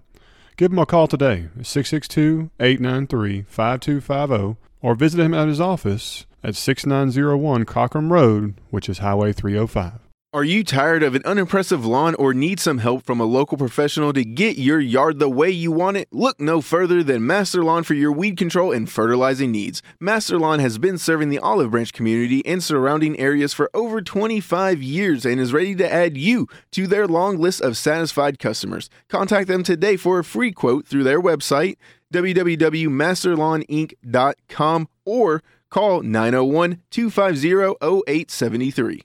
Give 0.56 0.72
him 0.72 0.80
a 0.80 0.86
call 0.86 1.08
today, 1.08 1.50
at 1.60 1.66
662 1.66 2.52
893 2.60 3.44
5250, 3.44 4.60
or 4.82 4.96
visit 4.96 5.20
him 5.20 5.34
at 5.34 5.48
his 5.48 5.62
office 5.62 6.26
at 6.44 6.56
6901 6.56 7.66
Cockrum 7.66 8.12
Road, 8.12 8.56
which 8.70 8.88
is 8.90 9.00
Highway 9.00 9.34
305. 9.34 10.08
Are 10.34 10.44
you 10.44 10.64
tired 10.64 11.04
of 11.04 11.16
an 11.16 11.24
unimpressive 11.24 11.86
lawn 11.86 12.14
or 12.16 12.34
need 12.34 12.60
some 12.60 12.80
help 12.80 13.06
from 13.06 13.22
a 13.22 13.26
local 13.26 13.58
professional 13.58 14.12
to 14.12 14.26
get 14.26 14.58
your 14.58 14.80
yard 14.80 15.20
the 15.20 15.30
way 15.30 15.50
you 15.50 15.72
want 15.72 15.96
it? 15.96 16.10
Look 16.12 16.40
no 16.40 16.60
further 16.60 17.02
than 17.02 17.26
Master 17.26 17.64
Lawn 17.64 17.84
for 17.84 17.94
your 17.94 18.12
weed 18.12 18.38
control 18.38 18.74
and 18.74 18.88
fertilizing 18.88 19.54
needs. 19.54 19.82
Master 20.02 20.38
Lawn 20.38 20.60
has 20.60 20.78
been 20.78 20.98
serving 20.98 21.30
the 21.30 21.40
Olive 21.40 21.72
Branch 21.72 21.92
community 21.94 22.46
and 22.46 22.62
surrounding 22.62 23.18
areas 23.18 23.54
for 23.54 23.72
over 23.74 24.02
25 24.02 24.84
years 24.84 25.26
and 25.26 25.40
is 25.40 25.54
ready 25.54 25.74
to 25.76 25.92
add 25.92 26.18
you 26.18 26.46
to 26.72 26.88
their 26.88 27.08
long 27.08 27.38
list 27.38 27.62
of 27.62 27.78
satisfied 27.78 28.38
customers. 28.38 28.90
Contact 29.10 29.48
them 29.48 29.64
today 29.64 29.96
for 29.96 30.20
a 30.20 30.26
free 30.26 30.52
quote 30.52 30.86
through 30.86 31.06
their 31.06 31.22
website, 31.22 31.78
www.masterlawninc.com, 32.14 34.90
or 35.06 35.44
call 35.70 36.02
901 36.02 36.82
250 36.90 37.76
0873. 38.08 39.04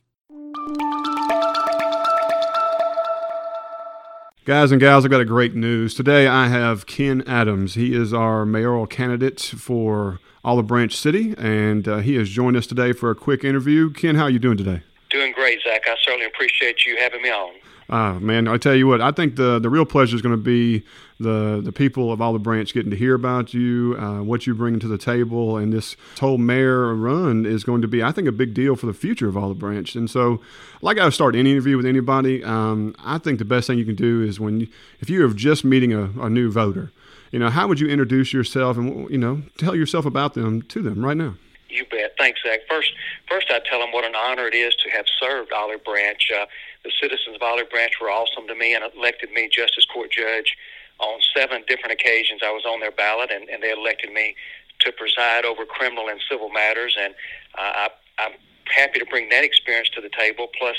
Guys 4.45 4.73
and 4.73 4.81
gals, 4.81 5.05
I've 5.05 5.11
got 5.12 5.21
a 5.21 5.25
great 5.25 5.55
news. 5.55 5.95
Today 5.95 6.27
I 6.27 6.49
have 6.49 6.87
Ken 6.87 7.23
Adams. 7.29 7.75
He 7.75 7.95
is 7.95 8.12
our 8.12 8.45
mayoral 8.45 8.88
candidate 8.88 9.41
for 9.41 10.19
Olive 10.43 10.67
Branch 10.67 10.97
City, 10.97 11.33
and 11.38 11.87
uh, 11.87 11.99
he 11.99 12.17
has 12.17 12.29
joined 12.29 12.57
us 12.57 12.67
today 12.67 12.93
for 12.93 13.11
a 13.11 13.15
quick 13.15 13.45
interview. 13.45 13.93
Ken, 13.93 14.17
how 14.17 14.25
are 14.25 14.31
you 14.31 14.41
doing 14.41 14.57
today? 14.57 14.83
Doing 15.11 15.31
great, 15.33 15.61
Zach. 15.62 15.83
I 15.87 15.95
certainly 16.03 16.27
appreciate 16.27 16.85
you 16.85 16.97
having 16.97 17.23
me 17.23 17.31
on. 17.31 17.55
Uh, 17.93 18.19
man, 18.21 18.49
I 18.49 18.57
tell 18.57 18.75
you 18.75 18.87
what, 18.87 19.03
I 19.03 19.11
think 19.11 19.37
the 19.37 19.59
the 19.59 19.69
real 19.69 19.85
pleasure 19.85 20.17
is 20.17 20.23
going 20.23 20.35
to 20.35 20.43
be 20.43 20.83
the 21.21 21.61
the 21.63 21.73
people 21.73 22.11
of 22.11 22.23
Olive 22.23 22.43
Branch 22.43 22.73
getting 22.73 22.91
to 22.91 22.97
hear 22.97 23.15
about 23.15 23.53
you, 23.53 23.97
uh, 23.99 24.23
what 24.23 24.47
you 24.47 24.55
bring 24.55 24.81
to 24.81 24.89
the 24.89 24.97
table, 24.97 25.59
and 25.59 25.75
this 25.75 25.95
whole 26.19 26.39
mayor 26.39 26.95
run 26.95 27.45
is 27.45 27.65
going 27.65 27.83
to 27.83 27.89
be, 27.89 28.03
I 28.03 28.11
think, 28.11 28.27
a 28.27 28.33
big 28.33 28.55
deal 28.55 28.77
for 28.77 28.87
the 28.87 28.95
future 28.95 29.29
of 29.29 29.37
Olive 29.37 29.59
Branch. 29.59 29.95
And 29.95 30.09
so, 30.09 30.41
like 30.81 30.97
I 30.97 31.11
start 31.11 31.37
any 31.37 31.51
interview 31.51 31.77
with 31.77 31.85
anybody, 31.85 32.43
um, 32.43 32.95
I 32.99 33.19
think 33.19 33.39
the 33.39 33.45
best 33.45 33.67
thing 33.67 33.77
you 33.77 33.85
can 33.85 33.95
do 33.95 34.23
is 34.23 34.41
when 34.41 34.61
you, 34.61 34.69
if 35.01 35.11
you 35.11 35.27
are 35.27 35.35
just 35.35 35.63
meeting 35.63 35.93
a, 35.93 36.05
a 36.19 36.31
new 36.31 36.51
voter, 36.51 36.93
you 37.31 37.39
know, 37.39 37.51
how 37.51 37.69
would 37.69 37.79
you 37.79 37.89
introduce 37.89 38.33
yourself 38.33 38.79
and 38.79 39.11
you 39.11 39.19
know 39.19 39.43
tell 39.59 39.77
yourself 39.77 40.07
about 40.07 40.33
them 40.33 40.63
to 40.63 40.81
them 40.81 41.05
right 41.05 41.19
now? 41.19 41.35
You 41.73 41.87
bet. 41.87 42.13
Thanks, 42.19 42.41
Zach. 42.45 42.61
First, 42.69 42.93
first 43.29 43.51
I 43.51 43.61
tell 43.61 43.81
them 43.81 43.93
what 43.93 44.05
an 44.05 44.15
honor 44.15 44.47
it 44.47 44.55
is 44.55 44.75
to 44.85 44.91
have 44.91 45.07
served 45.19 45.53
Olive 45.53 45.83
Branch. 45.83 46.21
Uh, 46.31 46.45
the 46.85 46.93
citizens 47.01 47.35
of 47.35 47.43
Olive 47.43 47.71
Branch 47.71 47.93
were 47.99 48.11
awesome 48.11 48.47
to 48.47 48.55
me 48.55 48.75
and 48.75 48.85
elected 48.95 49.33
me 49.33 49.49
justice 49.51 49.87
court 49.87 50.13
judge 50.13 50.55
on 51.01 51.19
seven 51.35 51.65
different 51.67 51.93
occasions. 51.93 52.43
I 52.45 52.53
was 52.53 52.65
on 52.67 52.81
their 52.81 52.93
ballot, 52.93 53.31
and, 53.33 53.49
and 53.49 53.63
they 53.63 53.73
elected 53.73 54.13
me 54.13 54.37
to 54.81 54.93
preside 54.93 55.47
over 55.47 55.65
criminal 55.65 56.09
and 56.09 56.21
civil 56.31 56.51
matters. 56.51 56.95
And 57.01 57.15
uh, 57.57 57.89
I, 57.89 57.89
I'm 58.19 58.33
happy 58.67 58.99
to 58.99 59.07
bring 59.07 59.31
that 59.31 59.43
experience 59.43 59.89
to 59.97 60.03
the 60.03 60.11
table, 60.11 60.49
plus 60.59 60.77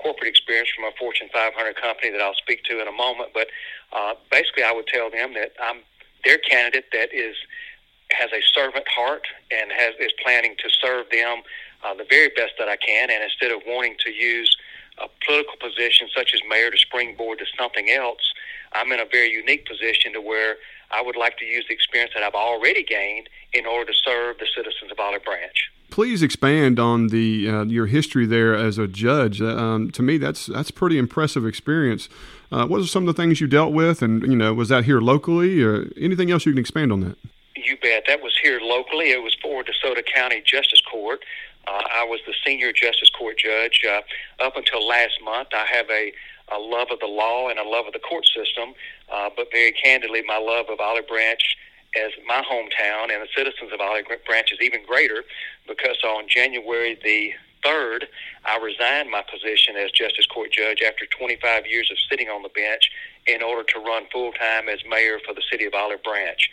corporate 0.00 0.28
experience 0.28 0.68
from 0.76 0.84
a 0.84 0.92
Fortune 0.96 1.28
500 1.32 1.74
company 1.74 2.10
that 2.12 2.20
I'll 2.20 2.38
speak 2.38 2.62
to 2.70 2.80
in 2.80 2.86
a 2.86 2.92
moment. 2.92 3.30
But 3.34 3.48
uh, 3.92 4.14
basically, 4.30 4.62
I 4.62 4.70
would 4.70 4.86
tell 4.86 5.10
them 5.10 5.34
that 5.34 5.52
I'm 5.60 5.82
their 6.24 6.38
candidate 6.38 6.86
that 6.92 7.14
is 7.14 7.36
has 8.10 8.30
a 8.32 8.42
servant 8.54 8.86
heart 8.88 9.26
and 9.50 9.70
has 9.72 9.94
is 9.98 10.12
planning 10.22 10.54
to 10.58 10.68
serve 10.70 11.06
them 11.10 11.42
uh, 11.84 11.94
the 11.94 12.06
very 12.08 12.28
best 12.28 12.54
that 12.58 12.68
I 12.68 12.76
can. 12.76 13.10
And 13.10 13.22
instead 13.22 13.50
of 13.50 13.62
wanting 13.66 13.96
to 14.04 14.10
use 14.10 14.56
a 14.98 15.08
political 15.26 15.54
position 15.60 16.08
such 16.16 16.32
as 16.34 16.40
mayor 16.48 16.70
to 16.70 16.78
springboard 16.78 17.38
to 17.38 17.46
something 17.58 17.90
else, 17.90 18.32
I'm 18.72 18.90
in 18.92 19.00
a 19.00 19.06
very 19.10 19.30
unique 19.30 19.66
position 19.66 20.12
to 20.14 20.20
where 20.20 20.56
I 20.90 21.02
would 21.02 21.16
like 21.16 21.36
to 21.38 21.44
use 21.44 21.64
the 21.68 21.74
experience 21.74 22.12
that 22.14 22.22
I've 22.22 22.34
already 22.34 22.84
gained 22.84 23.28
in 23.52 23.66
order 23.66 23.92
to 23.92 23.98
serve 23.98 24.38
the 24.38 24.46
citizens 24.54 24.92
of 24.92 24.98
Olive 25.00 25.24
Branch. 25.24 25.70
Please 25.90 26.22
expand 26.22 26.78
on 26.78 27.08
the 27.08 27.48
uh, 27.48 27.64
your 27.64 27.86
history 27.86 28.26
there 28.26 28.54
as 28.54 28.76
a 28.76 28.86
judge. 28.86 29.40
Uh, 29.40 29.56
um, 29.56 29.90
to 29.92 30.02
me, 30.02 30.18
that's 30.18 30.46
that's 30.46 30.70
pretty 30.70 30.98
impressive 30.98 31.46
experience. 31.46 32.08
Uh, 32.50 32.66
what 32.66 32.80
are 32.80 32.86
some 32.86 33.08
of 33.08 33.14
the 33.14 33.20
things 33.20 33.40
you 33.40 33.46
dealt 33.46 33.72
with, 33.72 34.02
and 34.02 34.22
you 34.22 34.36
know, 34.36 34.52
was 34.52 34.68
that 34.68 34.84
here 34.84 35.00
locally, 35.00 35.62
or 35.62 35.86
anything 35.96 36.30
else 36.30 36.44
you 36.44 36.52
can 36.52 36.58
expand 36.58 36.92
on 36.92 37.00
that? 37.00 37.16
You 37.56 37.76
bet. 37.78 38.04
That 38.06 38.22
was 38.22 38.36
here 38.42 38.60
locally. 38.60 39.10
It 39.10 39.22
was 39.22 39.34
for 39.42 39.64
DeSoto 39.64 40.02
County 40.14 40.42
Justice 40.44 40.82
Court. 40.90 41.20
Uh, 41.66 41.82
I 41.94 42.04
was 42.04 42.20
the 42.26 42.34
senior 42.44 42.72
Justice 42.72 43.10
Court 43.10 43.38
judge 43.38 43.82
uh, 43.88 44.02
up 44.44 44.56
until 44.56 44.86
last 44.86 45.14
month. 45.24 45.48
I 45.52 45.66
have 45.66 45.90
a 45.90 46.12
a 46.52 46.58
love 46.58 46.88
of 46.92 47.00
the 47.00 47.06
law 47.06 47.48
and 47.48 47.58
a 47.58 47.68
love 47.68 47.86
of 47.86 47.92
the 47.92 47.98
court 47.98 48.24
system, 48.24 48.72
uh, 49.12 49.28
but 49.36 49.48
very 49.50 49.72
candidly, 49.72 50.22
my 50.22 50.38
love 50.38 50.66
of 50.70 50.78
Olive 50.78 51.08
Branch 51.08 51.42
as 51.96 52.12
my 52.26 52.42
hometown 52.42 53.12
and 53.12 53.22
the 53.22 53.28
citizens 53.34 53.72
of 53.72 53.80
Olive 53.80 54.04
Branch 54.26 54.52
is 54.52 54.58
even 54.60 54.84
greater 54.84 55.24
because 55.66 55.96
on 56.04 56.28
January 56.28 56.98
the 57.02 57.32
3rd, 57.64 58.04
I 58.44 58.58
resigned 58.58 59.10
my 59.10 59.22
position 59.22 59.76
as 59.76 59.90
Justice 59.90 60.26
Court 60.26 60.52
Judge 60.52 60.82
after 60.86 61.06
25 61.06 61.66
years 61.66 61.90
of 61.90 61.96
sitting 62.08 62.28
on 62.28 62.42
the 62.42 62.50
bench 62.50 62.90
in 63.26 63.42
order 63.42 63.64
to 63.72 63.80
run 63.80 64.04
full 64.12 64.32
time 64.32 64.68
as 64.68 64.78
mayor 64.88 65.18
for 65.26 65.34
the 65.34 65.42
city 65.50 65.64
of 65.64 65.74
Olive 65.74 66.02
Branch. 66.02 66.50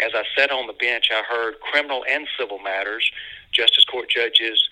As 0.00 0.12
I 0.14 0.22
sat 0.36 0.50
on 0.50 0.66
the 0.66 0.72
bench, 0.72 1.10
I 1.10 1.22
heard 1.22 1.60
criminal 1.60 2.04
and 2.08 2.26
civil 2.38 2.58
matters. 2.58 3.10
Justice 3.52 3.84
Court 3.84 4.08
judges 4.08 4.68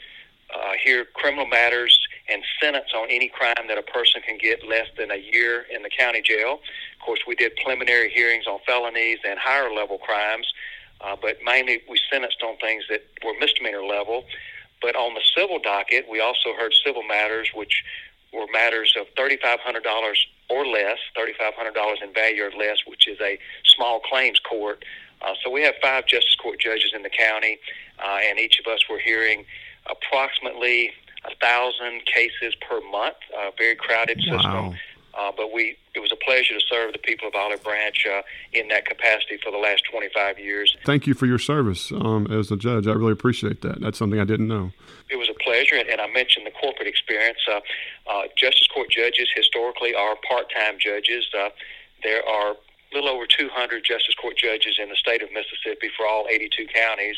uh, 0.55 0.73
hear 0.83 1.05
criminal 1.05 1.47
matters 1.47 1.99
and 2.29 2.43
sentence 2.63 2.91
on 2.95 3.09
any 3.11 3.29
crime 3.29 3.67
that 3.69 3.79
a 3.79 3.83
person 3.83 4.23
can 4.23 4.39
get 4.39 4.67
less 4.67 4.87
than 4.97 5.11
a 5.11 5.17
year 5.17 5.67
in 5.75 5.83
the 5.83 5.91
county 5.91 6.23
jail. 6.23 6.61
Of 7.01 7.05
course, 7.05 7.21
we 7.27 7.35
did 7.35 7.57
preliminary 7.57 8.11
hearings 8.11 8.47
on 8.47 8.61
felonies 8.67 9.19
and 9.27 9.39
higher 9.39 9.73
level 9.73 9.99
crimes, 9.99 10.47
uh, 11.01 11.17
but 11.21 11.39
mainly 11.45 11.83
we 11.91 11.99
sentenced 12.11 12.43
on 12.43 12.57
things 12.59 12.85
that 12.89 13.03
were 13.25 13.35
misdemeanor 13.41 13.85
level. 13.85 14.25
But 14.81 14.95
on 14.95 15.15
the 15.15 15.23
civil 15.37 15.59
docket, 15.59 16.07
we 16.09 16.21
also 16.21 16.53
heard 16.57 16.73
civil 16.85 17.03
matters, 17.03 17.49
which 17.55 17.83
were 18.33 18.47
matters 18.53 18.95
of 18.99 19.07
$3,500 19.17 19.57
or 20.51 20.67
less, 20.67 20.99
$3,500 21.19 22.03
in 22.03 22.13
value 22.13 22.45
or 22.45 22.51
less, 22.53 22.79
which 22.87 23.09
is 23.09 23.19
a 23.21 23.39
small 23.65 24.01
claims 24.01 24.39
court. 24.41 24.85
Uh, 25.23 25.35
so 25.43 25.51
we 25.51 25.63
have 25.63 25.75
five 25.83 26.07
justice 26.07 26.37
court 26.37 26.61
judges 26.61 26.93
in 26.95 27.03
the 27.03 27.11
county, 27.11 27.59
uh, 27.99 28.19
and 28.29 28.39
each 28.39 28.61
of 28.61 28.67
us 28.71 28.81
were 28.89 28.99
hearing 28.99 29.45
approximately 29.91 30.93
a 31.25 31.35
thousand 31.37 32.05
cases 32.07 32.55
per 32.69 32.81
month. 32.91 33.17
A 33.37 33.51
very 33.57 33.77
crowded 33.77 34.19
system. 34.21 34.43
Wow. 34.43 34.75
Uh, 35.17 35.33
but 35.35 35.51
we 35.51 35.77
it 35.95 36.01
was 36.01 36.13
a 36.13 36.17
pleasure 36.17 36.53
to 36.53 36.61
serve 36.69 36.93
the 36.93 36.99
people 36.99 37.27
of 37.27 37.35
Olive 37.35 37.65
Branch 37.65 38.07
uh, 38.07 38.21
in 38.53 38.69
that 38.69 38.85
capacity 38.85 39.39
for 39.43 39.51
the 39.51 39.57
last 39.57 39.83
25 39.91 40.39
years. 40.39 40.77
Thank 40.85 41.07
you 41.07 41.15
for 41.15 41.25
your 41.25 41.39
service 41.39 41.91
um, 41.91 42.27
as 42.31 42.51
a 42.51 42.57
judge. 42.57 42.87
I 42.87 42.93
really 42.93 43.13
appreciate 43.13 43.63
that. 43.63 43.81
That's 43.81 43.97
something 43.97 44.21
I 44.21 44.25
didn't 44.25 44.47
know. 44.47 44.73
It 45.09 45.17
was 45.17 45.31
a 45.31 45.43
pleasure, 45.43 45.77
and, 45.77 45.89
and 45.89 46.03
I 46.03 46.07
mentioned 46.09 46.45
the 46.45 46.51
corporate 46.51 46.87
experience. 46.87 47.39
Uh, 47.51 47.61
uh, 48.11 48.23
Justice 48.37 48.67
Court 48.67 48.91
judges 48.91 49.29
historically 49.35 49.95
are 49.95 50.17
part-time 50.29 50.77
judges. 50.79 51.25
Uh, 51.33 51.49
there 52.03 52.21
are 52.29 52.57
little 52.97 53.11
over 53.11 53.27
200 53.27 53.85
Justice 53.85 54.15
Court 54.15 54.37
judges 54.37 54.79
in 54.83 54.89
the 54.89 54.97
state 54.97 55.23
of 55.23 55.29
Mississippi 55.33 55.91
for 55.97 56.07
all 56.07 56.27
82 56.29 56.67
counties, 56.73 57.17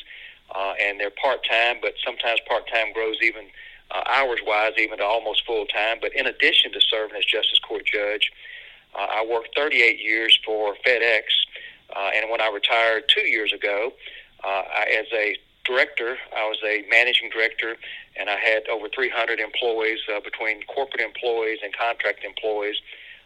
uh, 0.55 0.75
and 0.81 0.99
they're 0.99 1.11
part-time, 1.11 1.79
but 1.81 1.95
sometimes 2.05 2.41
part-time 2.47 2.93
grows 2.93 3.17
even– 3.23 3.47
uh, 3.91 4.03
hours 4.07 4.41
wise, 4.47 4.73
even 4.79 4.99
to 4.99 5.05
almost 5.05 5.45
full 5.47 5.67
time. 5.67 5.99
But 6.01 6.15
in 6.15 6.27
addition 6.27 6.73
to 6.73 6.81
serving 6.81 7.17
as 7.17 7.25
Justice 7.25 7.59
Court 7.59 7.85
Judge, 7.87 8.33
uh, 8.95 9.07
I 9.11 9.27
worked 9.29 9.55
38 9.57 10.01
years 10.01 10.39
for 10.45 10.75
FedEx. 10.87 11.23
Uh, 11.95 12.11
and 12.15 12.31
when 12.31 12.41
I 12.41 12.51
retired 12.53 13.05
two 13.09 13.27
years 13.27 13.53
ago, 13.53 13.93
uh, 14.45 14.49
I, 14.49 14.85
as 15.01 15.07
a 15.13 15.37
director, 15.65 16.17
I 16.37 16.49
was 16.49 16.59
a 16.65 16.85
managing 16.91 17.31
director, 17.31 17.77
and 18.17 18.29
I 18.29 18.37
had 18.37 18.69
over 18.69 18.89
300 18.89 19.41
employees 19.41 20.01
uh, 20.15 20.21
between 20.21 20.63
corporate 20.65 21.01
employees 21.01 21.59
and 21.63 21.75
contract 21.77 22.25
employees. 22.25 22.77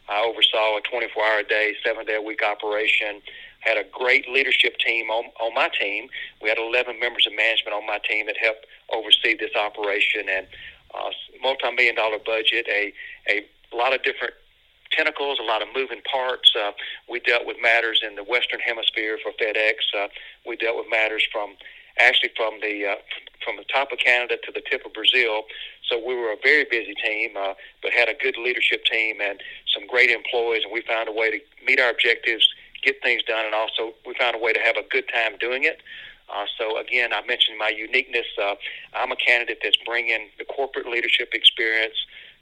I 0.09 0.23
oversaw 0.23 0.77
a 0.77 0.81
24 0.83 1.25
hour 1.25 1.38
a 1.41 1.45
day, 1.45 1.75
seven 1.85 2.07
day 2.07 2.17
a 2.17 2.23
week 2.23 2.43
operation. 2.43 3.23
Had 3.61 3.77
a 3.77 3.85
great 3.85 4.29
leadership 4.29 4.77
team 4.79 5.09
on, 5.11 5.27
on 5.41 5.55
my 5.55 5.69
team. 5.69 6.09
We 6.43 6.49
had 6.49 6.59
11 6.59 6.99
members 6.99 7.27
of 7.27 7.35
management 7.37 7.75
on 7.75 7.87
my 7.87 7.99
team 7.99 8.27
that 8.27 8.37
helped 8.37 8.67
oversee 8.93 9.37
this 9.38 9.55
operation 9.55 10.29
and 10.29 10.47
uh, 10.95 11.11
multi-million 11.41 11.95
dollar 11.95 12.19
budget, 12.19 12.67
a, 12.69 12.93
a 13.31 13.77
lot 13.77 13.95
of 13.95 14.03
different 14.03 14.35
tentacles, 14.91 15.38
a 15.41 15.43
lot 15.43 15.62
of 15.62 15.69
moving 15.75 16.03
parts. 16.03 16.53
Uh, 16.55 16.73
we 17.09 17.21
dealt 17.21 17.47
with 17.47 17.57
matters 17.62 18.03
in 18.07 18.15
the 18.15 18.25
Western 18.25 18.61
Hemisphere 18.61 19.19
for 19.23 19.33
FedEx. 19.33 19.75
Uh, 19.97 20.09
we 20.47 20.57
dealt 20.57 20.77
with 20.77 20.87
matters 20.91 21.27
from 21.33 21.57
actually 21.99 22.31
from 22.37 22.61
the 22.61 22.87
uh, 22.87 22.95
from 23.45 23.57
the 23.57 23.65
top 23.73 23.93
of 23.93 23.99
Canada 23.99 24.37
to 24.45 24.53
the 24.53 24.62
tip 24.71 24.85
of 24.87 24.93
Brazil. 24.93 25.45
So 25.93 25.99
we 25.99 26.15
were 26.15 26.33
a 26.33 26.37
very 26.43 26.65
busy 26.65 26.95
team, 26.95 27.37
uh, 27.37 27.53
but 27.83 27.93
had 27.93 28.09
a 28.09 28.15
good 28.15 28.39
leadership 28.39 28.83
team 28.87 29.21
and 29.21 29.43
some 29.75 29.87
great 29.87 30.09
employees, 30.09 30.65
and 30.65 30.73
we 30.73 30.81
found 30.81 31.07
a 31.07 31.13
way 31.13 31.31
to 31.31 31.39
meet 31.67 31.79
our 31.81 31.91
objectives, 31.91 32.49
get 32.83 32.97
things 33.03 33.23
done, 33.25 33.45
and 33.45 33.55
also 33.55 33.93
we 34.07 34.15
found 34.15 34.35
a 34.35 34.39
way 34.39 34.55
to 34.55 34.61
have 34.61 34.77
a 34.77 34.89
good 34.89 35.05
time 35.13 35.37
doing 35.39 35.65
it. 35.65 35.83
Uh, 36.33 36.47
so 36.57 36.79
again, 36.79 37.13
I 37.13 37.21
mentioned 37.27 37.59
my 37.59 37.69
uniqueness. 37.69 38.25
Uh, 38.41 38.55
I'm 38.95 39.13
a 39.13 39.17
candidate 39.17 39.59
that's 39.63 39.77
bringing 39.85 40.31
the 40.39 40.47
corporate 40.47 40.87
leadership 40.87 41.35
experience 41.35 41.97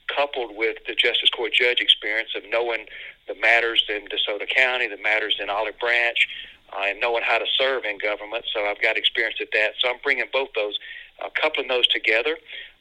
coupled 0.07 0.55
with 0.55 0.77
the 0.87 0.95
Justice 0.95 1.29
Court 1.29 1.51
judge 1.51 1.81
experience 1.81 2.29
of 2.35 2.43
knowing 2.49 2.85
the 3.27 3.35
matters 3.35 3.83
in 3.89 4.07
DeSoto 4.07 4.47
County, 4.47 4.87
the 4.87 4.97
matters 4.97 5.35
in 5.41 5.49
Olive 5.49 5.77
Branch, 5.77 6.27
uh, 6.71 6.83
and 6.85 7.01
knowing 7.01 7.23
how 7.25 7.37
to 7.37 7.45
serve 7.57 7.83
in 7.83 7.97
government. 7.97 8.45
So 8.53 8.65
I've 8.65 8.81
got 8.81 8.95
experience 8.95 9.35
at 9.41 9.51
that. 9.51 9.73
So 9.79 9.89
I'm 9.89 9.99
bringing 10.03 10.25
both 10.31 10.49
those, 10.55 10.79
uh, 11.21 11.29
coupling 11.39 11.67
those 11.67 11.87
together. 11.87 12.37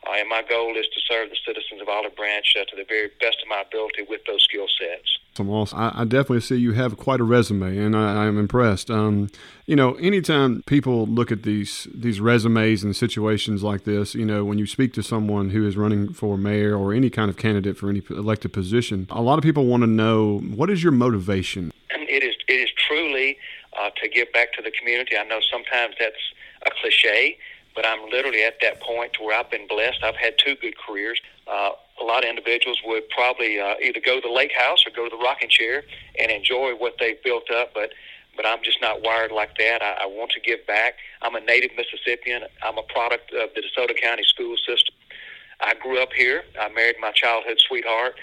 Uh, 0.06 0.12
and 0.18 0.28
my 0.28 0.42
goal 0.48 0.76
is 0.76 0.86
to 0.86 1.00
serve 1.06 1.28
the 1.28 1.36
citizens 1.44 1.80
of 1.80 1.88
Olive 1.88 2.16
Branch 2.16 2.56
uh, 2.58 2.64
to 2.64 2.76
the 2.76 2.84
very 2.88 3.10
best 3.20 3.38
of 3.42 3.48
my 3.48 3.62
ability 3.66 4.02
with 4.08 4.20
those 4.26 4.42
skill 4.42 4.66
sets. 4.78 5.18
Awesome. 5.38 5.78
I, 5.78 5.92
I 5.94 6.04
definitely 6.04 6.40
see 6.40 6.56
you 6.56 6.72
have 6.72 6.98
quite 6.98 7.20
a 7.20 7.24
resume, 7.24 7.78
and 7.78 7.96
I, 7.96 8.10
am 8.12 8.18
I'm 8.18 8.38
impressed. 8.38 8.90
Um, 8.90 9.30
you 9.64 9.74
know, 9.74 9.94
anytime 9.94 10.62
people 10.66 11.06
look 11.06 11.32
at 11.32 11.44
these 11.44 11.88
these 11.94 12.20
resumes 12.20 12.84
and 12.84 12.94
situations 12.94 13.62
like 13.62 13.84
this, 13.84 14.14
you 14.14 14.26
know, 14.26 14.44
when 14.44 14.58
you 14.58 14.66
speak 14.66 14.92
to 14.94 15.02
someone 15.02 15.50
who 15.50 15.66
is 15.66 15.76
running 15.76 16.12
for 16.12 16.36
mayor 16.36 16.76
or 16.76 16.92
any 16.92 17.08
kind 17.08 17.30
of 17.30 17.36
candidate 17.36 17.78
for 17.78 17.88
any 17.88 18.02
elected 18.10 18.52
position, 18.52 19.06
a 19.08 19.22
lot 19.22 19.38
of 19.38 19.42
people 19.42 19.64
want 19.64 19.82
to 19.82 19.86
know 19.86 20.40
what 20.40 20.68
is 20.68 20.82
your 20.82 20.92
motivation. 20.92 21.72
And 21.90 22.02
it 22.02 22.22
is 22.22 22.34
it 22.48 22.54
is 22.54 22.70
truly 22.86 23.38
uh, 23.80 23.90
to 24.02 24.08
give 24.08 24.32
back 24.32 24.52
to 24.54 24.62
the 24.62 24.72
community. 24.72 25.16
I 25.16 25.24
know 25.24 25.40
sometimes 25.50 25.94
that's 25.98 26.16
a 26.66 26.70
cliche, 26.80 27.38
but 27.80 27.88
I'm 27.88 28.10
literally 28.10 28.42
at 28.42 28.56
that 28.60 28.78
point 28.82 29.16
where 29.18 29.38
I've 29.38 29.50
been 29.50 29.66
blessed. 29.66 30.04
I've 30.04 30.16
had 30.16 30.34
two 30.36 30.54
good 30.56 30.74
careers. 30.76 31.18
Uh, 31.46 31.70
a 31.98 32.04
lot 32.04 32.24
of 32.24 32.28
individuals 32.28 32.78
would 32.84 33.08
probably 33.08 33.58
uh, 33.58 33.76
either 33.82 34.00
go 34.04 34.20
to 34.20 34.28
the 34.28 34.32
lake 34.32 34.52
house 34.54 34.84
or 34.86 34.90
go 34.90 35.08
to 35.08 35.16
the 35.16 35.22
rocking 35.22 35.48
chair 35.48 35.84
and 36.18 36.30
enjoy 36.30 36.72
what 36.72 36.96
they've 37.00 37.22
built 37.22 37.50
up, 37.50 37.72
but 37.72 37.92
but 38.36 38.46
I'm 38.46 38.62
just 38.62 38.82
not 38.82 39.02
wired 39.02 39.32
like 39.32 39.56
that. 39.56 39.82
I, 39.82 40.04
I 40.04 40.06
want 40.06 40.30
to 40.32 40.40
give 40.40 40.66
back. 40.66 40.96
I'm 41.22 41.34
a 41.34 41.40
native 41.40 41.70
Mississippian. 41.76 42.42
I'm 42.62 42.76
a 42.76 42.82
product 42.82 43.32
of 43.32 43.50
the 43.54 43.62
DeSoto 43.62 43.96
County 44.00 44.24
school 44.24 44.56
system. 44.58 44.94
I 45.60 45.74
grew 45.74 46.02
up 46.02 46.12
here. 46.12 46.44
I 46.60 46.68
married 46.68 46.96
my 47.00 47.12
childhood 47.12 47.58
sweetheart, 47.66 48.14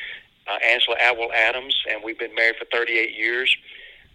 uh, 0.48 0.58
Angela 0.66 0.98
Atwell 1.02 1.32
Adams, 1.34 1.76
and 1.90 2.04
we've 2.04 2.18
been 2.18 2.34
married 2.36 2.56
for 2.58 2.66
38 2.66 3.16
years. 3.16 3.56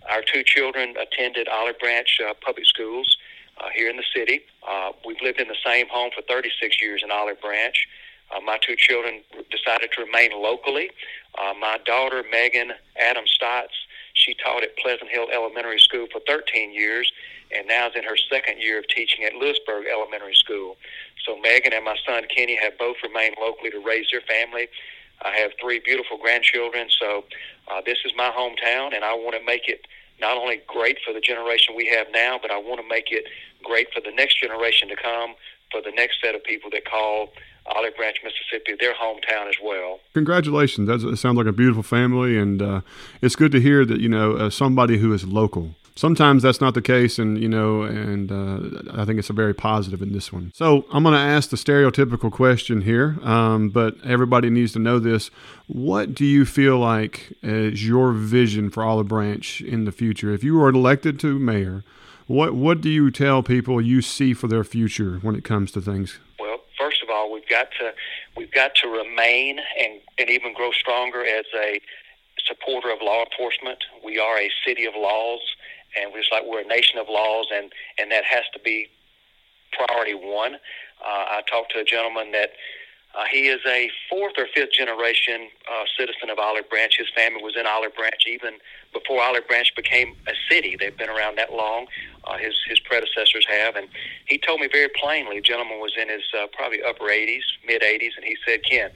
Our 0.08 0.22
two 0.22 0.42
children 0.44 0.94
attended 0.96 1.48
Olive 1.48 1.78
Branch 1.78 2.08
uh, 2.26 2.34
Public 2.42 2.66
Schools 2.66 3.18
uh, 3.58 3.68
here 3.74 3.90
in 3.90 3.96
the 3.96 4.04
city. 4.14 4.42
Uh, 4.66 4.92
we've 5.06 5.20
lived 5.22 5.40
in 5.40 5.48
the 5.48 5.56
same 5.64 5.88
home 5.88 6.10
for 6.14 6.22
36 6.22 6.80
years 6.80 7.02
in 7.04 7.10
Olive 7.10 7.40
Branch. 7.40 7.88
Uh, 8.34 8.40
my 8.40 8.58
two 8.66 8.76
children 8.76 9.20
decided 9.50 9.90
to 9.92 10.04
remain 10.04 10.30
locally. 10.32 10.90
Uh, 11.38 11.52
my 11.58 11.78
daughter, 11.84 12.24
Megan 12.30 12.72
Adam 12.96 13.24
Stotts, 13.26 13.74
she 14.14 14.34
taught 14.34 14.62
at 14.62 14.76
Pleasant 14.76 15.10
Hill 15.10 15.28
Elementary 15.32 15.78
School 15.78 16.06
for 16.12 16.20
13 16.26 16.72
years 16.72 17.10
and 17.52 17.68
now 17.68 17.88
is 17.88 17.92
in 17.94 18.04
her 18.04 18.16
second 18.30 18.60
year 18.60 18.78
of 18.78 18.88
teaching 18.88 19.24
at 19.24 19.34
Lewisburg 19.34 19.86
Elementary 19.86 20.34
School. 20.34 20.76
So 21.24 21.38
Megan 21.38 21.72
and 21.72 21.84
my 21.84 21.96
son 22.06 22.24
Kenny 22.34 22.56
have 22.56 22.78
both 22.78 22.96
remained 23.02 23.36
locally 23.40 23.70
to 23.70 23.78
raise 23.78 24.06
their 24.10 24.22
family. 24.22 24.68
I 25.24 25.36
have 25.36 25.52
three 25.60 25.80
beautiful 25.84 26.16
grandchildren, 26.18 26.88
so 26.98 27.24
uh, 27.70 27.80
this 27.84 27.98
is 28.04 28.12
my 28.16 28.30
hometown, 28.30 28.94
and 28.94 29.04
I 29.04 29.14
want 29.14 29.36
to 29.38 29.44
make 29.44 29.68
it 29.68 29.86
not 30.22 30.38
only 30.38 30.62
great 30.66 30.96
for 31.04 31.12
the 31.12 31.20
generation 31.20 31.74
we 31.76 31.86
have 31.88 32.06
now, 32.12 32.38
but 32.40 32.50
I 32.50 32.56
want 32.56 32.80
to 32.80 32.88
make 32.88 33.10
it 33.10 33.26
great 33.62 33.88
for 33.92 34.00
the 34.00 34.12
next 34.12 34.40
generation 34.40 34.88
to 34.88 34.96
come, 34.96 35.34
for 35.70 35.82
the 35.82 35.90
next 35.90 36.18
set 36.24 36.34
of 36.34 36.42
people 36.44 36.70
that 36.70 36.84
call 36.86 37.32
Olive 37.66 37.94
Branch, 37.96 38.16
Mississippi, 38.24 38.74
their 38.80 38.94
hometown 38.94 39.48
as 39.48 39.56
well. 39.62 40.00
Congratulations! 40.14 40.88
That 40.88 41.16
sounds 41.18 41.36
like 41.36 41.46
a 41.46 41.52
beautiful 41.52 41.82
family, 41.82 42.38
and 42.38 42.62
uh, 42.62 42.80
it's 43.20 43.36
good 43.36 43.52
to 43.52 43.60
hear 43.60 43.84
that 43.84 44.00
you 44.00 44.08
know 44.08 44.32
uh, 44.32 44.50
somebody 44.50 44.98
who 44.98 45.12
is 45.12 45.24
local 45.26 45.74
sometimes 45.96 46.42
that's 46.42 46.60
not 46.60 46.74
the 46.74 46.82
case, 46.82 47.18
and 47.18 47.38
you 47.38 47.48
know, 47.48 47.82
and 47.82 48.30
uh, 48.30 49.00
I 49.00 49.04
think 49.04 49.18
it's 49.18 49.30
a 49.30 49.34
very 49.34 49.54
positive 49.54 50.02
in 50.02 50.12
this 50.12 50.32
one. 50.32 50.52
So 50.54 50.84
I'm 50.92 51.02
going 51.02 51.14
to 51.14 51.20
ask 51.20 51.50
the 51.50 51.56
stereotypical 51.56 52.30
question 52.30 52.82
here, 52.82 53.18
um, 53.22 53.70
but 53.70 53.96
everybody 54.04 54.50
needs 54.50 54.72
to 54.72 54.78
know 54.78 54.98
this. 54.98 55.30
What 55.66 56.14
do 56.14 56.24
you 56.24 56.44
feel 56.44 56.78
like 56.78 57.36
is 57.42 57.86
your 57.86 58.12
vision 58.12 58.70
for 58.70 58.82
Olive 58.84 59.08
Branch 59.08 59.60
in 59.60 59.84
the 59.84 59.92
future? 59.92 60.32
If 60.32 60.44
you 60.44 60.56
were 60.56 60.68
elected 60.68 61.18
to 61.20 61.38
mayor, 61.38 61.84
what 62.26 62.54
what 62.54 62.80
do 62.80 62.88
you 62.88 63.10
tell 63.10 63.42
people 63.42 63.80
you 63.80 64.02
see 64.02 64.34
for 64.34 64.48
their 64.48 64.64
future 64.64 65.18
when 65.22 65.34
it 65.34 65.44
comes 65.44 65.72
to 65.72 65.80
things? 65.80 66.18
Well, 66.38 66.58
first 66.78 67.02
of 67.02 67.10
all, 67.10 67.32
we've 67.32 67.48
got 67.48 67.68
to 67.80 67.92
we've 68.36 68.52
got 68.52 68.74
to 68.76 68.88
remain 68.88 69.58
and, 69.80 70.00
and 70.18 70.30
even 70.30 70.54
grow 70.54 70.70
stronger 70.72 71.24
as 71.24 71.44
a 71.54 71.80
supporter 72.46 72.90
of 72.90 72.98
law 73.02 73.24
enforcement. 73.24 73.78
We 74.04 74.18
are 74.18 74.38
a 74.38 74.50
city 74.66 74.84
of 74.86 74.94
laws, 74.96 75.40
and 76.00 76.12
just 76.14 76.32
like 76.32 76.44
we're 76.46 76.60
a 76.60 76.66
nation 76.66 76.98
of 76.98 77.08
laws, 77.08 77.46
and 77.52 77.72
and 77.98 78.10
that 78.10 78.24
has 78.24 78.44
to 78.52 78.60
be 78.60 78.88
priority 79.72 80.14
one. 80.14 80.54
Uh, 80.54 81.38
I 81.38 81.42
talked 81.50 81.72
to 81.72 81.80
a 81.80 81.84
gentleman 81.84 82.32
that 82.32 82.52
uh, 83.14 83.24
he 83.30 83.48
is 83.48 83.60
a 83.66 83.90
fourth 84.08 84.32
or 84.38 84.46
fifth 84.54 84.72
generation 84.72 85.48
uh, 85.70 85.84
citizen 85.98 86.30
of 86.30 86.38
Olive 86.38 86.68
Branch. 86.70 86.94
His 86.96 87.08
family 87.14 87.42
was 87.42 87.54
in 87.58 87.66
Olive 87.66 87.94
Branch 87.94 88.24
even 88.26 88.54
before 88.92 89.22
Olive 89.22 89.46
Branch 89.46 89.70
became 89.76 90.14
a 90.26 90.32
city. 90.50 90.76
They've 90.78 90.96
been 90.96 91.10
around 91.10 91.36
that 91.36 91.52
long. 91.52 91.86
Uh, 92.24 92.38
his 92.38 92.54
his 92.66 92.80
predecessors 92.80 93.46
have, 93.48 93.76
and 93.76 93.88
he 94.26 94.38
told 94.38 94.60
me 94.60 94.68
very 94.72 94.88
plainly. 94.98 95.36
The 95.36 95.42
gentleman 95.42 95.80
was 95.80 95.92
in 96.00 96.08
his 96.08 96.22
uh, 96.32 96.46
probably 96.52 96.82
upper 96.82 97.04
80s, 97.04 97.42
mid 97.66 97.82
80s, 97.82 98.16
and 98.16 98.24
he 98.24 98.36
said, 98.46 98.60
"Ken, 98.64 98.90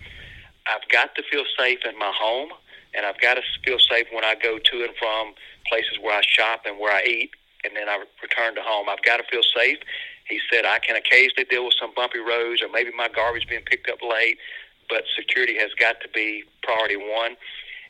I've 0.67 0.89
got 0.91 1.15
to 1.17 1.23
feel 1.31 1.45
safe 1.59 1.81
in 1.85 1.99
my 1.99 2.13
home, 2.19 2.51
and 2.97 3.07
I've 3.07 3.21
got 3.21 3.35
to 3.35 3.43
feel 3.65 3.79
safe 3.79 4.07
when 4.13 4.25
I 4.25 4.35
go 4.35 4.59
to 4.59 4.85
and 4.85 4.95
from 4.97 5.35
places 5.69 5.99
where 6.01 6.17
I 6.17 6.23
shop 6.23 6.63
and 6.65 6.79
where 6.79 6.93
I 6.93 7.03
eat, 7.03 7.31
and 7.65 7.77
then 7.77 7.89
I 7.89 8.03
return 8.23 8.55
to 8.55 8.63
home. 8.63 8.89
I've 8.89 9.03
got 9.03 9.19
to 9.19 9.25
feel 9.31 9.43
safe." 9.57 9.79
He 10.29 10.41
said, 10.51 10.65
I 10.65 10.79
can 10.81 10.97
occasionally 10.97 11.47
deal 11.49 11.65
with 11.65 11.75
some 11.79 11.95
bumpy 11.95 12.19
roads 12.19 12.63
or 12.63 12.69
maybe 12.69 12.91
my 12.97 13.09
garbage 13.09 13.47
being 13.49 13.63
picked 13.63 13.89
up 13.89 14.03
late, 14.03 14.39
but 14.89 15.05
security 15.15 15.57
has 15.59 15.71
got 15.79 16.01
to 16.03 16.09
be 16.09 16.45
priority 16.63 16.97
one. 16.97 17.37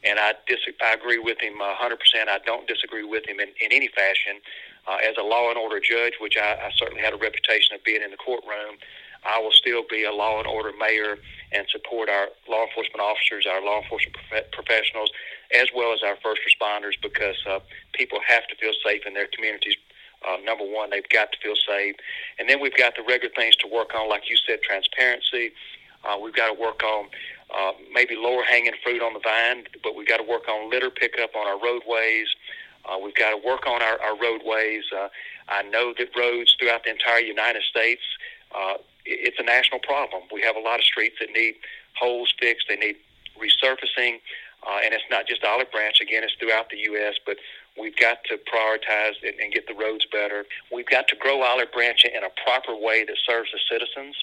And 0.04 0.20
I, 0.20 0.34
dis- 0.46 0.68
I 0.84 0.92
agree 0.92 1.18
with 1.18 1.40
him 1.40 1.60
uh, 1.60 1.74
100%. 1.74 1.96
I 2.28 2.38
don't 2.44 2.68
disagree 2.68 3.04
with 3.04 3.26
him 3.26 3.40
in, 3.40 3.48
in 3.60 3.72
any 3.72 3.88
fashion. 3.88 4.40
Uh, 4.86 4.98
as 5.02 5.16
a 5.18 5.22
law 5.22 5.48
and 5.48 5.58
order 5.58 5.80
judge, 5.80 6.14
which 6.20 6.36
I, 6.36 6.68
I 6.68 6.70
certainly 6.76 7.02
had 7.02 7.12
a 7.12 7.16
reputation 7.16 7.74
of 7.74 7.82
being 7.82 8.02
in 8.02 8.12
the 8.12 8.16
courtroom, 8.16 8.78
I 9.26 9.40
will 9.40 9.52
still 9.52 9.82
be 9.88 10.04
a 10.04 10.12
law 10.12 10.38
and 10.38 10.46
order 10.46 10.72
mayor 10.78 11.18
and 11.52 11.66
support 11.70 12.08
our 12.08 12.28
law 12.48 12.66
enforcement 12.66 13.00
officers, 13.00 13.46
our 13.46 13.64
law 13.64 13.82
enforcement 13.82 14.16
prof- 14.28 14.50
professionals, 14.52 15.10
as 15.54 15.68
well 15.74 15.92
as 15.92 16.02
our 16.02 16.16
first 16.22 16.40
responders 16.46 16.94
because 17.02 17.36
uh, 17.48 17.60
people 17.92 18.18
have 18.26 18.46
to 18.48 18.56
feel 18.56 18.72
safe 18.84 19.02
in 19.06 19.14
their 19.14 19.28
communities 19.28 19.76
uh, 20.26 20.36
number 20.44 20.64
one, 20.64 20.90
they've 20.90 21.08
got 21.08 21.32
to 21.32 21.38
feel 21.38 21.54
safe. 21.54 21.96
And 22.38 22.48
then 22.48 22.60
we've 22.60 22.76
got 22.76 22.94
the 22.96 23.02
regular 23.02 23.32
things 23.34 23.56
to 23.56 23.68
work 23.68 23.94
on, 23.94 24.08
like 24.08 24.28
you 24.30 24.36
said, 24.36 24.62
transparency. 24.62 25.52
Uh, 26.04 26.18
we've 26.18 26.34
got 26.34 26.54
to 26.54 26.60
work 26.60 26.82
on 26.82 27.06
uh, 27.54 27.72
maybe 27.92 28.16
lower 28.16 28.42
hanging 28.42 28.72
fruit 28.82 29.02
on 29.02 29.12
the 29.12 29.20
vine, 29.20 29.64
but 29.82 29.94
we've 29.94 30.08
got 30.08 30.18
to 30.18 30.22
work 30.22 30.48
on 30.48 30.70
litter 30.70 30.90
pickup 30.90 31.34
on 31.36 31.46
our 31.46 31.60
roadways. 31.62 32.26
Uh, 32.84 32.98
we've 32.98 33.14
got 33.14 33.30
to 33.30 33.46
work 33.46 33.66
on 33.66 33.82
our, 33.82 34.00
our 34.00 34.18
roadways. 34.18 34.84
Uh, 34.94 35.08
I 35.48 35.62
know 35.62 35.94
that 35.98 36.08
roads 36.16 36.56
throughout 36.58 36.84
the 36.84 36.90
entire 36.90 37.20
United 37.20 37.62
States, 37.62 38.02
uh, 38.54 38.74
it's 39.06 39.38
a 39.38 39.42
national 39.42 39.80
problem. 39.80 40.22
We 40.32 40.42
have 40.42 40.56
a 40.56 40.60
lot 40.60 40.78
of 40.78 40.84
streets 40.84 41.16
that 41.20 41.30
need 41.30 41.54
holes 41.98 42.32
fixed. 42.38 42.66
They 42.68 42.76
need 42.76 42.96
resurfacing. 43.38 44.20
Uh, 44.66 44.78
and 44.84 44.92
it's 44.94 45.04
not 45.10 45.26
just 45.26 45.44
Olive 45.44 45.70
Branch. 45.70 46.00
Again, 46.00 46.24
it's 46.24 46.34
throughout 46.40 46.70
the 46.70 46.78
U.S. 46.90 47.14
But 47.24 47.36
We've 47.78 47.96
got 47.96 48.24
to 48.24 48.38
prioritize 48.38 49.20
and, 49.22 49.38
and 49.38 49.52
get 49.52 49.68
the 49.68 49.74
roads 49.74 50.06
better. 50.10 50.46
We've 50.72 50.88
got 50.88 51.08
to 51.08 51.16
grow 51.16 51.42
Olive 51.42 51.70
Branch 51.72 52.04
in 52.04 52.24
a 52.24 52.32
proper 52.42 52.74
way 52.74 53.04
that 53.04 53.16
serves 53.26 53.50
the 53.52 53.60
citizens. 53.70 54.16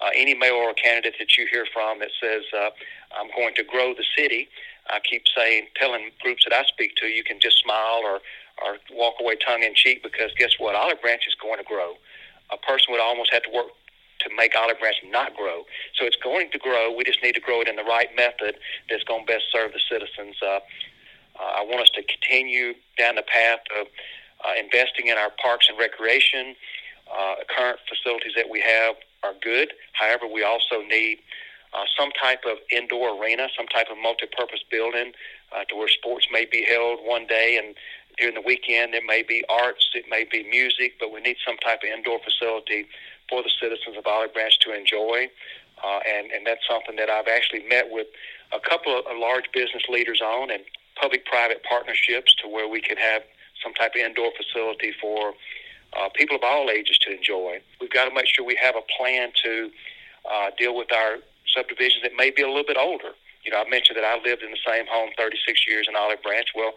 Uh, 0.00 0.10
any 0.14 0.34
mayoral 0.34 0.74
candidate 0.74 1.14
that 1.18 1.36
you 1.36 1.46
hear 1.50 1.66
from 1.72 1.98
that 1.98 2.10
says, 2.20 2.42
uh, 2.54 2.70
I'm 3.18 3.28
going 3.34 3.54
to 3.56 3.64
grow 3.64 3.94
the 3.94 4.04
city, 4.16 4.48
I 4.88 5.00
keep 5.00 5.24
saying, 5.36 5.66
telling 5.74 6.10
groups 6.22 6.44
that 6.48 6.54
I 6.56 6.64
speak 6.64 6.94
to, 6.96 7.06
you 7.06 7.24
can 7.24 7.40
just 7.40 7.58
smile 7.58 8.00
or, 8.04 8.20
or 8.64 8.78
walk 8.92 9.14
away 9.20 9.36
tongue 9.36 9.64
in 9.64 9.74
cheek 9.74 10.02
because 10.02 10.30
guess 10.38 10.54
what? 10.58 10.76
Olive 10.76 11.02
Branch 11.02 11.22
is 11.26 11.34
going 11.34 11.58
to 11.58 11.64
grow. 11.64 11.94
A 12.52 12.56
person 12.58 12.92
would 12.92 13.00
almost 13.00 13.32
have 13.32 13.42
to 13.42 13.50
work 13.50 13.66
to 14.20 14.34
make 14.36 14.54
Olive 14.56 14.78
Branch 14.78 14.96
not 15.08 15.34
grow. 15.36 15.64
So 15.98 16.04
it's 16.04 16.16
going 16.16 16.50
to 16.50 16.58
grow. 16.58 16.92
We 16.92 17.04
just 17.04 17.22
need 17.22 17.34
to 17.34 17.40
grow 17.40 17.60
it 17.60 17.68
in 17.68 17.76
the 17.76 17.84
right 17.84 18.08
method 18.16 18.56
that's 18.88 19.04
going 19.04 19.26
to 19.26 19.32
best 19.32 19.44
serve 19.52 19.72
the 19.72 19.80
citizens. 19.90 20.36
Uh, 20.42 20.60
uh, 21.38 21.60
I 21.60 21.62
want 21.64 21.80
us 21.80 21.90
to 21.94 22.02
continue 22.02 22.74
down 22.98 23.14
the 23.16 23.22
path 23.22 23.60
of 23.80 23.86
uh, 24.44 24.52
investing 24.58 25.08
in 25.08 25.16
our 25.16 25.30
parks 25.42 25.68
and 25.68 25.78
recreation. 25.78 26.54
Uh, 27.10 27.36
current 27.48 27.78
facilities 27.88 28.32
that 28.36 28.48
we 28.48 28.60
have 28.60 28.94
are 29.22 29.34
good. 29.42 29.72
However, 29.92 30.26
we 30.26 30.44
also 30.44 30.82
need 30.86 31.18
uh, 31.72 31.84
some 31.98 32.10
type 32.20 32.42
of 32.46 32.58
indoor 32.70 33.20
arena, 33.20 33.48
some 33.56 33.66
type 33.66 33.86
of 33.90 33.98
multi-purpose 33.98 34.64
building 34.70 35.12
uh, 35.52 35.64
to 35.68 35.76
where 35.76 35.88
sports 35.88 36.26
may 36.32 36.44
be 36.44 36.64
held 36.64 37.00
one 37.02 37.26
day 37.26 37.60
and 37.62 37.74
during 38.18 38.34
the 38.34 38.42
weekend 38.42 38.94
it 38.94 39.02
may 39.06 39.22
be 39.22 39.44
arts, 39.48 39.90
it 39.94 40.04
may 40.10 40.24
be 40.30 40.42
music, 40.48 40.94
but 41.00 41.12
we 41.12 41.20
need 41.20 41.36
some 41.46 41.56
type 41.58 41.80
of 41.82 41.88
indoor 41.88 42.18
facility 42.20 42.86
for 43.30 43.42
the 43.42 43.50
citizens 43.60 43.96
of 43.96 44.06
Olive 44.06 44.34
Branch 44.34 44.58
to 44.66 44.74
enjoy. 44.74 45.30
Uh, 45.82 46.00
and, 46.06 46.30
and 46.30 46.46
that's 46.46 46.66
something 46.68 46.96
that 46.96 47.08
I've 47.08 47.28
actually 47.28 47.62
met 47.62 47.88
with 47.88 48.08
a 48.52 48.60
couple 48.60 48.98
of 48.98 49.04
large 49.16 49.44
business 49.54 49.84
leaders 49.88 50.20
on, 50.20 50.50
and 50.50 50.64
public-private 51.00 51.62
partnerships 51.62 52.34
to 52.42 52.48
where 52.48 52.68
we 52.68 52.80
can 52.80 52.98
have 52.98 53.22
some 53.62 53.72
type 53.74 53.92
of 53.94 54.00
indoor 54.00 54.30
facility 54.36 54.92
for 55.00 55.32
uh, 55.98 56.08
people 56.14 56.36
of 56.36 56.42
all 56.44 56.70
ages 56.70 56.98
to 56.98 57.14
enjoy. 57.14 57.60
We've 57.80 57.90
got 57.90 58.08
to 58.08 58.14
make 58.14 58.26
sure 58.26 58.44
we 58.44 58.58
have 58.60 58.76
a 58.76 58.84
plan 58.98 59.32
to 59.44 59.70
uh, 60.30 60.50
deal 60.58 60.76
with 60.76 60.92
our 60.92 61.16
subdivisions 61.54 62.02
that 62.02 62.12
may 62.16 62.30
be 62.30 62.42
a 62.42 62.48
little 62.48 62.66
bit 62.66 62.76
older. 62.78 63.12
You 63.44 63.50
know, 63.50 63.62
I 63.64 63.68
mentioned 63.68 63.96
that 63.96 64.04
I 64.04 64.20
lived 64.22 64.42
in 64.42 64.50
the 64.50 64.62
same 64.66 64.86
home 64.86 65.10
36 65.16 65.66
years 65.66 65.86
in 65.88 65.96
Olive 65.96 66.22
Branch. 66.22 66.46
Well, 66.54 66.72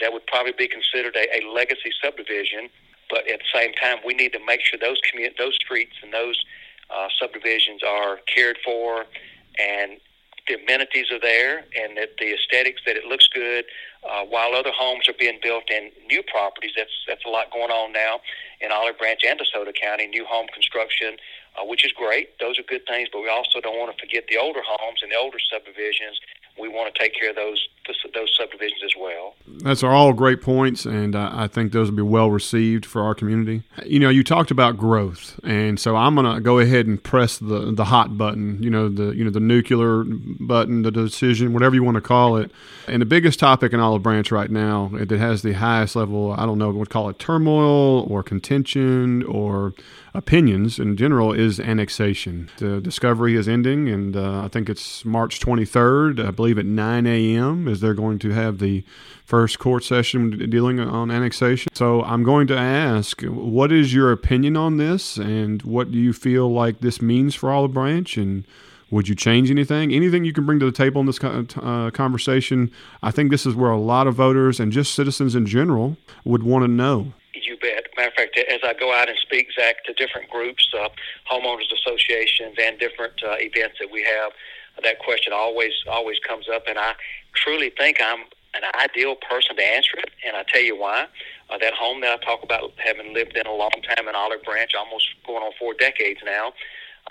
that 0.00 0.12
would 0.12 0.26
probably 0.26 0.52
be 0.56 0.68
considered 0.68 1.16
a, 1.16 1.26
a 1.38 1.50
legacy 1.50 1.90
subdivision, 2.02 2.70
but 3.10 3.28
at 3.28 3.40
the 3.40 3.58
same 3.58 3.72
time, 3.74 3.98
we 4.04 4.14
need 4.14 4.32
to 4.32 4.44
make 4.46 4.60
sure 4.62 4.78
those 4.78 5.00
commu- 5.00 5.36
those 5.38 5.54
streets 5.56 5.96
and 6.02 6.12
those 6.12 6.42
uh, 6.90 7.08
subdivisions 7.18 7.82
are 7.82 8.18
cared 8.26 8.58
for 8.64 9.06
and 9.58 10.00
the 10.48 10.54
amenities 10.62 11.10
are 11.10 11.20
there 11.20 11.64
and 11.76 11.96
that 11.96 12.10
the 12.18 12.34
aesthetics 12.34 12.82
that 12.86 12.96
it 12.96 13.04
looks 13.04 13.28
good 13.28 13.64
uh, 14.04 14.24
while 14.24 14.54
other 14.54 14.72
homes 14.76 15.08
are 15.08 15.16
being 15.18 15.38
built 15.42 15.64
in 15.70 15.90
new 16.06 16.22
properties 16.22 16.72
that's 16.76 16.92
that's 17.08 17.24
a 17.24 17.28
lot 17.28 17.50
going 17.50 17.70
on 17.70 17.92
now 17.92 18.20
in 18.60 18.70
Olive 18.70 18.98
Branch 18.98 19.20
and 19.26 19.40
DeSoto 19.40 19.72
County 19.74 20.06
new 20.06 20.26
home 20.26 20.46
construction 20.52 21.16
uh, 21.56 21.64
which 21.64 21.84
is 21.84 21.92
great 21.92 22.38
those 22.40 22.58
are 22.58 22.62
good 22.64 22.84
things 22.86 23.08
but 23.12 23.20
we 23.22 23.28
also 23.28 23.60
don't 23.60 23.78
want 23.78 23.96
to 23.96 23.98
forget 23.98 24.24
the 24.28 24.36
older 24.36 24.60
homes 24.64 25.00
and 25.02 25.10
the 25.12 25.16
older 25.16 25.38
subdivisions 25.50 26.20
we 26.58 26.68
want 26.68 26.94
to 26.94 27.00
take 27.00 27.18
care 27.18 27.30
of 27.30 27.36
those 27.36 27.68
those 28.14 28.34
subdivisions 28.38 28.80
as 28.84 28.92
well. 28.98 29.34
That's 29.46 29.82
are 29.82 29.92
all 29.92 30.12
great 30.12 30.40
points, 30.40 30.86
and 30.86 31.14
I 31.14 31.46
think 31.48 31.72
those 31.72 31.90
will 31.90 31.96
be 31.96 32.02
well 32.02 32.30
received 32.30 32.86
for 32.86 33.02
our 33.02 33.14
community. 33.14 33.62
You 33.84 33.98
know, 33.98 34.08
you 34.08 34.24
talked 34.24 34.50
about 34.50 34.78
growth, 34.78 35.38
and 35.42 35.78
so 35.78 35.96
I'm 35.96 36.14
going 36.14 36.32
to 36.32 36.40
go 36.40 36.58
ahead 36.58 36.86
and 36.86 37.02
press 37.02 37.38
the 37.38 37.72
the 37.72 37.86
hot 37.86 38.16
button. 38.16 38.62
You 38.62 38.70
know, 38.70 38.88
the 38.88 39.12
you 39.12 39.24
know 39.24 39.30
the 39.30 39.40
nuclear 39.40 40.04
button, 40.04 40.82
the 40.82 40.90
decision, 40.90 41.52
whatever 41.52 41.74
you 41.74 41.82
want 41.82 41.96
to 41.96 42.00
call 42.00 42.36
it. 42.36 42.50
And 42.86 43.02
the 43.02 43.06
biggest 43.06 43.38
topic 43.38 43.72
in 43.72 43.80
Olive 43.80 44.02
Branch 44.02 44.30
right 44.30 44.50
now 44.50 44.90
that 44.94 45.10
has 45.10 45.42
the 45.42 45.54
highest 45.54 45.96
level, 45.96 46.32
I 46.32 46.46
don't 46.46 46.58
know, 46.58 46.70
what 46.70 46.90
call 46.90 47.08
it 47.08 47.18
turmoil 47.18 48.06
or 48.10 48.22
contention 48.22 49.22
or 49.24 49.74
opinions 50.14 50.78
in 50.78 50.96
general 50.96 51.32
is 51.32 51.58
annexation. 51.58 52.48
The 52.58 52.80
discovery 52.80 53.34
is 53.34 53.48
ending, 53.48 53.88
and 53.88 54.16
uh, 54.16 54.44
I 54.44 54.48
think 54.48 54.68
it's 54.68 55.04
March 55.04 55.40
23rd, 55.40 56.24
I 56.24 56.30
believe 56.30 56.43
at 56.52 56.66
9 56.66 57.06
a.m. 57.06 57.68
is 57.68 57.80
they're 57.80 57.94
going 57.94 58.18
to 58.20 58.30
have 58.30 58.58
the 58.58 58.84
first 59.24 59.58
court 59.58 59.84
session 59.84 60.50
dealing 60.50 60.78
on 60.78 61.10
annexation. 61.10 61.74
So 61.74 62.02
I'm 62.02 62.22
going 62.22 62.46
to 62.48 62.56
ask, 62.56 63.22
what 63.22 63.72
is 63.72 63.94
your 63.94 64.12
opinion 64.12 64.56
on 64.56 64.76
this, 64.76 65.16
and 65.16 65.62
what 65.62 65.90
do 65.90 65.98
you 65.98 66.12
feel 66.12 66.52
like 66.52 66.80
this 66.80 67.00
means 67.00 67.34
for 67.34 67.50
Olive 67.50 67.72
Branch, 67.72 68.16
and 68.16 68.44
would 68.90 69.08
you 69.08 69.14
change 69.14 69.50
anything? 69.50 69.92
Anything 69.92 70.24
you 70.24 70.32
can 70.32 70.46
bring 70.46 70.60
to 70.60 70.66
the 70.66 70.72
table 70.72 71.00
in 71.00 71.06
this 71.06 71.18
uh, 71.22 71.90
conversation? 71.92 72.70
I 73.02 73.10
think 73.10 73.30
this 73.30 73.46
is 73.46 73.54
where 73.54 73.70
a 73.70 73.80
lot 73.80 74.06
of 74.06 74.14
voters 74.14 74.60
and 74.60 74.70
just 74.70 74.94
citizens 74.94 75.34
in 75.34 75.46
general 75.46 75.96
would 76.24 76.42
want 76.42 76.64
to 76.64 76.68
know. 76.68 77.12
You 77.34 77.56
bet. 77.56 77.86
Matter 77.96 78.08
of 78.08 78.14
fact, 78.14 78.38
as 78.38 78.60
I 78.62 78.74
go 78.74 78.92
out 78.94 79.08
and 79.08 79.18
speak, 79.18 79.48
Zach, 79.58 79.84
to 79.84 79.92
different 79.94 80.30
groups, 80.30 80.68
uh, 80.78 80.88
homeowners 81.30 81.72
associations, 81.72 82.56
and 82.60 82.78
different 82.78 83.14
uh, 83.24 83.36
events 83.38 83.78
that 83.80 83.90
we 83.90 84.02
have, 84.02 84.32
that 84.82 84.98
question 84.98 85.32
always 85.32 85.72
always 85.90 86.18
comes 86.20 86.46
up, 86.48 86.64
and 86.68 86.78
I 86.78 86.94
truly 87.34 87.70
think 87.70 87.98
I'm 88.02 88.20
an 88.54 88.62
ideal 88.80 89.16
person 89.16 89.56
to 89.56 89.62
answer 89.62 89.96
it, 89.98 90.10
and 90.26 90.36
I 90.36 90.44
tell 90.44 90.62
you 90.62 90.76
why. 90.78 91.06
Uh, 91.50 91.58
that 91.58 91.74
home 91.74 92.00
that 92.00 92.18
I 92.20 92.24
talk 92.24 92.42
about 92.42 92.72
having 92.78 93.12
lived 93.12 93.36
in 93.36 93.46
a 93.46 93.52
long 93.52 93.70
time 93.86 94.08
in 94.08 94.14
Olive 94.14 94.42
Branch, 94.44 94.72
almost 94.74 95.06
going 95.26 95.42
on 95.42 95.52
four 95.58 95.74
decades 95.74 96.20
now, 96.24 96.52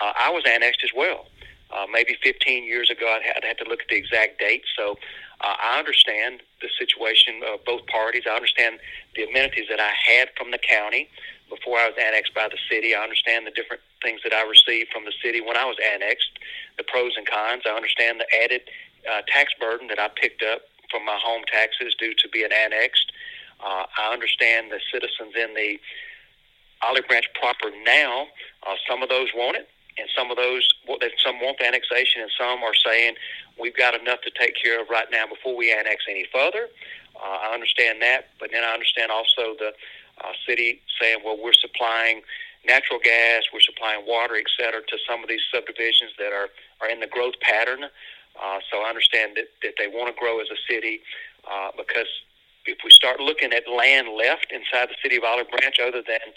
uh, 0.00 0.12
I 0.18 0.30
was 0.30 0.42
annexed 0.46 0.82
as 0.84 0.90
well. 0.96 1.26
uh, 1.70 1.86
maybe 1.90 2.16
15 2.22 2.64
years 2.64 2.90
ago. 2.90 3.06
I'd, 3.06 3.22
I'd 3.36 3.44
have 3.44 3.56
to 3.58 3.68
look 3.68 3.82
at 3.82 3.88
the 3.88 3.96
exact 3.96 4.38
date. 4.38 4.64
So 4.76 4.96
uh, 5.40 5.54
I 5.62 5.78
understand 5.78 6.42
the 6.60 6.68
situation 6.78 7.42
of 7.52 7.64
both 7.64 7.86
parties. 7.86 8.24
I 8.30 8.34
understand 8.34 8.78
the 9.16 9.24
amenities 9.24 9.66
that 9.70 9.80
I 9.80 9.92
had 10.06 10.28
from 10.36 10.50
the 10.50 10.58
county 10.58 11.08
before 11.54 11.78
I 11.78 11.86
was 11.86 11.96
annexed 11.98 12.34
by 12.34 12.48
the 12.50 12.58
city. 12.70 12.94
I 12.94 13.02
understand 13.02 13.46
the 13.46 13.54
different 13.54 13.82
things 14.02 14.20
that 14.24 14.34
I 14.34 14.42
received 14.42 14.90
from 14.90 15.04
the 15.04 15.14
city 15.22 15.40
when 15.40 15.56
I 15.56 15.64
was 15.64 15.76
annexed, 15.78 16.34
the 16.76 16.84
pros 16.84 17.12
and 17.16 17.26
cons. 17.26 17.62
I 17.66 17.70
understand 17.70 18.18
the 18.18 18.28
added 18.42 18.62
uh, 19.06 19.22
tax 19.28 19.52
burden 19.60 19.86
that 19.88 20.00
I 20.00 20.08
picked 20.08 20.42
up 20.42 20.62
from 20.90 21.04
my 21.06 21.18
home 21.22 21.42
taxes 21.50 21.94
due 21.98 22.14
to 22.14 22.28
being 22.28 22.50
annexed. 22.52 23.12
Uh, 23.62 23.86
I 23.86 24.12
understand 24.12 24.70
the 24.70 24.80
citizens 24.92 25.34
in 25.38 25.54
the 25.54 25.78
Olive 26.82 27.06
Branch 27.08 27.26
proper 27.40 27.70
now. 27.84 28.26
Uh, 28.66 28.74
some 28.88 29.02
of 29.02 29.08
those 29.08 29.28
want 29.34 29.56
it, 29.56 29.68
and 29.96 30.08
some 30.16 30.30
of 30.30 30.36
those 30.36 30.68
some 31.24 31.40
want 31.40 31.58
the 31.58 31.66
annexation, 31.66 32.20
and 32.20 32.30
some 32.36 32.62
are 32.62 32.74
saying 32.74 33.14
we've 33.58 33.76
got 33.76 33.98
enough 33.98 34.20
to 34.22 34.30
take 34.38 34.54
care 34.60 34.80
of 34.80 34.90
right 34.90 35.06
now 35.10 35.26
before 35.26 35.56
we 35.56 35.72
annex 35.72 36.04
any 36.10 36.26
further. 36.32 36.68
Uh, 37.16 37.48
I 37.48 37.54
understand 37.54 38.02
that, 38.02 38.30
but 38.40 38.50
then 38.52 38.64
I 38.64 38.74
understand 38.74 39.10
also 39.10 39.54
the 39.58 39.72
uh, 40.22 40.32
city 40.46 40.80
saying, 41.00 41.18
well, 41.24 41.38
we're 41.40 41.52
supplying 41.52 42.22
natural 42.66 42.98
gas, 43.02 43.42
we're 43.52 43.60
supplying 43.60 44.06
water, 44.06 44.36
et 44.36 44.46
cetera, 44.58 44.80
to 44.80 44.96
some 45.08 45.22
of 45.22 45.28
these 45.28 45.42
subdivisions 45.52 46.12
that 46.18 46.32
are, 46.32 46.48
are 46.80 46.88
in 46.88 47.00
the 47.00 47.06
growth 47.06 47.34
pattern. 47.40 47.84
Uh, 47.84 48.58
so 48.70 48.82
I 48.82 48.88
understand 48.88 49.36
that, 49.36 49.48
that 49.62 49.74
they 49.78 49.86
want 49.86 50.14
to 50.14 50.18
grow 50.18 50.40
as 50.40 50.48
a 50.50 50.58
city 50.68 51.00
uh, 51.50 51.70
because 51.76 52.08
if 52.66 52.78
we 52.84 52.90
start 52.90 53.20
looking 53.20 53.52
at 53.52 53.68
land 53.68 54.08
left 54.16 54.50
inside 54.50 54.88
the 54.88 54.96
city 55.02 55.16
of 55.16 55.24
Olive 55.24 55.50
Branch 55.50 55.76
other 55.78 56.02
than 56.02 56.32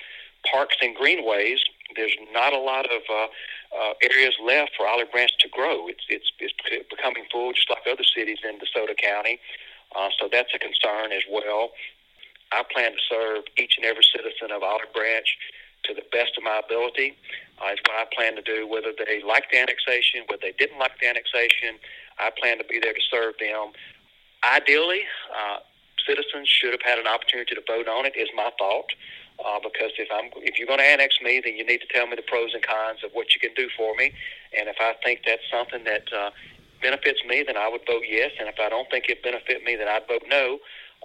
parks 0.52 0.76
and 0.82 0.96
greenways, 0.96 1.60
there's 1.96 2.16
not 2.34 2.54
a 2.54 2.60
lot 2.60 2.86
of 2.86 3.02
uh, 3.10 3.28
uh, 3.74 3.94
areas 4.04 4.36
left 4.44 4.72
for 4.78 4.86
Olive 4.86 5.12
Branch 5.12 5.32
to 5.40 5.50
grow. 5.50 5.88
It's, 5.88 6.04
it's, 6.10 6.30
it's 6.40 6.54
becoming 6.90 7.24
full 7.32 7.54
just 7.54 7.70
like 7.70 7.88
other 7.90 8.04
cities 8.04 8.40
in 8.44 8.60
DeSoto 8.60 8.96
County. 8.98 9.40
Uh, 9.96 10.10
so 10.20 10.28
that's 10.30 10.52
a 10.54 10.60
concern 10.60 11.14
as 11.14 11.24
well. 11.32 11.72
I 12.52 12.64
plan 12.72 12.92
to 12.92 13.02
serve 13.10 13.44
each 13.58 13.76
and 13.78 13.86
every 13.86 14.04
citizen 14.04 14.52
of 14.52 14.64
Olive 14.64 14.92
Branch 14.94 15.28
to 15.86 15.94
the 15.94 16.04
best 16.12 16.38
of 16.38 16.44
my 16.44 16.62
ability. 16.64 17.16
Uh, 17.58 17.74
is 17.74 17.80
what 17.88 17.98
I 17.98 18.06
plan 18.14 18.36
to 18.36 18.42
do, 18.42 18.68
whether 18.68 18.94
they 18.94 19.24
like 19.26 19.50
the 19.52 19.58
annexation, 19.58 20.24
whether 20.28 20.42
they 20.42 20.54
didn't 20.58 20.78
like 20.78 21.00
the 21.02 21.08
annexation. 21.08 21.82
I 22.20 22.30
plan 22.30 22.58
to 22.60 22.64
be 22.64 22.80
there 22.80 22.94
to 22.94 23.06
serve 23.10 23.36
them. 23.40 23.74
Ideally, 24.46 25.02
uh, 25.34 25.60
citizens 26.06 26.48
should 26.48 26.72
have 26.72 26.86
had 26.86 27.00
an 27.00 27.08
opportunity 27.08 27.56
to 27.56 27.64
vote 27.66 27.88
on 27.88 28.06
it. 28.06 28.14
Is 28.16 28.30
my 28.36 28.52
thought. 28.58 28.94
Uh, 29.38 29.60
because 29.62 29.94
if 30.02 30.10
I'm 30.10 30.34
if 30.42 30.58
you're 30.58 30.66
going 30.68 30.80
to 30.80 30.86
annex 30.86 31.22
me, 31.22 31.42
then 31.44 31.58
you 31.58 31.66
need 31.66 31.82
to 31.82 31.90
tell 31.94 32.08
me 32.08 32.16
the 32.16 32.26
pros 32.26 32.54
and 32.54 32.64
cons 32.64 33.04
of 33.04 33.12
what 33.14 33.36
you 33.36 33.40
can 33.40 33.54
do 33.54 33.70
for 33.78 33.94
me. 33.96 34.12
And 34.58 34.68
if 34.68 34.78
I 34.82 34.96
think 35.04 35.22
that's 35.26 35.46
something 35.52 35.84
that 35.84 36.10
uh, 36.12 36.32
benefits 36.82 37.22
me, 37.26 37.44
then 37.46 37.58
I 37.58 37.70
would 37.70 37.86
vote 37.86 38.04
yes. 38.10 38.32
And 38.40 38.50
if 38.50 38.56
I 38.60 38.70
don't 38.70 38.90
think 38.90 39.10
it 39.10 39.22
benefit 39.22 39.64
me, 39.64 39.76
then 39.76 39.88
I'd 39.88 40.08
vote 40.08 40.24
no. 40.28 40.58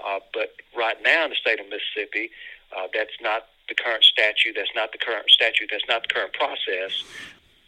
Uh, 0.04 0.20
but 0.34 0.54
right 0.76 0.96
now 1.02 1.24
in 1.24 1.30
the 1.30 1.36
state 1.36 1.60
of 1.60 1.66
Mississippi, 1.68 2.30
uh, 2.76 2.88
that's 2.92 3.14
not 3.20 3.48
the 3.68 3.74
current 3.74 4.04
statute. 4.04 4.54
That's 4.56 4.74
not 4.74 4.92
the 4.92 4.98
current 4.98 5.30
statute. 5.30 5.68
That's 5.70 5.86
not 5.88 6.02
the 6.02 6.12
current 6.12 6.32
process. 6.34 7.04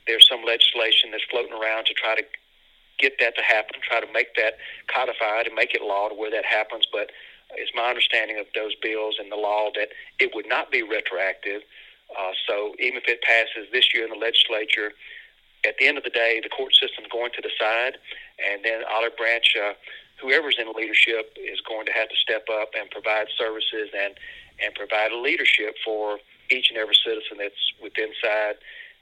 There's 0.07 0.27
some 0.29 0.45
legislation 0.45 1.11
that's 1.13 1.25
floating 1.31 1.53
around 1.53 1.87
to 1.87 1.95
try 1.95 2.15
to 2.17 2.25
get 2.99 3.19
that 3.21 3.37
to 3.37 3.43
happen, 3.43 3.81
try 3.83 4.01
to 4.01 4.11
make 4.13 4.35
that 4.37 4.59
codified 4.87 5.47
and 5.47 5.55
make 5.55 5.75
it 5.75 5.83
law 5.83 6.09
to 6.09 6.15
where 6.15 6.31
that 6.31 6.45
happens. 6.45 6.87
But 6.91 7.11
it's 7.57 7.73
my 7.75 7.89
understanding 7.89 8.39
of 8.39 8.47
those 8.55 8.75
bills 8.83 9.17
and 9.19 9.31
the 9.31 9.37
law 9.37 9.71
that 9.75 9.89
it 10.19 10.35
would 10.35 10.49
not 10.49 10.71
be 10.71 10.83
retroactive. 10.83 11.63
Uh, 12.13 12.33
so 12.47 12.75
even 12.79 12.99
if 12.99 13.09
it 13.09 13.23
passes 13.23 13.71
this 13.73 13.95
year 13.95 14.05
in 14.05 14.11
the 14.11 14.19
legislature, 14.19 14.93
at 15.67 15.75
the 15.79 15.87
end 15.89 15.97
of 15.97 16.05
the 16.05 16.11
day, 16.11 16.41
the 16.43 16.49
court 16.49 16.75
system 16.75 17.05
is 17.05 17.11
going 17.11 17.33
to 17.33 17.41
decide, 17.41 17.97
and 18.37 18.65
then 18.65 18.83
Olive 18.85 19.17
Branch 19.17 19.57
uh, 19.57 19.73
whoever's 20.21 20.57
in 20.59 20.73
leadership 20.73 21.37
is 21.37 21.61
going 21.63 21.87
to 21.87 21.93
have 21.93 22.09
to 22.09 22.17
step 22.17 22.47
up 22.51 22.71
and 22.79 22.91
provide 22.91 23.27
services 23.37 23.91
and 23.97 24.15
and 24.65 24.75
provide 24.75 25.11
a 25.11 25.19
leadership 25.19 25.75
for 25.85 26.19
each 26.51 26.71
and 26.71 26.79
every 26.79 26.97
citizen 27.05 27.39
that's 27.39 27.73
within 27.83 28.11
side 28.23 28.55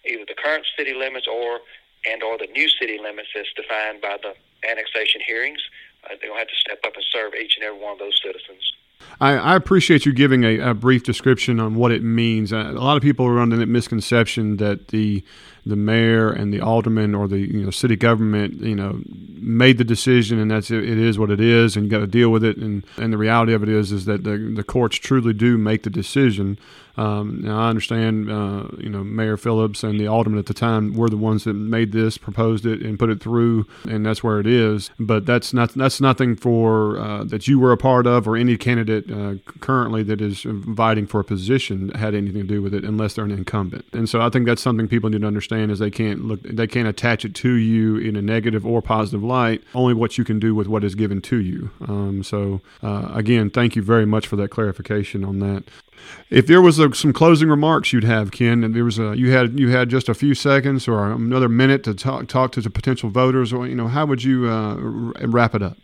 either 0.04 0.24
the 0.26 0.34
current 0.34 0.66
city 0.76 0.94
limits 0.94 1.26
or 1.26 1.60
and 2.04 2.22
or 2.22 2.38
the 2.38 2.48
new 2.48 2.68
city 2.68 2.98
limits 2.98 3.28
as 3.38 3.46
defined 3.54 4.00
by 4.00 4.16
the 4.22 4.34
annexation 4.68 5.20
hearings. 5.26 5.60
Uh, 6.04 6.08
they're 6.20 6.30
going 6.30 6.34
to 6.34 6.38
have 6.38 6.48
to 6.48 6.56
step 6.56 6.80
up 6.84 6.94
and 6.94 7.04
serve 7.12 7.32
each 7.34 7.56
and 7.56 7.64
every 7.64 7.78
one 7.78 7.92
of 7.92 7.98
those 7.98 8.20
citizens. 8.24 8.72
I, 9.20 9.32
I 9.32 9.56
appreciate 9.56 10.06
you 10.06 10.12
giving 10.12 10.44
a, 10.44 10.58
a, 10.58 10.74
brief 10.74 11.04
description 11.04 11.60
on 11.60 11.74
what 11.74 11.92
it 11.92 12.02
means. 12.02 12.52
Uh, 12.52 12.72
a 12.74 12.80
lot 12.80 12.96
of 12.96 13.02
people 13.02 13.26
are 13.26 13.38
under 13.38 13.56
the 13.56 13.66
misconception 13.66 14.56
that 14.56 14.88
the 14.88 15.24
the 15.64 15.76
mayor 15.76 16.30
and 16.30 16.52
the 16.52 16.60
alderman 16.60 17.14
or 17.14 17.28
the 17.28 17.38
you 17.38 17.64
know 17.64 17.70
city 17.70 17.96
government 17.96 18.60
you 18.60 18.74
know 18.74 19.00
made 19.42 19.78
the 19.78 19.84
decision 19.84 20.38
and 20.38 20.50
that's 20.50 20.70
it, 20.70 20.84
it 20.84 20.98
is 20.98 21.18
what 21.18 21.30
it 21.30 21.40
is 21.40 21.76
and 21.76 21.84
you 21.84 21.90
got 21.90 21.98
to 21.98 22.06
deal 22.06 22.30
with 22.30 22.44
it. 22.44 22.56
And 22.56 22.84
and 22.96 23.12
the 23.12 23.18
reality 23.18 23.52
of 23.52 23.62
it 23.62 23.68
is 23.68 23.92
is 23.92 24.04
that 24.06 24.24
the 24.24 24.38
the 24.38 24.64
courts 24.64 24.96
truly 24.96 25.32
do 25.32 25.58
make 25.58 25.82
the 25.82 25.90
decision 25.90 26.58
um, 26.96 27.40
now 27.42 27.58
I 27.58 27.68
understand, 27.68 28.30
uh, 28.30 28.68
you 28.78 28.88
know, 28.88 29.02
Mayor 29.02 29.36
Phillips 29.36 29.82
and 29.82 29.98
the 29.98 30.06
alderman 30.06 30.38
at 30.38 30.46
the 30.46 30.54
time 30.54 30.94
were 30.94 31.08
the 31.08 31.16
ones 31.16 31.44
that 31.44 31.54
made 31.54 31.92
this, 31.92 32.18
proposed 32.18 32.66
it, 32.66 32.82
and 32.82 32.98
put 32.98 33.10
it 33.10 33.20
through, 33.20 33.66
and 33.88 34.04
that's 34.04 34.22
where 34.22 34.40
it 34.40 34.46
is. 34.46 34.90
But 34.98 35.26
that's 35.26 35.54
not 35.54 35.74
that's 35.74 36.00
nothing 36.00 36.36
for 36.36 36.98
uh, 36.98 37.24
that 37.24 37.48
you 37.48 37.58
were 37.58 37.72
a 37.72 37.76
part 37.76 38.06
of, 38.06 38.28
or 38.28 38.36
any 38.36 38.56
candidate 38.56 39.10
uh, 39.10 39.34
currently 39.60 40.02
that 40.04 40.20
is 40.20 40.44
inviting 40.44 41.06
for 41.06 41.20
a 41.20 41.24
position 41.24 41.90
had 41.90 42.14
anything 42.14 42.42
to 42.42 42.46
do 42.46 42.62
with 42.62 42.74
it, 42.74 42.84
unless 42.84 43.14
they're 43.14 43.24
an 43.24 43.30
incumbent. 43.30 43.84
And 43.92 44.08
so 44.08 44.20
I 44.20 44.28
think 44.28 44.46
that's 44.46 44.62
something 44.62 44.88
people 44.88 45.10
need 45.10 45.22
to 45.22 45.26
understand 45.26 45.70
is 45.70 45.78
they 45.78 45.90
can't 45.90 46.24
look 46.24 46.42
they 46.42 46.66
can't 46.66 46.88
attach 46.88 47.24
it 47.24 47.34
to 47.36 47.52
you 47.52 47.96
in 47.96 48.16
a 48.16 48.22
negative 48.22 48.66
or 48.66 48.82
positive 48.82 49.22
light. 49.22 49.62
Only 49.74 49.94
what 49.94 50.18
you 50.18 50.24
can 50.24 50.38
do 50.38 50.54
with 50.54 50.66
what 50.66 50.84
is 50.84 50.94
given 50.94 51.22
to 51.22 51.40
you. 51.40 51.70
Um, 51.88 52.22
so 52.22 52.60
uh, 52.82 53.10
again, 53.14 53.50
thank 53.50 53.76
you 53.76 53.82
very 53.82 54.06
much 54.06 54.26
for 54.26 54.36
that 54.36 54.50
clarification 54.50 55.24
on 55.24 55.38
that. 55.38 55.64
If 56.30 56.46
there 56.46 56.62
was 56.62 56.78
a, 56.78 56.94
some 56.94 57.12
closing 57.12 57.48
remarks 57.48 57.92
you'd 57.92 58.04
have, 58.04 58.30
Ken, 58.30 58.64
and 58.64 58.74
there 58.74 58.84
was 58.84 58.98
a 58.98 59.16
you 59.16 59.30
had 59.32 59.58
you 59.58 59.70
had 59.70 59.88
just 59.88 60.08
a 60.08 60.14
few 60.14 60.34
seconds 60.34 60.88
or 60.88 61.10
another 61.10 61.48
minute 61.48 61.84
to 61.84 61.94
talk 61.94 62.26
talk 62.28 62.52
to 62.52 62.60
the 62.60 62.70
potential 62.70 63.10
voters, 63.10 63.52
or 63.52 63.66
you 63.66 63.74
know, 63.74 63.88
how 63.88 64.06
would 64.06 64.22
you 64.22 64.48
uh, 64.48 64.76
wrap 65.26 65.54
it 65.54 65.62
up? 65.62 65.76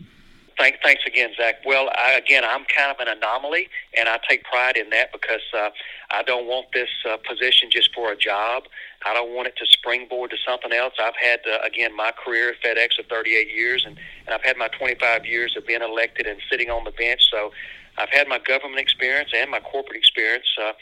Thank, 0.58 0.78
thanks 0.82 1.02
again, 1.06 1.30
Zach. 1.36 1.64
Well, 1.64 1.88
I, 1.94 2.14
again, 2.14 2.42
I'm 2.44 2.64
kind 2.76 2.90
of 2.90 2.98
an 2.98 3.06
anomaly, 3.16 3.68
and 3.96 4.08
I 4.08 4.18
take 4.28 4.42
pride 4.42 4.76
in 4.76 4.90
that 4.90 5.12
because 5.12 5.42
uh, 5.56 5.70
I 6.10 6.24
don't 6.24 6.46
want 6.46 6.66
this 6.72 6.88
uh, 7.08 7.16
position 7.18 7.70
just 7.70 7.94
for 7.94 8.10
a 8.10 8.16
job. 8.16 8.64
I 9.06 9.14
don't 9.14 9.36
want 9.36 9.46
it 9.46 9.54
to 9.58 9.66
springboard 9.66 10.30
to 10.30 10.36
something 10.44 10.72
else. 10.72 10.94
I've 11.00 11.14
had, 11.14 11.40
uh, 11.46 11.64
again, 11.64 11.94
my 11.94 12.10
career 12.10 12.50
at 12.50 12.60
FedEx 12.60 12.98
of 12.98 13.06
38 13.06 13.54
years, 13.54 13.84
and, 13.86 13.96
and 14.26 14.34
I've 14.34 14.42
had 14.42 14.56
my 14.56 14.66
25 14.66 15.24
years 15.24 15.56
of 15.56 15.64
being 15.64 15.82
elected 15.82 16.26
and 16.26 16.40
sitting 16.50 16.70
on 16.70 16.82
the 16.82 16.90
bench. 16.90 17.20
So 17.30 17.52
I've 17.98 18.10
had 18.10 18.28
my 18.28 18.38
government 18.38 18.80
experience 18.80 19.30
and 19.36 19.50
my 19.50 19.60
corporate 19.60 19.98
experience, 19.98 20.46
uh, 20.60 20.72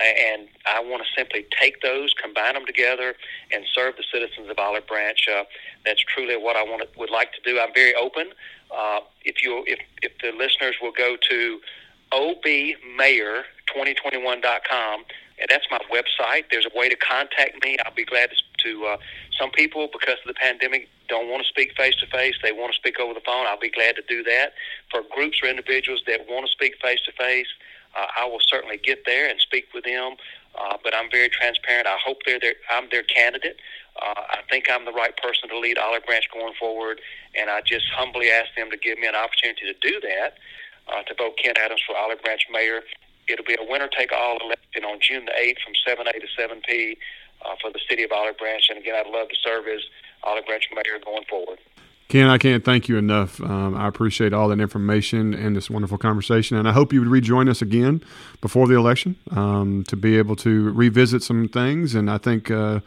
and 0.00 0.48
I 0.66 0.80
want 0.80 1.02
to 1.02 1.08
simply 1.16 1.46
take 1.58 1.80
those, 1.80 2.12
combine 2.14 2.52
them 2.54 2.66
together, 2.66 3.14
and 3.52 3.64
serve 3.74 3.96
the 3.96 4.04
citizens 4.12 4.48
of 4.50 4.58
Olive 4.58 4.86
Branch. 4.86 5.26
Uh, 5.28 5.44
that's 5.84 6.02
truly 6.02 6.36
what 6.36 6.56
I 6.56 6.62
want 6.62 6.82
to, 6.82 6.88
would 6.98 7.10
like 7.10 7.32
to 7.32 7.40
do. 7.44 7.58
I'm 7.58 7.74
very 7.74 7.94
open. 7.94 8.28
Uh, 8.70 9.00
if 9.24 9.42
you 9.42 9.64
if 9.66 9.80
if 10.02 10.12
the 10.22 10.30
listeners 10.36 10.76
will 10.82 10.92
go 10.92 11.16
to 11.30 11.60
obmayor2021.com, 12.12 15.04
and 15.40 15.48
that's 15.48 15.66
my 15.70 15.78
website. 15.92 16.44
There's 16.50 16.66
a 16.66 16.76
way 16.76 16.88
to 16.88 16.96
contact 16.96 17.62
me. 17.64 17.76
I'll 17.84 17.94
be 17.94 18.04
glad 18.04 18.30
to. 18.64 18.86
uh, 18.86 18.96
some 19.38 19.50
people, 19.50 19.88
because 19.92 20.16
of 20.24 20.26
the 20.26 20.34
pandemic, 20.34 20.88
don't 21.08 21.30
want 21.30 21.42
to 21.42 21.48
speak 21.48 21.76
face 21.76 21.94
to 21.96 22.06
face. 22.06 22.34
They 22.42 22.52
want 22.52 22.72
to 22.72 22.76
speak 22.76 22.98
over 22.98 23.14
the 23.14 23.22
phone. 23.24 23.46
I'll 23.46 23.58
be 23.58 23.70
glad 23.70 23.94
to 23.96 24.02
do 24.08 24.22
that. 24.24 24.52
For 24.90 25.02
groups 25.14 25.38
or 25.42 25.48
individuals 25.48 26.02
that 26.06 26.26
want 26.28 26.46
to 26.46 26.50
speak 26.50 26.74
face 26.82 26.98
to 27.06 27.12
face, 27.12 27.46
I 27.94 28.24
will 28.26 28.40
certainly 28.40 28.78
get 28.78 29.04
there 29.06 29.28
and 29.28 29.40
speak 29.40 29.66
with 29.74 29.84
them. 29.84 30.16
Uh, 30.58 30.76
but 30.82 30.94
I'm 30.94 31.10
very 31.10 31.28
transparent. 31.28 31.86
I 31.86 31.96
hope 32.04 32.18
they're 32.26 32.40
their, 32.40 32.54
I'm 32.70 32.88
their 32.90 33.02
candidate. 33.04 33.58
Uh, 34.00 34.22
I 34.30 34.40
think 34.50 34.66
I'm 34.70 34.84
the 34.84 34.92
right 34.92 35.16
person 35.16 35.48
to 35.48 35.58
lead 35.58 35.78
Olive 35.78 36.04
Branch 36.06 36.24
going 36.32 36.54
forward, 36.58 37.00
and 37.34 37.50
I 37.50 37.60
just 37.62 37.86
humbly 37.94 38.30
ask 38.30 38.48
them 38.56 38.70
to 38.70 38.76
give 38.76 38.98
me 38.98 39.06
an 39.06 39.14
opportunity 39.14 39.66
to 39.66 39.74
do 39.80 40.00
that, 40.00 40.38
uh, 40.88 41.02
to 41.02 41.14
vote 41.14 41.38
Ken 41.42 41.54
Adams 41.62 41.82
for 41.86 41.96
Olive 41.96 42.22
Branch 42.22 42.44
mayor. 42.52 42.82
It'll 43.28 43.44
be 43.44 43.56
a 43.60 43.64
winner-take-all 43.64 44.38
election 44.44 44.84
on 44.84 44.98
June 45.00 45.26
the 45.26 45.32
8th 45.32 45.58
from 45.64 45.74
7A 45.86 46.12
to 46.20 46.28
7P 46.38 46.96
uh, 47.44 47.54
for 47.60 47.70
the 47.70 47.80
city 47.88 48.02
of 48.02 48.12
Olive 48.12 48.38
Branch. 48.38 48.64
And 48.70 48.78
again, 48.78 48.94
I'd 48.94 49.10
love 49.10 49.28
to 49.28 49.36
serve 49.42 49.66
as 49.68 49.80
Olive 50.24 50.46
Branch 50.46 50.64
mayor 50.74 50.98
going 51.04 51.24
forward. 51.24 51.58
Ken, 52.08 52.30
I 52.30 52.38
can't 52.38 52.64
thank 52.64 52.88
you 52.88 52.96
enough. 52.96 53.38
Um, 53.42 53.76
I 53.76 53.86
appreciate 53.86 54.32
all 54.32 54.48
that 54.48 54.60
information 54.60 55.34
and 55.34 55.54
this 55.54 55.68
wonderful 55.68 55.98
conversation. 55.98 56.56
And 56.56 56.66
I 56.66 56.72
hope 56.72 56.90
you 56.90 57.00
would 57.00 57.08
rejoin 57.08 57.50
us 57.50 57.60
again 57.60 58.02
before 58.40 58.66
the 58.66 58.76
election 58.76 59.16
um, 59.30 59.84
to 59.88 59.96
be 59.96 60.16
able 60.16 60.34
to 60.36 60.70
revisit 60.72 61.22
some 61.22 61.48
things. 61.48 61.94
And 61.94 62.10
I 62.10 62.16
think 62.16 62.50
uh, 62.50 62.80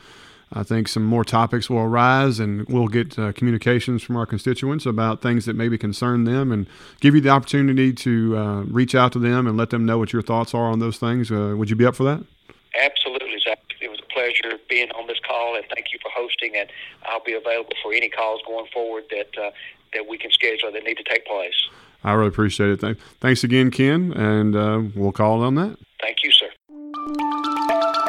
I 0.53 0.63
think 0.63 0.87
some 0.87 1.05
more 1.05 1.23
topics 1.23 1.69
will 1.69 1.79
arise, 1.79 2.39
and 2.39 2.67
we'll 2.67 2.89
get 2.89 3.17
uh, 3.17 3.31
communications 3.31 4.03
from 4.03 4.17
our 4.17 4.25
constituents 4.25 4.85
about 4.85 5.21
things 5.21 5.45
that 5.45 5.55
maybe 5.55 5.77
concern 5.77 6.25
them, 6.25 6.51
and 6.51 6.67
give 6.99 7.15
you 7.15 7.21
the 7.21 7.29
opportunity 7.29 7.93
to 7.93 8.37
uh, 8.37 8.61
reach 8.63 8.93
out 8.93 9.13
to 9.13 9.19
them 9.19 9.47
and 9.47 9.55
let 9.57 9.69
them 9.69 9.85
know 9.85 9.97
what 9.97 10.11
your 10.11 10.21
thoughts 10.21 10.53
are 10.53 10.65
on 10.65 10.79
those 10.79 10.97
things. 10.97 11.31
Uh, 11.31 11.53
would 11.57 11.69
you 11.69 11.75
be 11.75 11.85
up 11.85 11.95
for 11.95 12.03
that? 12.03 12.25
Absolutely, 12.83 13.37
Zach. 13.43 13.59
It 13.81 13.89
was 13.89 13.99
a 13.99 14.13
pleasure 14.13 14.57
being 14.69 14.91
on 14.91 15.07
this 15.07 15.19
call, 15.25 15.55
and 15.55 15.65
thank 15.73 15.93
you 15.93 15.99
for 16.01 16.11
hosting. 16.13 16.55
And 16.55 16.69
I'll 17.05 17.23
be 17.23 17.33
available 17.33 17.73
for 17.81 17.93
any 17.93 18.09
calls 18.09 18.41
going 18.45 18.67
forward 18.73 19.05
that 19.11 19.29
uh, 19.41 19.51
that 19.93 20.07
we 20.07 20.17
can 20.17 20.31
schedule 20.31 20.71
that 20.71 20.83
need 20.83 20.97
to 20.97 21.03
take 21.03 21.25
place. 21.25 21.69
I 22.03 22.13
really 22.13 22.29
appreciate 22.29 22.83
it. 22.83 22.97
Thanks 23.19 23.43
again, 23.43 23.71
Ken, 23.71 24.11
and 24.13 24.55
uh, 24.55 24.81
we'll 24.95 25.11
call 25.11 25.43
on 25.43 25.55
that. 25.55 25.77
Thank 26.01 26.23
you, 26.23 26.31
sir. 26.31 28.07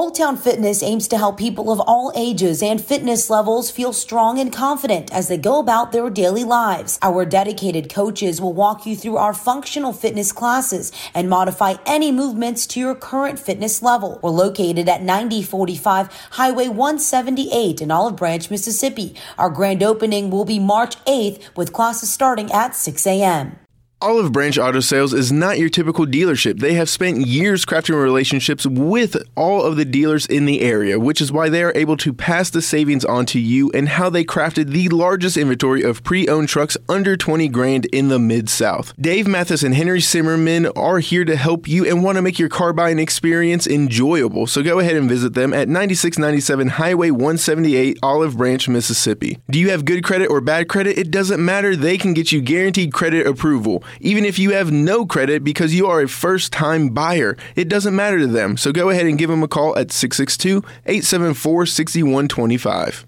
Old 0.00 0.14
Town 0.14 0.38
Fitness 0.38 0.82
aims 0.82 1.08
to 1.08 1.18
help 1.18 1.36
people 1.36 1.70
of 1.70 1.78
all 1.78 2.10
ages 2.16 2.62
and 2.62 2.82
fitness 2.82 3.28
levels 3.28 3.70
feel 3.70 3.92
strong 3.92 4.38
and 4.38 4.50
confident 4.50 5.12
as 5.12 5.28
they 5.28 5.36
go 5.36 5.58
about 5.58 5.92
their 5.92 6.08
daily 6.08 6.42
lives. 6.42 6.98
Our 7.02 7.26
dedicated 7.26 7.92
coaches 7.92 8.40
will 8.40 8.54
walk 8.54 8.86
you 8.86 8.96
through 8.96 9.18
our 9.18 9.34
functional 9.34 9.92
fitness 9.92 10.32
classes 10.32 10.90
and 11.12 11.28
modify 11.28 11.74
any 11.84 12.12
movements 12.12 12.66
to 12.68 12.80
your 12.80 12.94
current 12.94 13.38
fitness 13.38 13.82
level. 13.82 14.18
We're 14.22 14.30
located 14.30 14.88
at 14.88 15.02
9045 15.02 16.10
Highway 16.30 16.68
178 16.68 17.82
in 17.82 17.90
Olive 17.90 18.16
Branch, 18.16 18.50
Mississippi. 18.50 19.14
Our 19.36 19.50
grand 19.50 19.82
opening 19.82 20.30
will 20.30 20.46
be 20.46 20.58
March 20.58 20.96
8th 21.04 21.54
with 21.56 21.74
classes 21.74 22.10
starting 22.10 22.50
at 22.52 22.74
6 22.74 23.06
a.m. 23.06 23.59
Olive 24.02 24.32
Branch 24.32 24.56
Auto 24.56 24.80
Sales 24.80 25.12
is 25.12 25.30
not 25.30 25.58
your 25.58 25.68
typical 25.68 26.06
dealership. 26.06 26.60
They 26.60 26.72
have 26.72 26.88
spent 26.88 27.26
years 27.26 27.66
crafting 27.66 28.02
relationships 28.02 28.64
with 28.64 29.14
all 29.36 29.62
of 29.62 29.76
the 29.76 29.84
dealers 29.84 30.24
in 30.24 30.46
the 30.46 30.62
area, 30.62 30.98
which 30.98 31.20
is 31.20 31.30
why 31.30 31.50
they 31.50 31.62
are 31.62 31.72
able 31.74 31.98
to 31.98 32.14
pass 32.14 32.48
the 32.48 32.62
savings 32.62 33.04
on 33.04 33.26
to 33.26 33.38
you 33.38 33.70
and 33.72 33.90
how 33.90 34.08
they 34.08 34.24
crafted 34.24 34.68
the 34.68 34.88
largest 34.88 35.36
inventory 35.36 35.82
of 35.82 36.02
pre-owned 36.02 36.48
trucks 36.48 36.78
under 36.88 37.14
20 37.14 37.46
grand 37.48 37.84
in 37.92 38.08
the 38.08 38.18
Mid-South. 38.18 38.94
Dave 38.98 39.26
Mathis 39.26 39.62
and 39.62 39.74
Henry 39.74 40.00
Zimmerman 40.00 40.68
are 40.68 41.00
here 41.00 41.26
to 41.26 41.36
help 41.36 41.68
you 41.68 41.84
and 41.84 42.02
want 42.02 42.16
to 42.16 42.22
make 42.22 42.38
your 42.38 42.48
car 42.48 42.72
buying 42.72 42.98
experience 42.98 43.66
enjoyable. 43.66 44.46
So 44.46 44.62
go 44.62 44.78
ahead 44.78 44.96
and 44.96 45.10
visit 45.10 45.34
them 45.34 45.52
at 45.52 45.68
9697 45.68 46.68
Highway 46.68 47.10
178, 47.10 47.98
Olive 48.02 48.38
Branch, 48.38 48.66
Mississippi. 48.66 49.36
Do 49.50 49.58
you 49.58 49.68
have 49.68 49.84
good 49.84 50.02
credit 50.04 50.28
or 50.30 50.40
bad 50.40 50.70
credit? 50.70 50.96
It 50.96 51.10
doesn't 51.10 51.44
matter. 51.44 51.76
They 51.76 51.98
can 51.98 52.14
get 52.14 52.32
you 52.32 52.40
guaranteed 52.40 52.94
credit 52.94 53.26
approval 53.26 53.84
even 54.00 54.24
if 54.24 54.38
you 54.38 54.50
have 54.50 54.70
no 54.70 55.06
credit 55.06 55.42
because 55.42 55.74
you 55.74 55.86
are 55.86 56.02
a 56.02 56.08
first 56.08 56.52
time 56.52 56.90
buyer. 56.90 57.36
It 57.56 57.68
doesn't 57.68 57.96
matter 57.96 58.18
to 58.18 58.26
them. 58.26 58.56
So 58.56 58.72
go 58.72 58.90
ahead 58.90 59.06
and 59.06 59.18
give 59.18 59.30
them 59.30 59.42
a 59.42 59.48
call 59.48 59.76
at 59.76 59.90
662 59.90 60.58
874 60.86 61.66
6125. 61.66 63.06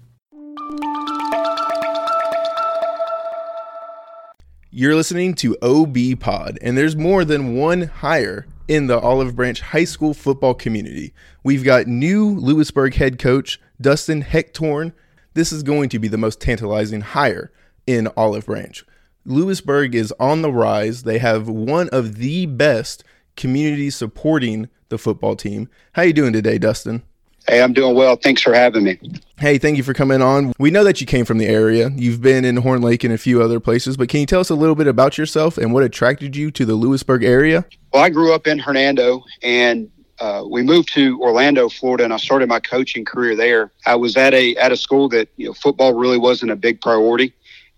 You're 4.75 4.95
listening 4.95 5.35
to 5.35 5.55
OB 5.61 6.19
Pod, 6.19 6.57
and 6.59 6.75
there's 6.75 6.95
more 6.95 7.23
than 7.23 7.55
one 7.55 7.83
hire 7.83 8.47
in 8.67 8.87
the 8.87 8.99
Olive 8.99 9.35
Branch 9.35 9.61
High 9.61 9.83
School 9.83 10.15
football 10.15 10.55
community. 10.55 11.13
We've 11.43 11.63
got 11.63 11.85
new 11.85 12.39
Lewisburg 12.39 12.95
head 12.95 13.19
coach 13.19 13.61
Dustin 13.79 14.23
Hectorn. 14.23 14.93
This 15.35 15.51
is 15.51 15.61
going 15.61 15.89
to 15.89 15.99
be 15.99 16.07
the 16.07 16.17
most 16.17 16.41
tantalizing 16.41 17.01
hire 17.01 17.51
in 17.85 18.07
Olive 18.17 18.47
Branch. 18.47 18.83
Lewisburg 19.25 19.95
is 19.95 20.13
on 20.19 20.41
the 20.41 20.51
rise. 20.51 21.03
They 21.03 21.17
have 21.17 21.47
one 21.47 21.89
of 21.89 22.15
the 22.17 22.45
best 22.45 23.03
communities 23.35 23.95
supporting 23.95 24.69
the 24.89 24.97
football 24.97 25.35
team. 25.35 25.69
How 25.93 26.01
you 26.01 26.13
doing 26.13 26.33
today, 26.33 26.57
Dustin? 26.57 27.03
Hey, 27.47 27.61
I'm 27.61 27.73
doing 27.73 27.95
well. 27.95 28.15
Thanks 28.15 28.41
for 28.41 28.53
having 28.53 28.85
me. 28.85 28.99
Hey, 29.37 29.57
thank 29.57 29.75
you 29.75 29.83
for 29.83 29.93
coming 29.93 30.21
on. 30.21 30.53
We 30.59 30.71
know 30.71 30.83
that 30.85 31.01
you 31.01 31.07
came 31.07 31.25
from 31.25 31.37
the 31.39 31.45
area. 31.45 31.89
You've 31.95 32.21
been 32.21 32.45
in 32.45 32.57
Horn 32.57 32.81
Lake 32.81 33.03
and 33.03 33.13
a 33.13 33.17
few 33.17 33.41
other 33.41 33.59
places, 33.59 33.97
but 33.97 34.07
can 34.07 34.21
you 34.21 34.25
tell 34.25 34.39
us 34.39 34.49
a 34.49 34.55
little 34.55 34.75
bit 34.75 34.87
about 34.87 35.17
yourself 35.17 35.57
and 35.57 35.73
what 35.73 35.83
attracted 35.83 36.37
you 36.37 36.51
to 36.51 36.65
the 36.65 36.75
Lewisburg 36.75 37.23
area? 37.23 37.65
Well, 37.93 38.03
I 38.03 38.09
grew 38.09 38.33
up 38.33 38.47
in 38.47 38.59
Hernando 38.59 39.23
and 39.41 39.89
uh, 40.19 40.43
we 40.49 40.61
moved 40.61 40.93
to 40.93 41.19
Orlando, 41.21 41.67
Florida, 41.67 42.05
and 42.05 42.13
I 42.13 42.17
started 42.17 42.47
my 42.47 42.61
coaching 42.61 43.03
career 43.03 43.35
there. 43.35 43.71
I 43.85 43.95
was 43.95 44.15
at 44.15 44.33
a 44.33 44.55
at 44.55 44.71
a 44.71 44.77
school 44.77 45.09
that 45.09 45.27
you 45.35 45.47
know 45.47 45.53
football 45.53 45.93
really 45.93 46.17
wasn't 46.17 46.51
a 46.51 46.55
big 46.55 46.79
priority, 46.79 47.33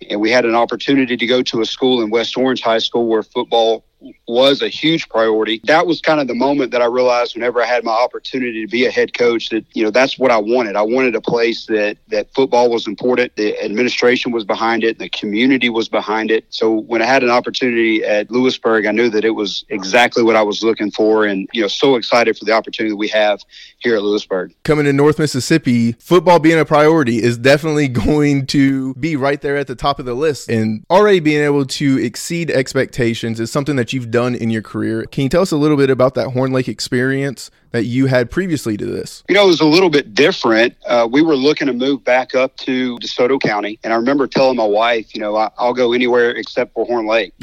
and 0.10 0.20
we 0.20 0.32
had 0.32 0.46
an 0.46 0.56
opportunity 0.56 1.18
to 1.18 1.26
go 1.26 1.42
to 1.44 1.62
a 1.62 1.66
school 1.66 2.02
in 2.02 2.10
West 2.10 2.38
Orange 2.38 2.62
High 2.62 2.80
School 2.80 3.08
where 3.08 3.24
football 3.24 3.86
was 4.28 4.62
a 4.62 4.70
huge 4.70 5.08
priority. 5.10 5.62
That 5.66 5.88
was 5.88 6.02
kind 6.02 6.20
of 6.20 6.28
the 6.28 6.36
moment 6.36 6.72
that 6.72 6.82
I 6.82 6.86
realized 6.86 7.36
whenever 7.36 7.62
I 7.62 7.66
had 7.66 7.84
my 7.84 7.92
opportunity 7.92 8.66
to 8.66 8.70
be 8.70 8.86
a 8.86 8.92
head 8.92 9.14
coach 9.14 9.50
that, 9.50 9.66
you 9.74 9.84
know, 9.84 9.92
that's 9.92 10.20
what 10.20 10.32
I 10.32 10.38
wanted. 10.38 10.76
I 10.76 10.82
wanted 10.82 11.16
a 11.16 11.22
place 11.22 11.66
that, 11.68 11.98
that 12.10 12.34
football 12.34 12.70
was 12.70 12.88
important, 12.88 13.36
the 13.36 13.60
administration 13.64 14.32
was 14.32 14.44
behind 14.44 14.84
it, 14.84 15.00
the 15.00 15.10
community 15.10 15.70
was 15.70 15.90
behind 15.90 16.32
it. 16.32 16.46
So 16.50 16.72
when 16.72 17.02
I 17.02 17.06
had 17.06 17.24
an 17.24 17.30
opportunity 17.30 18.04
at 18.04 18.30
Lewisburg, 18.30 18.86
I 18.86 18.92
knew 18.92 19.10
that 19.10 19.26
it 19.26 19.32
was 19.32 19.66
exactly 19.70 20.24
what 20.24 20.36
I 20.36 20.44
was 20.44 20.64
looking 20.64 20.92
for 20.92 21.26
and, 21.26 21.48
you 21.54 21.62
know, 21.62 21.68
so 21.68 21.96
excited 21.96 22.38
for 22.38 22.46
the 22.46 22.52
opportunity 22.52 22.92
that 22.92 22.98
we 22.98 23.08
have 23.10 23.42
here 23.80 23.96
at 23.96 24.04
Lewisburg. 24.04 24.54
Coming 24.64 24.86
to 24.86 24.94
North 24.94 25.20
Mississippi, 25.20 25.94
football 25.94 26.40
being 26.40 26.60
a 26.60 26.66
priority 26.66 27.22
is 27.22 27.38
definitely 27.38 27.88
going 28.06 28.46
to 28.48 28.94
be 28.96 29.16
right 29.16 29.42
there 29.42 29.58
at 29.58 29.68
the 29.68 29.76
top 29.76 30.00
of 30.00 30.06
the 30.06 30.14
list. 30.14 30.50
And 30.50 30.86
already 30.90 31.20
being 31.20 31.44
able 31.44 31.66
to 31.66 32.00
exceed 32.00 32.52
expectations 32.52 33.40
is 33.40 33.52
something 33.52 33.76
that 33.78 33.94
you've 33.96 34.12
done 34.12 34.36
in 34.36 34.52
your 34.52 34.62
career. 34.62 35.06
Can 35.06 35.24
you 35.24 35.30
tell 35.30 35.42
us 35.42 35.52
a 35.52 35.58
little 35.58 35.78
bit 35.78 35.90
about 35.90 36.14
that 36.14 36.30
Horn 36.30 36.52
Lake 36.52 36.68
experience 36.68 37.50
that 37.72 37.86
you 37.86 38.06
had 38.06 38.30
previously 38.30 38.78
to 38.78 38.86
this? 38.86 39.24
You 39.28 39.34
know, 39.34 39.46
it 39.46 39.48
was 39.48 39.62
a 39.62 39.66
little 39.66 39.90
bit 39.90 40.14
different. 40.14 40.76
Uh, 40.86 41.08
we 41.12 41.24
were 41.24 41.36
looking 41.36 41.66
to 41.68 41.74
move 41.74 42.04
back 42.04 42.36
up 42.36 42.56
to 42.58 42.98
DeSoto 43.00 43.40
County, 43.40 43.80
and 43.84 43.92
I 43.92 43.96
remember 43.96 44.28
telling 44.28 44.58
my 44.58 44.66
wife, 44.66 45.16
you 45.16 45.22
know, 45.22 45.36
I, 45.36 45.50
will 45.60 45.74
go 45.74 45.94
anywhere 45.94 46.32
except 46.32 46.74
for 46.74 46.86
Horn 46.86 47.08
Lake. 47.08 47.34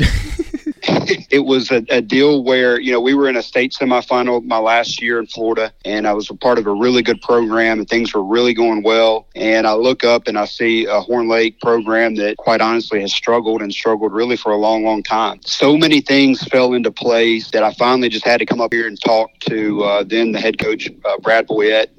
it 1.30 1.44
was 1.44 1.70
a, 1.70 1.84
a, 1.90 2.02
deal 2.02 2.42
where 2.42 2.80
you 2.80 2.90
know 2.90 3.00
we 3.00 3.14
were 3.14 3.28
in 3.28 3.36
a 3.36 3.42
state 3.42 3.72
semifinal 3.72 4.42
my 4.44 4.58
last 4.58 5.00
year 5.00 5.20
in 5.20 5.26
Florida, 5.26 5.72
and 5.84 6.08
I 6.08 6.12
was 6.12 6.28
a 6.28 6.34
part 6.34 6.58
of 6.58 6.66
a 6.66 6.72
really 6.72 7.02
good 7.02 7.20
program, 7.22 7.78
and 7.78 7.88
things 7.88 8.12
were 8.12 8.24
really 8.24 8.52
going 8.52 8.82
well. 8.82 9.28
And 9.36 9.64
I 9.64 9.74
look 9.74 10.02
up 10.02 10.26
and 10.26 10.36
I 10.36 10.44
see 10.46 10.86
a 10.86 11.00
Horn 11.00 11.28
Lake 11.28 11.60
program 11.60 12.16
that, 12.16 12.36
quite 12.36 12.60
honestly, 12.60 13.00
has 13.00 13.14
struggled 13.14 13.62
and 13.62 13.72
struggled 13.72 14.12
really 14.12 14.36
for 14.36 14.50
a 14.50 14.56
long, 14.56 14.82
long 14.82 15.04
time. 15.04 15.38
So 15.44 15.76
many 15.76 16.00
things 16.00 16.42
fell 16.44 16.72
into 16.72 16.90
place 16.90 17.52
that 17.52 17.62
I 17.62 17.72
finally 17.74 18.08
just 18.08 18.24
had 18.24 18.38
to 18.38 18.46
come 18.46 18.60
up 18.60 18.72
here 18.72 18.88
and 18.88 19.00
talk 19.00 19.30
to 19.40 19.84
uh, 19.84 20.02
then 20.02 20.32
the 20.32 20.40
head 20.40 20.58
coach 20.58 20.88
uh, 21.04 21.18
Brad 21.18 21.46
Boyette 21.46 21.90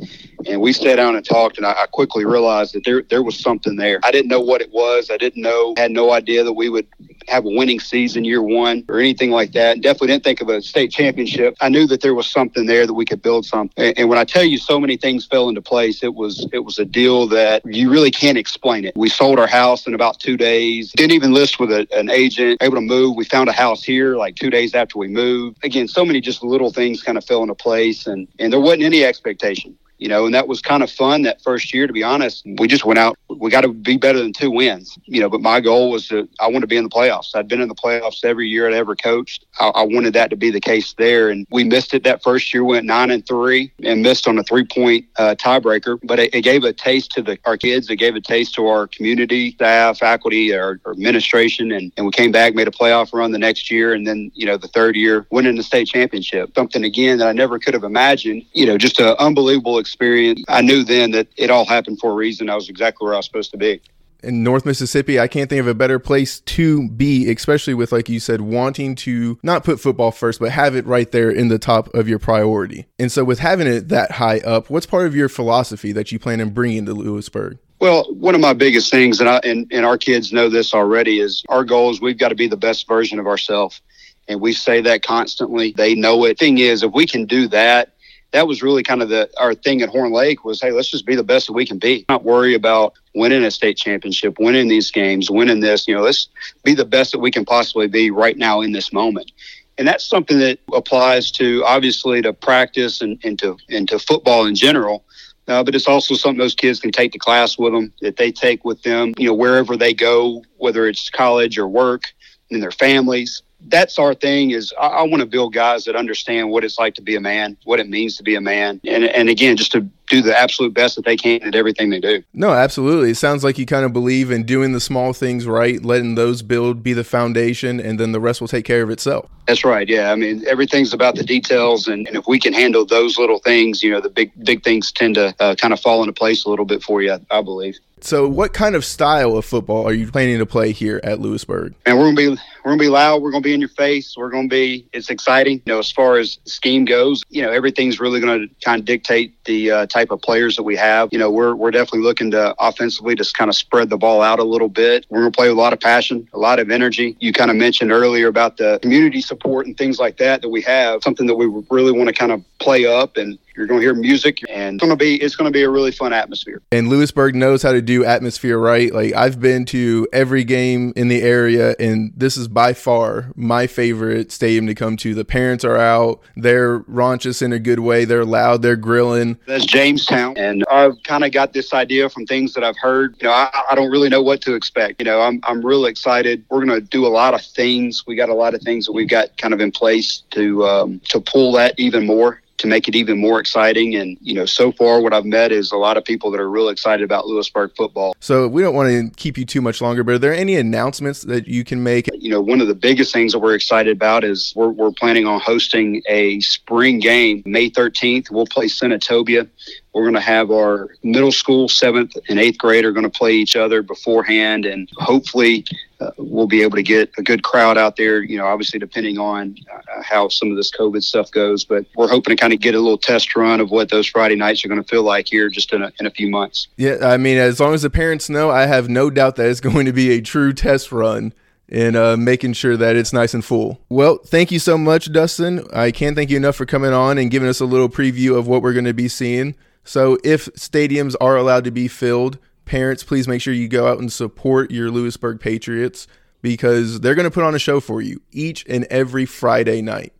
and 0.45 0.61
we 0.61 0.73
sat 0.73 0.95
down 0.95 1.15
and 1.15 1.25
talked 1.25 1.57
and 1.57 1.65
I, 1.65 1.71
I, 1.71 1.85
quickly 1.87 2.25
realized 2.25 2.73
that 2.73 2.83
there 2.83 3.01
there 3.03 3.23
was 3.23 3.39
something 3.39 3.75
there 3.75 3.99
i 4.03 4.11
didn't 4.11 4.29
know 4.29 4.39
what 4.39 4.61
it 4.61 4.71
was 4.71 5.09
i 5.09 5.17
didn't 5.17 5.41
know 5.41 5.73
had 5.77 5.91
no 5.91 6.11
idea 6.11 6.43
that 6.43 6.53
we 6.53 6.69
would 6.69 6.87
have 7.27 7.45
a 7.45 7.49
winning 7.49 7.79
season 7.79 8.23
year 8.23 8.41
one 8.41 8.83
or 8.87 8.99
anything 8.99 9.31
like 9.31 9.51
that. 9.53 9.81
Definitely 9.81 10.07
didn't 10.07 10.23
think 10.23 10.41
of 10.41 10.49
a 10.49 10.61
state 10.61 10.91
championship. 10.91 11.55
I 11.61 11.69
knew 11.69 11.87
that 11.87 12.01
there 12.01 12.13
was 12.13 12.27
something 12.27 12.65
there 12.65 12.85
that 12.85 12.93
we 12.93 13.05
could 13.05 13.21
build 13.21 13.45
something. 13.45 13.93
And 13.97 14.09
when 14.09 14.17
I 14.17 14.23
tell 14.23 14.43
you 14.43 14.57
so 14.57 14.79
many 14.79 14.97
things 14.97 15.25
fell 15.25 15.49
into 15.49 15.61
place, 15.61 16.03
it 16.03 16.15
was 16.15 16.47
it 16.51 16.59
was 16.59 16.79
a 16.79 16.85
deal 16.85 17.27
that 17.27 17.63
you 17.65 17.89
really 17.89 18.11
can't 18.11 18.37
explain 18.37 18.85
it. 18.85 18.95
We 18.95 19.09
sold 19.09 19.39
our 19.39 19.47
house 19.47 19.87
in 19.87 19.93
about 19.93 20.19
two 20.19 20.37
days. 20.37 20.91
Didn't 20.93 21.15
even 21.15 21.33
list 21.33 21.59
with 21.59 21.71
a, 21.71 21.87
an 21.93 22.09
agent. 22.09 22.61
Able 22.61 22.75
to 22.75 22.81
move. 22.81 23.15
We 23.15 23.25
found 23.25 23.49
a 23.49 23.53
house 23.53 23.83
here 23.83 24.15
like 24.15 24.35
two 24.35 24.49
days 24.49 24.73
after 24.73 24.97
we 24.99 25.07
moved. 25.07 25.63
Again, 25.63 25.87
so 25.87 26.05
many 26.05 26.21
just 26.21 26.43
little 26.43 26.71
things 26.71 27.01
kind 27.01 27.17
of 27.17 27.25
fell 27.25 27.41
into 27.41 27.55
place, 27.55 28.07
and 28.07 28.27
and 28.39 28.51
there 28.51 28.59
wasn't 28.59 28.83
any 28.83 29.03
expectation 29.03 29.77
you 30.03 30.09
know, 30.09 30.25
and 30.25 30.35
that 30.35 30.49
was 30.49 30.61
kind 30.61 30.83
of 30.83 30.91
fun 30.91 31.21
that 31.21 31.41
first 31.41 31.73
year, 31.73 31.87
to 31.87 31.93
be 31.93 32.03
honest. 32.03 32.45
We 32.57 32.67
just 32.67 32.83
went 32.83 32.99
out, 32.99 33.17
we 33.39 33.49
got 33.49 33.61
to 33.61 33.73
be 33.73 33.97
better 33.97 34.19
than 34.19 34.33
two 34.33 34.51
wins, 34.51 34.97
you 35.05 35.19
know, 35.19 35.29
but 35.29 35.41
my 35.41 35.59
goal 35.59 35.91
was 35.91 36.07
to, 36.09 36.27
I 36.39 36.47
wanted 36.47 36.61
to 36.61 36.67
be 36.67 36.77
in 36.77 36.83
the 36.83 36.89
playoffs. 36.89 37.35
I'd 37.35 37.47
been 37.47 37.61
in 37.61 37.67
the 37.67 37.75
playoffs 37.75 38.23
every 38.23 38.47
year 38.47 38.67
I'd 38.67 38.73
ever 38.73 38.95
coached. 38.95 39.45
I, 39.59 39.67
I 39.69 39.83
wanted 39.83 40.13
that 40.13 40.29
to 40.29 40.35
be 40.35 40.51
the 40.51 40.59
case 40.61 40.93
there. 40.93 41.29
And 41.29 41.47
we 41.49 41.63
missed 41.63 41.93
it 41.93 42.03
that 42.03 42.23
first 42.23 42.53
year, 42.53 42.63
went 42.63 42.85
nine 42.85 43.11
and 43.11 43.25
three 43.25 43.71
and 43.83 44.01
missed 44.01 44.27
on 44.27 44.37
a 44.37 44.43
three 44.43 44.65
point 44.65 45.05
uh, 45.17 45.35
tiebreaker, 45.35 45.99
but 46.03 46.19
it, 46.19 46.35
it, 46.35 46.43
gave 46.43 46.63
a 46.63 46.73
taste 46.73 47.11
to 47.11 47.21
the, 47.21 47.37
our 47.45 47.57
kids. 47.57 47.89
It 47.89 47.95
gave 47.95 48.15
a 48.15 48.21
taste 48.21 48.53
to 48.55 48.67
our 48.67 48.85
community, 48.87 49.51
staff, 49.51 49.99
faculty, 49.99 50.53
our, 50.53 50.79
our 50.85 50.91
administration. 50.91 51.71
And, 51.71 51.91
and 51.97 52.05
we 52.05 52.11
came 52.11 52.31
back, 52.31 52.53
made 52.53 52.67
a 52.67 52.71
playoff 52.71 53.13
run 53.13 53.31
the 53.31 53.39
next 53.39 53.71
year. 53.71 53.93
And 53.93 54.05
then, 54.05 54.31
you 54.35 54.45
know, 54.45 54.57
the 54.57 54.67
third 54.67 54.95
year, 54.95 55.25
winning 55.31 55.55
the 55.55 55.63
state 55.63 55.87
championship, 55.87 56.51
something 56.55 56.83
again 56.83 57.19
that 57.19 57.27
I 57.27 57.31
never 57.31 57.59
could 57.59 57.73
have 57.73 57.83
imagined, 57.83 58.43
you 58.53 58.65
know, 58.65 58.77
just 58.77 58.99
an 58.99 59.15
unbelievable 59.19 59.79
experience 59.79 60.03
experience. 60.03 60.43
I 60.47 60.61
knew 60.61 60.83
then 60.83 61.11
that 61.11 61.27
it 61.37 61.49
all 61.49 61.65
happened 61.65 61.99
for 61.99 62.11
a 62.11 62.13
reason. 62.13 62.49
I 62.49 62.55
was 62.55 62.69
exactly 62.69 63.05
where 63.05 63.15
I 63.15 63.21
was 63.23 63.25
supposed 63.25 63.51
to 63.51 63.57
be. 63.57 63.81
In 64.23 64.41
North 64.41 64.65
Mississippi, 64.65 65.19
I 65.19 65.27
can't 65.27 65.49
think 65.49 65.59
of 65.59 65.67
a 65.67 65.73
better 65.73 65.99
place 65.99 66.39
to 66.39 66.89
be, 66.89 67.29
especially 67.29 67.73
with, 67.73 67.91
like 67.91 68.07
you 68.07 68.21
said, 68.21 68.39
wanting 68.39 68.95
to 68.95 69.37
not 69.43 69.65
put 69.65 69.81
football 69.81 70.11
first, 70.11 70.39
but 70.39 70.51
have 70.51 70.75
it 70.77 70.85
right 70.85 71.11
there 71.11 71.29
in 71.29 71.49
the 71.49 71.59
top 71.59 71.93
of 71.93 72.07
your 72.07 72.19
priority. 72.19 72.85
And 72.97 73.11
so, 73.11 73.25
with 73.25 73.39
having 73.39 73.67
it 73.67 73.89
that 73.89 74.11
high 74.11 74.39
up, 74.39 74.69
what's 74.69 74.85
part 74.85 75.07
of 75.07 75.15
your 75.15 75.27
philosophy 75.27 75.91
that 75.91 76.13
you 76.13 76.19
plan 76.19 76.39
on 76.39 76.51
bringing 76.51 76.85
to 76.85 76.93
Lewisburg? 76.93 77.57
Well, 77.81 78.05
one 78.13 78.33
of 78.33 78.39
my 78.39 78.53
biggest 78.53 78.89
things, 78.89 79.19
and, 79.19 79.27
I, 79.27 79.41
and, 79.43 79.67
and 79.73 79.85
our 79.85 79.97
kids 79.97 80.31
know 80.31 80.47
this 80.47 80.73
already, 80.73 81.19
is 81.19 81.43
our 81.49 81.65
goal 81.65 81.91
is 81.91 81.99
we've 81.99 82.17
got 82.17 82.29
to 82.29 82.35
be 82.35 82.47
the 82.47 82.55
best 82.55 82.87
version 82.87 83.19
of 83.19 83.27
ourselves. 83.27 83.81
And 84.29 84.39
we 84.39 84.53
say 84.53 84.79
that 84.79 85.03
constantly. 85.03 85.73
They 85.73 85.93
know 85.95 86.23
it. 86.23 86.39
Thing 86.39 86.59
is, 86.59 86.81
if 86.81 86.93
we 86.93 87.05
can 87.05 87.25
do 87.25 87.49
that, 87.49 87.93
that 88.33 88.47
was 88.47 88.63
really 88.63 88.83
kind 88.83 89.01
of 89.01 89.09
the 89.09 89.29
our 89.39 89.53
thing 89.53 89.81
at 89.81 89.89
Horn 89.89 90.11
Lake 90.11 90.43
was, 90.43 90.59
hey, 90.59 90.71
let's 90.71 90.89
just 90.89 91.05
be 91.05 91.15
the 91.15 91.23
best 91.23 91.47
that 91.47 91.53
we 91.53 91.65
can 91.65 91.77
be. 91.77 92.03
Not 92.09 92.23
worry 92.23 92.55
about 92.55 92.93
winning 93.15 93.43
a 93.43 93.51
state 93.51 93.77
championship, 93.77 94.37
winning 94.39 94.67
these 94.67 94.91
games, 94.91 95.29
winning 95.29 95.59
this. 95.59 95.87
You 95.87 95.95
know, 95.95 96.01
let's 96.01 96.27
be 96.63 96.73
the 96.73 96.83
best 96.83 97.11
that 97.11 97.19
we 97.19 97.31
can 97.31 97.45
possibly 97.45 97.87
be 97.87 98.11
right 98.11 98.35
now 98.35 98.61
in 98.61 98.71
this 98.71 98.91
moment. 98.91 99.31
And 99.77 99.87
that's 99.87 100.05
something 100.05 100.39
that 100.39 100.59
applies 100.73 101.31
to 101.31 101.63
obviously 101.65 102.21
to 102.23 102.33
practice 102.33 103.01
and, 103.01 103.19
and 103.23 103.37
to 103.39 103.55
and 103.69 103.87
to 103.89 103.99
football 103.99 104.45
in 104.45 104.55
general. 104.55 105.05
Uh, 105.47 105.63
but 105.63 105.75
it's 105.75 105.87
also 105.87 106.15
something 106.15 106.39
those 106.39 106.55
kids 106.55 106.79
can 106.79 106.91
take 106.91 107.11
to 107.11 107.19
class 107.19 107.57
with 107.57 107.73
them 107.73 107.93
that 108.01 108.15
they 108.15 108.31
take 108.31 108.63
with 108.65 108.81
them, 108.83 109.13
you 109.17 109.27
know, 109.27 109.33
wherever 109.33 109.75
they 109.75 109.93
go, 109.93 110.41
whether 110.57 110.87
it's 110.87 111.09
college 111.09 111.57
or 111.57 111.67
work, 111.67 112.05
and 112.49 112.63
their 112.63 112.71
families 112.71 113.43
that's 113.67 113.99
our 113.99 114.13
thing 114.13 114.51
is 114.51 114.73
I, 114.79 114.87
I 114.87 115.03
want 115.03 115.21
to 115.21 115.25
build 115.25 115.53
guys 115.53 115.85
that 115.85 115.95
understand 115.95 116.49
what 116.49 116.63
it's 116.63 116.77
like 116.77 116.95
to 116.95 117.01
be 117.01 117.15
a 117.15 117.21
man, 117.21 117.57
what 117.63 117.79
it 117.79 117.89
means 117.89 118.17
to 118.17 118.23
be 118.23 118.35
a 118.35 118.41
man. 118.41 118.81
And, 118.85 119.05
and 119.05 119.29
again, 119.29 119.57
just 119.57 119.71
to 119.73 119.87
do 120.09 120.21
the 120.21 120.37
absolute 120.37 120.73
best 120.73 120.95
that 120.95 121.05
they 121.05 121.15
can 121.15 121.41
at 121.43 121.55
everything 121.55 121.89
they 121.89 121.99
do. 121.99 122.21
No, 122.33 122.51
absolutely. 122.51 123.11
It 123.11 123.17
sounds 123.17 123.43
like 123.43 123.57
you 123.57 123.65
kind 123.65 123.85
of 123.85 123.93
believe 123.93 124.31
in 124.31 124.43
doing 124.43 124.73
the 124.73 124.79
small 124.79 125.13
things 125.13 125.47
right, 125.47 125.83
letting 125.83 126.15
those 126.15 126.41
build 126.41 126.83
be 126.83 126.93
the 126.93 127.03
foundation, 127.03 127.79
and 127.79 127.99
then 127.99 128.11
the 128.11 128.19
rest 128.19 128.41
will 128.41 128.47
take 128.47 128.65
care 128.65 128.83
of 128.83 128.89
itself. 128.89 129.29
That's 129.47 129.65
right. 129.65 129.87
Yeah. 129.87 130.11
I 130.11 130.15
mean, 130.15 130.43
everything's 130.47 130.93
about 130.93 131.15
the 131.15 131.23
details. 131.23 131.87
And, 131.87 132.07
and 132.07 132.17
if 132.17 132.27
we 132.27 132.39
can 132.39 132.53
handle 132.53 132.85
those 132.85 133.17
little 133.17 133.39
things, 133.39 133.81
you 133.81 133.91
know, 133.91 134.01
the 134.01 134.09
big, 134.09 134.31
big 134.45 134.63
things 134.63 134.91
tend 134.91 135.15
to 135.15 135.33
uh, 135.39 135.55
kind 135.55 135.73
of 135.73 135.79
fall 135.79 136.01
into 136.01 136.13
place 136.13 136.45
a 136.45 136.49
little 136.49 136.65
bit 136.65 136.83
for 136.83 137.01
you, 137.01 137.17
I 137.31 137.41
believe. 137.41 137.77
So, 138.03 138.27
what 138.27 138.51
kind 138.51 138.75
of 138.75 138.83
style 138.83 139.37
of 139.37 139.45
football 139.45 139.87
are 139.87 139.93
you 139.93 140.11
planning 140.11 140.37
to 140.39 140.45
play 140.45 140.73
here 140.73 140.99
at 141.05 141.21
Lewisburg? 141.21 141.73
And 141.85 141.97
we're 141.97 142.03
gonna 142.03 142.17
be 142.17 142.27
we're 142.27 142.71
gonna 142.71 142.77
be 142.77 142.89
loud. 142.89 143.21
We're 143.21 143.31
gonna 143.31 143.41
be 143.41 143.53
in 143.53 143.61
your 143.61 143.69
face. 143.69 144.17
We're 144.17 144.29
gonna 144.29 144.49
be. 144.49 144.85
It's 144.91 145.09
exciting. 145.09 145.61
You 145.65 145.73
know, 145.73 145.79
as 145.79 145.89
far 145.89 146.17
as 146.17 146.37
scheme 146.43 146.83
goes, 146.83 147.23
you 147.29 147.41
know, 147.41 147.49
everything's 147.49 148.01
really 148.01 148.19
gonna 148.19 148.47
kind 148.61 148.77
of 148.77 148.85
dictate 148.85 149.41
the 149.45 149.71
uh, 149.71 149.85
type 149.85 150.11
of 150.11 150.21
players 150.21 150.57
that 150.57 150.63
we 150.63 150.75
have. 150.75 151.09
You 151.13 151.19
know, 151.19 151.31
we're 151.31 151.55
we're 151.55 151.71
definitely 151.71 152.01
looking 152.01 152.29
to 152.31 152.53
offensively 152.59 153.15
just 153.15 153.37
kind 153.37 153.47
of 153.47 153.55
spread 153.55 153.89
the 153.89 153.97
ball 153.97 154.21
out 154.21 154.39
a 154.39 154.43
little 154.43 154.69
bit. 154.69 155.05
We're 155.07 155.19
gonna 155.19 155.31
play 155.31 155.47
with 155.47 155.57
a 155.57 155.61
lot 155.61 155.71
of 155.71 155.79
passion, 155.79 156.27
a 156.33 156.39
lot 156.39 156.59
of 156.59 156.71
energy. 156.71 157.15
You 157.21 157.31
kind 157.31 157.51
of 157.51 157.55
mentioned 157.55 157.93
earlier 157.93 158.27
about 158.27 158.57
the 158.57 158.79
community 158.81 159.21
support 159.21 159.65
and 159.65 159.77
things 159.77 159.97
like 159.97 160.17
that 160.17 160.41
that 160.41 160.49
we 160.49 160.61
have. 160.63 161.03
Something 161.03 161.25
that 161.27 161.35
we 161.35 161.45
really 161.69 161.93
want 161.93 162.09
to 162.09 162.13
kind 162.13 162.33
of 162.33 162.43
play 162.59 162.85
up 162.85 163.15
and 163.15 163.39
you're 163.55 163.67
going 163.67 163.79
to 163.79 163.85
hear 163.85 163.93
music, 163.93 164.39
and 164.49 164.75
it's 164.75 164.81
going 164.81 164.97
to 164.97 165.03
be 165.03 165.15
it's 165.21 165.35
going 165.35 165.51
to 165.51 165.55
be 165.55 165.63
a 165.63 165.69
really 165.69 165.91
fun 165.91 166.13
atmosphere. 166.13 166.61
And 166.71 166.89
Lewisburg 166.89 167.35
knows 167.35 167.61
how 167.61 167.71
to 167.71 167.81
do 167.81 168.03
atmosphere 168.05 168.57
right. 168.57 168.93
Like 168.93 169.13
I've 169.13 169.39
been 169.39 169.65
to 169.65 170.07
every 170.11 170.43
game 170.43 170.93
in 170.95 171.07
the 171.07 171.21
area, 171.21 171.75
and 171.79 172.13
this 172.15 172.37
is 172.37 172.47
by 172.47 172.73
far 172.73 173.31
my 173.35 173.67
favorite 173.67 174.31
stadium 174.31 174.67
to 174.67 174.75
come 174.75 174.97
to. 174.97 175.13
The 175.13 175.25
parents 175.25 175.63
are 175.63 175.77
out; 175.77 176.21
they're 176.35 176.79
raunchous 176.81 177.41
in 177.41 177.53
a 177.53 177.59
good 177.59 177.79
way. 177.79 178.05
They're 178.05 178.25
loud. 178.25 178.61
They're 178.61 178.75
grilling. 178.75 179.37
That's 179.45 179.65
Jamestown, 179.65 180.37
and 180.37 180.63
I've 180.69 181.01
kind 181.03 181.23
of 181.23 181.31
got 181.31 181.53
this 181.53 181.73
idea 181.73 182.09
from 182.09 182.25
things 182.25 182.53
that 182.53 182.63
I've 182.63 182.77
heard. 182.77 183.15
You 183.21 183.27
know, 183.27 183.33
I, 183.33 183.49
I 183.71 183.75
don't 183.75 183.91
really 183.91 184.09
know 184.09 184.23
what 184.23 184.41
to 184.41 184.55
expect. 184.55 184.99
You 184.99 185.05
know, 185.05 185.21
I'm 185.21 185.39
I'm 185.43 185.63
really 185.65 185.89
excited. 185.89 186.43
We're 186.49 186.65
going 186.65 186.79
to 186.79 186.87
do 186.87 187.05
a 187.05 187.09
lot 187.09 187.33
of 187.33 187.41
things. 187.41 188.05
We 188.05 188.15
got 188.15 188.29
a 188.29 188.35
lot 188.35 188.53
of 188.53 188.61
things 188.61 188.85
that 188.85 188.93
we've 188.93 189.09
got 189.09 189.37
kind 189.37 189.53
of 189.53 189.61
in 189.61 189.71
place 189.71 190.23
to 190.31 190.65
um, 190.65 191.01
to 191.09 191.19
pull 191.19 191.51
that 191.53 191.75
even 191.77 192.05
more 192.05 192.39
to 192.63 192.67
make 192.69 192.87
it 192.87 192.95
even 192.95 193.19
more 193.19 193.41
exciting. 193.41 193.93
And, 193.95 194.17
you 194.21 194.33
know, 194.33 194.45
so 194.45 194.71
far 194.71 195.01
what 195.01 195.13
I've 195.13 195.25
met 195.25 195.51
is 195.51 195.73
a 195.73 195.77
lot 195.77 195.97
of 195.97 196.05
people 196.05 196.31
that 196.31 196.39
are 196.39 196.49
real 196.49 196.69
excited 196.69 197.03
about 197.03 197.27
Lewisburg 197.27 197.75
football. 197.75 198.15
So 198.21 198.47
we 198.47 198.61
don't 198.61 198.73
want 198.73 198.89
to 198.89 199.11
keep 199.17 199.37
you 199.37 199.45
too 199.45 199.59
much 199.59 199.81
longer, 199.81 200.01
but 200.01 200.15
are 200.15 200.19
there 200.19 200.33
any 200.33 200.55
announcements 200.55 201.23
that 201.23 201.45
you 201.45 201.65
can 201.65 201.83
make? 201.83 202.09
You 202.13 202.29
know, 202.29 202.41
one 202.41 202.61
of 202.61 202.69
the 202.69 202.75
biggest 202.75 203.11
things 203.11 203.33
that 203.33 203.39
we're 203.39 203.53
excited 203.53 203.93
about 203.93 204.23
is 204.23 204.53
we're, 204.55 204.69
we're 204.69 204.93
planning 204.93 205.27
on 205.27 205.41
hosting 205.41 206.01
a 206.07 206.39
spring 206.39 206.99
game 206.99 207.43
May 207.45 207.69
13th. 207.69 208.31
We'll 208.31 208.47
play 208.47 208.67
Senatobia. 208.67 209.49
We're 209.93 210.03
going 210.03 210.15
to 210.15 210.21
have 210.21 210.49
our 210.49 210.89
middle 211.03 211.31
school, 211.31 211.69
seventh 211.69 212.17
and 212.27 212.39
eighth 212.39 212.57
grade 212.57 212.83
are 212.83 212.91
going 212.91 213.09
to 213.09 213.09
play 213.09 213.33
each 213.33 213.55
other 213.55 213.83
beforehand, 213.83 214.65
and 214.65 214.89
hopefully 214.97 215.65
uh, 215.99 216.11
we'll 216.17 216.47
be 216.47 216.63
able 216.63 216.77
to 216.77 216.83
get 216.83 217.11
a 217.17 217.21
good 217.21 217.43
crowd 217.43 217.77
out 217.77 217.95
there. 217.95 218.23
You 218.23 218.37
know, 218.37 218.45
obviously 218.45 218.79
depending 218.79 219.19
on 219.19 219.55
uh, 219.71 220.01
how 220.01 220.29
some 220.29 220.49
of 220.49 220.57
this 220.57 220.71
COVID 220.71 221.03
stuff 221.03 221.31
goes, 221.31 221.63
but 221.63 221.85
we're 221.95 222.09
hoping 222.09 222.35
to 222.35 222.41
kind 222.41 222.53
of 222.53 222.59
get 222.59 222.73
a 222.73 222.79
little 222.79 222.97
test 222.97 223.35
run 223.35 223.59
of 223.59 223.69
what 223.69 223.89
those 223.89 224.07
Friday 224.07 224.35
nights 224.35 224.65
are 224.65 224.67
going 224.67 224.81
to 224.81 224.87
feel 224.87 225.03
like 225.03 225.27
here 225.27 225.49
just 225.49 225.71
in 225.73 225.83
a, 225.83 225.91
in 225.99 226.07
a 226.07 226.11
few 226.11 226.29
months. 226.29 226.67
Yeah, 226.75 226.97
I 227.01 227.17
mean, 227.17 227.37
as 227.37 227.59
long 227.59 227.75
as 227.75 227.83
the 227.83 227.89
parents 227.91 228.29
know, 228.29 228.49
I 228.49 228.65
have 228.65 228.89
no 228.89 229.09
doubt 229.09 229.35
that 229.35 229.47
it's 229.47 229.59
going 229.61 229.85
to 229.85 229.93
be 229.93 230.11
a 230.11 230.21
true 230.21 230.53
test 230.53 230.91
run 230.91 231.33
and 231.69 231.95
uh, 231.95 232.17
making 232.17 232.53
sure 232.53 232.77
that 232.77 232.95
it's 232.95 233.13
nice 233.13 233.33
and 233.33 233.43
full. 233.43 233.79
Well, 233.89 234.19
thank 234.25 234.51
you 234.51 234.59
so 234.59 234.77
much, 234.77 235.11
Dustin. 235.11 235.65
I 235.73 235.91
can't 235.91 236.15
thank 236.15 236.29
you 236.29 236.37
enough 236.37 236.55
for 236.55 236.65
coming 236.65 236.93
on 236.93 237.17
and 237.17 237.31
giving 237.31 237.47
us 237.47 237.59
a 237.59 237.65
little 237.65 237.89
preview 237.89 238.37
of 238.37 238.47
what 238.47 238.61
we're 238.61 238.73
going 238.73 238.85
to 238.85 238.93
be 238.93 239.07
seeing. 239.07 239.55
So 239.83 240.17
if 240.23 240.45
stadiums 240.53 241.15
are 241.19 241.35
allowed 241.35 241.65
to 241.65 241.71
be 241.71 241.87
filled, 241.87 242.39
parents, 242.65 243.03
please 243.03 243.27
make 243.27 243.41
sure 243.41 243.53
you 243.53 243.67
go 243.67 243.87
out 243.87 243.99
and 243.99 244.11
support 244.11 244.71
your 244.71 244.89
Lewisburg 244.89 245.39
Patriots 245.39 246.07
because 246.41 247.01
they're 247.01 247.15
going 247.15 247.25
to 247.25 247.31
put 247.31 247.43
on 247.43 247.55
a 247.55 247.59
show 247.59 247.79
for 247.79 248.01
you 248.01 248.21
each 248.31 248.65
and 248.67 248.85
every 248.85 249.25
Friday 249.25 249.81
night. 249.81 250.13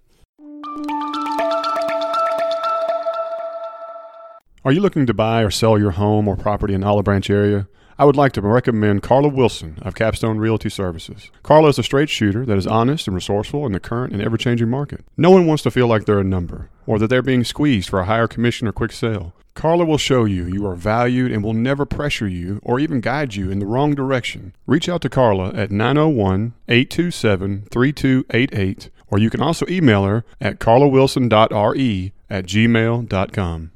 Are 4.66 4.72
you 4.72 4.80
looking 4.80 5.06
to 5.06 5.14
buy 5.14 5.42
or 5.42 5.52
sell 5.52 5.78
your 5.78 5.92
home 5.92 6.28
or 6.28 6.38
property 6.38 6.74
in 6.74 6.84
Olive 6.84 7.04
Branch 7.04 7.30
area? 7.30 7.68
I 8.00 8.06
would 8.06 8.16
like 8.16 8.32
to 8.34 8.42
recommend 8.42 9.04
Carla 9.04 9.28
Wilson 9.28 9.78
of 9.82 9.94
Capstone 9.94 10.38
Realty 10.38 10.70
Services. 10.70 11.30
Carla 11.44 11.70
is 11.70 11.78
a 11.78 11.84
straight 11.84 12.10
shooter 12.10 12.46
that 12.46 12.58
is 12.58 12.66
honest 12.66 13.08
and 13.08 13.14
resourceful 13.14 13.66
in 13.66 13.74
the 13.74 13.80
current 13.80 14.14
and 14.14 14.22
ever 14.22 14.38
changing 14.38 14.70
market. 14.70 15.06
No 15.16 15.32
one 15.32 15.46
wants 15.46 15.64
to 15.64 15.72
feel 15.72 15.88
like 15.88 16.06
they're 16.06 16.20
a 16.20 16.24
number 16.24 16.70
or 16.86 17.00
that 17.00 17.08
they're 17.08 17.22
being 17.22 17.44
squeezed 17.44 17.90
for 17.90 18.00
a 18.00 18.06
higher 18.06 18.28
commission 18.28 18.68
or 18.68 18.72
quick 18.72 18.92
sale. 18.92 19.34
Carla 19.56 19.86
will 19.86 19.98
show 19.98 20.26
you 20.26 20.46
you 20.46 20.66
are 20.66 20.76
valued 20.76 21.32
and 21.32 21.44
will 21.44 21.54
never 21.54 21.86
pressure 21.86 22.28
you 22.28 22.60
or 22.64 22.80
even 22.80 23.02
guide 23.02 23.36
you 23.36 23.52
in 23.52 23.60
the 23.60 23.66
wrong 23.66 23.94
direction. 23.94 24.54
Reach 24.66 24.90
out 24.90 25.02
to 25.02 25.10
Carla 25.10 25.50
at 25.50 25.72
901 25.72 26.54
827 26.68 27.68
3288 27.70 28.90
or 29.08 29.20
you 29.20 29.30
can 29.30 29.42
also 29.42 29.66
email 29.70 30.06
her 30.06 30.26
at 30.42 30.60
carlawilson.re 30.60 32.14
at 32.30 32.46
gmail.com. 32.46 33.72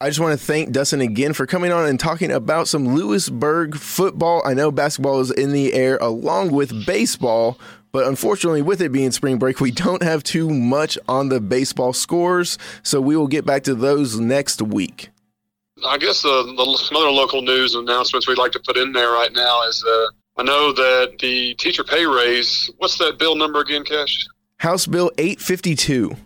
I 0.00 0.08
just 0.08 0.20
want 0.20 0.38
to 0.38 0.44
thank 0.44 0.70
Dustin 0.72 1.00
again 1.00 1.32
for 1.32 1.46
coming 1.46 1.72
on 1.72 1.86
and 1.86 1.98
talking 1.98 2.30
about 2.30 2.68
some 2.68 2.94
Lewisburg 2.94 3.76
football. 3.76 4.42
I 4.44 4.52
know 4.52 4.70
basketball 4.70 5.20
is 5.20 5.30
in 5.30 5.52
the 5.52 5.72
air 5.72 5.96
along 6.02 6.50
with 6.50 6.84
baseball, 6.84 7.58
but 7.94 8.08
unfortunately, 8.08 8.60
with 8.60 8.80
it 8.80 8.90
being 8.90 9.12
spring 9.12 9.38
break, 9.38 9.60
we 9.60 9.70
don't 9.70 10.02
have 10.02 10.24
too 10.24 10.50
much 10.50 10.98
on 11.08 11.28
the 11.28 11.38
baseball 11.40 11.92
scores. 11.92 12.58
So 12.82 13.00
we 13.00 13.16
will 13.16 13.28
get 13.28 13.46
back 13.46 13.62
to 13.62 13.74
those 13.76 14.18
next 14.18 14.60
week. 14.60 15.10
I 15.86 15.96
guess 15.98 16.24
uh, 16.24 16.42
the, 16.42 16.78
some 16.82 16.96
other 16.96 17.12
local 17.12 17.40
news 17.40 17.76
announcements 17.76 18.26
we'd 18.26 18.36
like 18.36 18.50
to 18.50 18.58
put 18.58 18.76
in 18.76 18.90
there 18.90 19.12
right 19.12 19.32
now 19.32 19.62
is 19.68 19.84
uh, 19.86 20.06
I 20.36 20.42
know 20.42 20.72
that 20.72 21.18
the 21.20 21.54
teacher 21.54 21.84
pay 21.84 22.04
raise, 22.04 22.68
what's 22.78 22.98
that 22.98 23.16
bill 23.16 23.36
number 23.36 23.60
again, 23.60 23.84
Cash? 23.84 24.26
House 24.56 24.88
Bill 24.88 25.12
852. 25.16 26.16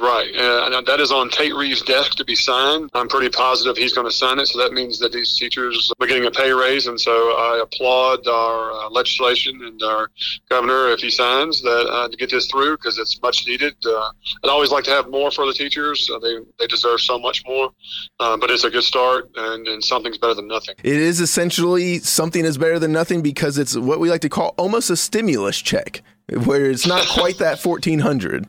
Right. 0.00 0.34
Uh, 0.34 0.80
that 0.80 0.98
is 0.98 1.12
on 1.12 1.28
Tate 1.28 1.54
Reeves' 1.54 1.82
desk 1.82 2.12
to 2.16 2.24
be 2.24 2.34
signed. 2.34 2.88
I'm 2.94 3.06
pretty 3.06 3.28
positive 3.28 3.76
he's 3.76 3.92
going 3.92 4.06
to 4.06 4.12
sign 4.12 4.38
it. 4.38 4.46
So 4.46 4.58
that 4.58 4.72
means 4.72 4.98
that 5.00 5.12
these 5.12 5.36
teachers 5.38 5.92
are 6.00 6.06
getting 6.06 6.24
a 6.24 6.30
pay 6.30 6.52
raise. 6.52 6.86
And 6.86 6.98
so 6.98 7.12
I 7.12 7.60
applaud 7.62 8.26
our 8.26 8.72
uh, 8.72 8.88
legislation 8.88 9.62
and 9.62 9.82
our 9.82 10.10
governor 10.48 10.88
if 10.88 11.00
he 11.00 11.10
signs 11.10 11.60
that 11.62 11.86
uh, 11.90 12.08
to 12.08 12.16
get 12.16 12.30
this 12.30 12.46
through 12.46 12.78
because 12.78 12.98
it's 12.98 13.20
much 13.20 13.46
needed. 13.46 13.74
Uh, 13.84 14.10
I'd 14.42 14.48
always 14.48 14.70
like 14.70 14.84
to 14.84 14.90
have 14.90 15.10
more 15.10 15.30
for 15.30 15.44
the 15.44 15.52
teachers. 15.52 16.08
Uh, 16.10 16.18
they, 16.18 16.36
they 16.58 16.66
deserve 16.66 17.02
so 17.02 17.18
much 17.18 17.44
more. 17.46 17.70
Uh, 18.18 18.38
but 18.38 18.50
it's 18.50 18.64
a 18.64 18.70
good 18.70 18.84
start 18.84 19.30
and, 19.36 19.68
and 19.68 19.84
something's 19.84 20.16
better 20.16 20.34
than 20.34 20.48
nothing. 20.48 20.76
It 20.82 20.96
is 20.96 21.20
essentially 21.20 21.98
something 21.98 22.46
is 22.46 22.56
better 22.56 22.78
than 22.78 22.92
nothing 22.92 23.20
because 23.20 23.58
it's 23.58 23.76
what 23.76 24.00
we 24.00 24.08
like 24.08 24.22
to 24.22 24.30
call 24.30 24.54
almost 24.56 24.88
a 24.88 24.96
stimulus 24.96 25.60
check 25.60 26.02
where 26.44 26.70
it's 26.70 26.86
not 26.86 27.06
quite 27.06 27.36
that 27.38 27.62
1400 27.62 28.46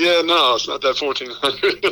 yeah, 0.00 0.22
no, 0.22 0.54
it's 0.54 0.66
not 0.66 0.80
that 0.80 0.96
fourteen 0.96 1.30
hundred. 1.30 1.84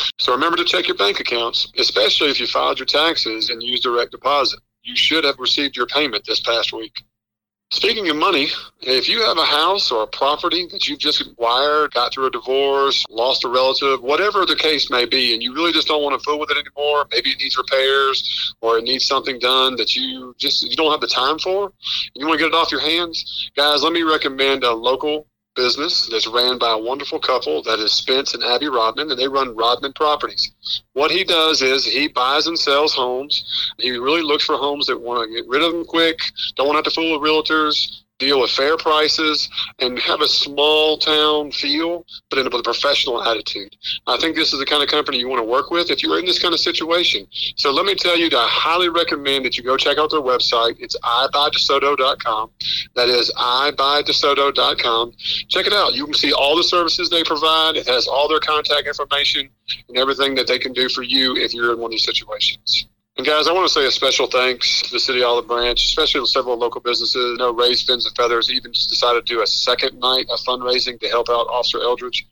so 0.18 0.32
remember 0.32 0.58
to 0.58 0.64
check 0.64 0.86
your 0.86 0.96
bank 0.96 1.20
accounts, 1.20 1.72
especially 1.78 2.28
if 2.28 2.38
you 2.38 2.46
filed 2.46 2.78
your 2.78 2.86
taxes 2.86 3.48
and 3.48 3.62
used 3.62 3.82
direct 3.82 4.10
deposit. 4.10 4.60
You 4.82 4.94
should 4.94 5.24
have 5.24 5.38
received 5.38 5.76
your 5.76 5.86
payment 5.86 6.26
this 6.26 6.40
past 6.40 6.72
week. 6.72 7.02
Speaking 7.72 8.08
of 8.10 8.16
money, 8.16 8.48
if 8.82 9.08
you 9.08 9.22
have 9.22 9.38
a 9.38 9.44
house 9.44 9.90
or 9.90 10.04
a 10.04 10.06
property 10.06 10.68
that 10.70 10.86
you've 10.86 11.00
just 11.00 11.20
acquired, 11.20 11.92
got 11.94 12.12
through 12.12 12.26
a 12.26 12.30
divorce, 12.30 13.04
lost 13.10 13.42
a 13.44 13.48
relative, 13.48 14.02
whatever 14.02 14.46
the 14.46 14.54
case 14.54 14.88
may 14.88 15.04
be, 15.04 15.34
and 15.34 15.42
you 15.42 15.52
really 15.52 15.72
just 15.72 15.88
don't 15.88 16.02
want 16.02 16.16
to 16.16 16.22
fool 16.24 16.38
with 16.38 16.50
it 16.50 16.58
anymore, 16.58 17.06
maybe 17.10 17.30
it 17.30 17.38
needs 17.40 17.56
repairs 17.56 18.54
or 18.60 18.78
it 18.78 18.84
needs 18.84 19.04
something 19.04 19.40
done 19.40 19.74
that 19.76 19.96
you 19.96 20.32
just 20.38 20.62
you 20.62 20.76
don't 20.76 20.92
have 20.92 21.00
the 21.00 21.08
time 21.08 21.38
for, 21.40 21.72
you 22.14 22.26
want 22.26 22.38
to 22.38 22.44
get 22.44 22.54
it 22.54 22.56
off 22.56 22.70
your 22.70 22.80
hands, 22.80 23.50
guys, 23.56 23.82
let 23.82 23.92
me 23.92 24.02
recommend 24.02 24.62
a 24.62 24.72
local 24.72 25.26
business 25.56 26.08
that's 26.10 26.26
ran 26.26 26.58
by 26.58 26.72
a 26.72 26.78
wonderful 26.78 27.18
couple 27.18 27.62
that 27.62 27.80
is 27.80 27.92
Spence 27.92 28.34
and 28.34 28.44
Abby 28.44 28.68
Rodman, 28.68 29.10
and 29.10 29.18
they 29.18 29.26
run 29.26 29.56
Rodman 29.56 29.92
Properties. 29.94 30.52
What 30.92 31.10
he 31.10 31.24
does 31.24 31.62
is 31.62 31.84
he 31.84 32.08
buys 32.08 32.46
and 32.46 32.58
sells 32.58 32.94
homes. 32.94 33.72
He 33.78 33.90
really 33.92 34.22
looks 34.22 34.44
for 34.44 34.56
homes 34.56 34.86
that 34.86 35.00
want 35.00 35.28
to 35.28 35.34
get 35.34 35.48
rid 35.48 35.62
of 35.62 35.72
them 35.72 35.84
quick, 35.84 36.20
don't 36.54 36.68
want 36.68 36.76
to 36.76 36.78
have 36.78 36.84
to 36.84 36.90
fool 36.90 37.18
with 37.18 37.28
realtors, 37.28 38.02
deal 38.18 38.40
with 38.40 38.50
fair 38.50 38.76
prices, 38.76 39.48
and 39.78 39.98
have 39.98 40.20
a 40.20 40.28
small 40.28 40.98
town 40.98 41.52
feel, 41.52 42.06
but 42.30 42.38
in 42.38 42.46
a, 42.46 42.50
with 42.50 42.60
a 42.60 42.62
professional 42.62 43.22
attitude. 43.22 43.76
I 44.06 44.16
think 44.16 44.36
this 44.36 44.52
is 44.52 44.58
the 44.58 44.66
kind 44.66 44.82
of 44.82 44.88
company 44.88 45.18
you 45.18 45.28
want 45.28 45.40
to 45.40 45.44
work 45.44 45.70
with 45.70 45.90
if 45.90 46.02
you're 46.02 46.18
in 46.18 46.24
this 46.24 46.38
kind 46.38 46.54
of 46.54 46.60
situation. 46.60 47.26
So 47.56 47.70
let 47.70 47.84
me 47.84 47.94
tell 47.94 48.18
you, 48.18 48.26
I 48.26 48.48
highly 48.50 48.88
recommend 48.88 49.44
that 49.44 49.56
you 49.56 49.62
go 49.62 49.76
check 49.76 49.98
out 49.98 50.10
their 50.10 50.20
website. 50.20 50.76
It's 50.78 50.96
ibuydesoto.com. 51.00 52.50
That 52.94 53.08
is 53.08 53.32
ibuydesoto.com. 53.36 55.12
Check 55.48 55.66
it 55.66 55.72
out. 55.72 55.94
You 55.94 56.04
can 56.06 56.14
see 56.14 56.32
all 56.32 56.56
the 56.56 56.64
services 56.64 57.10
they 57.10 57.24
provide. 57.24 57.76
It 57.76 57.86
has 57.86 58.06
all 58.06 58.28
their 58.28 58.40
contact 58.40 58.86
information 58.86 59.48
and 59.88 59.98
everything 59.98 60.34
that 60.36 60.46
they 60.46 60.58
can 60.58 60.72
do 60.72 60.88
for 60.88 61.02
you 61.02 61.36
if 61.36 61.52
you're 61.52 61.72
in 61.72 61.78
one 61.78 61.88
of 61.88 61.92
these 61.92 62.04
situations. 62.04 62.86
And 63.16 63.26
guys, 63.26 63.48
I 63.48 63.52
want 63.52 63.66
to 63.66 63.72
say 63.72 63.86
a 63.86 63.90
special 63.90 64.26
thanks 64.26 64.82
to 64.82 64.92
the 64.92 65.00
City 65.00 65.22
Olive 65.22 65.46
Branch, 65.46 65.82
especially 65.82 66.20
to 66.20 66.26
several 66.26 66.58
local 66.58 66.82
businesses. 66.82 67.14
You 67.14 67.38
know, 67.38 67.50
Raise 67.54 67.82
Fins 67.82 68.04
and 68.04 68.14
Feathers 68.14 68.50
even 68.52 68.74
just 68.74 68.90
decided 68.90 69.24
to 69.24 69.34
do 69.34 69.42
a 69.42 69.46
second 69.46 69.98
night 69.98 70.26
of 70.30 70.38
fundraising 70.40 71.00
to 71.00 71.08
help 71.08 71.30
out 71.30 71.46
Officer 71.48 71.80
Eldridge. 71.80 72.26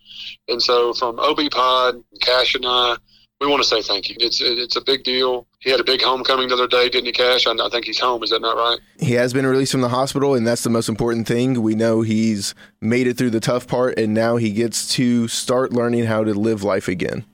And 0.49 0.63
so 0.63 0.93
from 0.93 1.19
OB 1.19 1.51
Pod, 1.51 2.05
Cash 2.21 2.55
and 2.55 2.67
I, 2.67 2.97
we 3.41 3.47
want 3.47 3.63
to 3.63 3.69
say 3.69 3.81
thank 3.81 4.11
you. 4.11 4.17
It's 4.21 4.41
it's 4.43 4.77
a 4.77 4.81
big 4.81 5.05
deal. 5.05 5.47
He 5.61 5.71
had 5.71 5.81
a 5.81 5.85
big 5.85 6.03
homecoming 6.03 6.49
the 6.49 6.55
other 6.55 6.69
day, 6.69 6.89
didn't 6.89 7.07
he, 7.07 7.13
Cash? 7.13 7.47
I, 7.47 7.53
I 7.53 7.69
think 7.71 7.87
he's 7.87 7.99
home. 7.99 8.23
Is 8.23 8.31
that 8.31 8.41
not 8.41 8.57
right? 8.57 8.79
He 8.99 9.15
has 9.15 9.33
been 9.33 9.47
released 9.47 9.73
from 9.73 9.81
the 9.81 9.89
hospital, 9.89 10.35
and 10.35 10.47
that's 10.47 10.63
the 10.63 10.71
most 10.71 10.89
important 10.89 11.27
thing. 11.27 11.63
We 11.63 11.75
know 11.75 12.03
he's 12.03 12.55
made 12.83 13.07
it 13.07 13.17
through 13.17 13.31
the 13.31 13.41
tough 13.41 13.67
part, 13.67 13.99
and 13.99 14.13
now 14.13 14.37
he 14.37 14.51
gets 14.51 14.93
to 14.95 15.29
start 15.29 15.73
learning 15.73 16.05
how 16.05 16.25
to 16.25 16.35
live 16.35 16.63
life 16.63 16.89
again. 16.89 17.25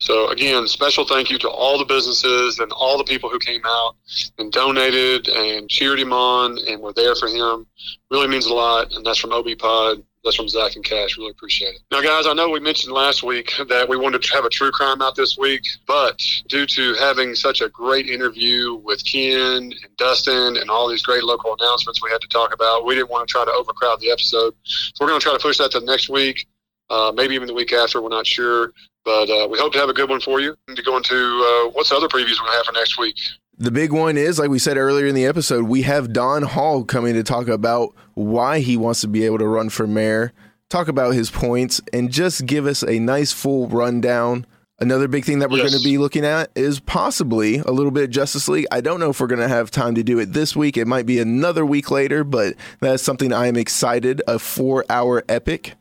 So 0.00 0.28
again, 0.28 0.66
special 0.66 1.06
thank 1.06 1.30
you 1.30 1.38
to 1.38 1.48
all 1.48 1.78
the 1.78 1.84
businesses 1.84 2.58
and 2.58 2.70
all 2.72 2.98
the 2.98 3.04
people 3.04 3.30
who 3.30 3.38
came 3.38 3.62
out 3.64 3.96
and 4.38 4.52
donated 4.52 5.28
and 5.28 5.68
cheered 5.68 5.98
him 5.98 6.12
on 6.12 6.58
and 6.68 6.80
were 6.80 6.92
there 6.92 7.14
for 7.14 7.28
him. 7.28 7.66
Really 8.10 8.28
means 8.28 8.46
a 8.46 8.54
lot, 8.54 8.92
and 8.92 9.06
that's 9.06 9.18
from 9.18 9.32
OB 9.32 9.46
Pod. 9.58 10.02
That's 10.24 10.36
from 10.36 10.48
Zach 10.48 10.74
and 10.74 10.84
Cash. 10.84 11.18
Really 11.18 11.30
appreciate 11.30 11.74
it. 11.74 11.80
Now, 11.90 12.00
guys, 12.00 12.26
I 12.26 12.32
know 12.32 12.48
we 12.48 12.58
mentioned 12.58 12.94
last 12.94 13.22
week 13.22 13.52
that 13.68 13.86
we 13.86 13.98
wanted 13.98 14.22
to 14.22 14.34
have 14.34 14.46
a 14.46 14.48
true 14.48 14.70
crime 14.70 15.02
out 15.02 15.14
this 15.14 15.36
week, 15.36 15.62
but 15.86 16.18
due 16.48 16.64
to 16.64 16.94
having 16.94 17.34
such 17.34 17.60
a 17.60 17.68
great 17.68 18.08
interview 18.08 18.74
with 18.74 19.04
Ken 19.04 19.70
and 19.70 19.96
Dustin 19.98 20.56
and 20.56 20.70
all 20.70 20.88
these 20.88 21.02
great 21.02 21.24
local 21.24 21.54
announcements 21.60 22.02
we 22.02 22.10
had 22.10 22.22
to 22.22 22.28
talk 22.28 22.54
about, 22.54 22.86
we 22.86 22.94
didn't 22.94 23.10
want 23.10 23.28
to 23.28 23.30
try 23.30 23.44
to 23.44 23.50
overcrowd 23.50 24.00
the 24.00 24.10
episode. 24.10 24.54
So 24.64 25.04
we're 25.04 25.08
going 25.08 25.20
to 25.20 25.24
try 25.24 25.34
to 25.34 25.42
push 25.42 25.58
that 25.58 25.70
to 25.72 25.80
next 25.80 26.08
week, 26.08 26.46
uh, 26.88 27.12
maybe 27.14 27.34
even 27.34 27.46
the 27.46 27.54
week 27.54 27.74
after. 27.74 28.00
We're 28.00 28.08
not 28.08 28.26
sure. 28.26 28.72
But 29.04 29.28
uh, 29.28 29.48
we 29.48 29.58
hope 29.58 29.72
to 29.74 29.78
have 29.78 29.88
a 29.88 29.94
good 29.94 30.08
one 30.08 30.20
for 30.20 30.40
you. 30.40 30.56
To 30.74 30.82
go 30.82 30.96
into 30.96 31.14
uh, 31.14 31.70
what's 31.70 31.90
the 31.90 31.96
other 31.96 32.08
previews 32.08 32.40
we're 32.40 32.46
going 32.46 32.52
to 32.52 32.56
have 32.56 32.66
for 32.66 32.72
next 32.72 32.98
week. 32.98 33.16
The 33.56 33.70
big 33.70 33.92
one 33.92 34.16
is, 34.16 34.38
like 34.38 34.50
we 34.50 34.58
said 34.58 34.76
earlier 34.76 35.06
in 35.06 35.14
the 35.14 35.26
episode, 35.26 35.64
we 35.64 35.82
have 35.82 36.12
Don 36.12 36.42
Hall 36.42 36.84
coming 36.84 37.14
to 37.14 37.22
talk 37.22 37.46
about 37.46 37.94
why 38.14 38.58
he 38.58 38.76
wants 38.76 39.00
to 39.02 39.08
be 39.08 39.24
able 39.24 39.38
to 39.38 39.46
run 39.46 39.68
for 39.68 39.86
mayor, 39.86 40.32
talk 40.70 40.88
about 40.88 41.14
his 41.14 41.30
points, 41.30 41.80
and 41.92 42.10
just 42.10 42.46
give 42.46 42.66
us 42.66 42.82
a 42.82 42.98
nice 42.98 43.30
full 43.30 43.68
rundown. 43.68 44.44
Another 44.80 45.06
big 45.06 45.24
thing 45.24 45.38
that 45.38 45.50
we're 45.50 45.58
yes. 45.58 45.70
going 45.70 45.80
to 45.80 45.88
be 45.88 45.98
looking 45.98 46.24
at 46.24 46.50
is 46.56 46.80
possibly 46.80 47.58
a 47.58 47.70
little 47.70 47.92
bit 47.92 48.04
of 48.04 48.10
Justice 48.10 48.48
League. 48.48 48.66
I 48.72 48.80
don't 48.80 48.98
know 48.98 49.10
if 49.10 49.20
we're 49.20 49.28
going 49.28 49.40
to 49.40 49.46
have 49.46 49.70
time 49.70 49.94
to 49.94 50.02
do 50.02 50.18
it 50.18 50.32
this 50.32 50.56
week. 50.56 50.76
It 50.76 50.88
might 50.88 51.06
be 51.06 51.20
another 51.20 51.64
week 51.64 51.92
later, 51.92 52.24
but 52.24 52.54
that's 52.80 53.04
something 53.04 53.32
I 53.32 53.46
am 53.46 53.56
excited. 53.56 54.20
A 54.26 54.40
four 54.40 54.84
hour 54.90 55.22
epic. 55.28 55.74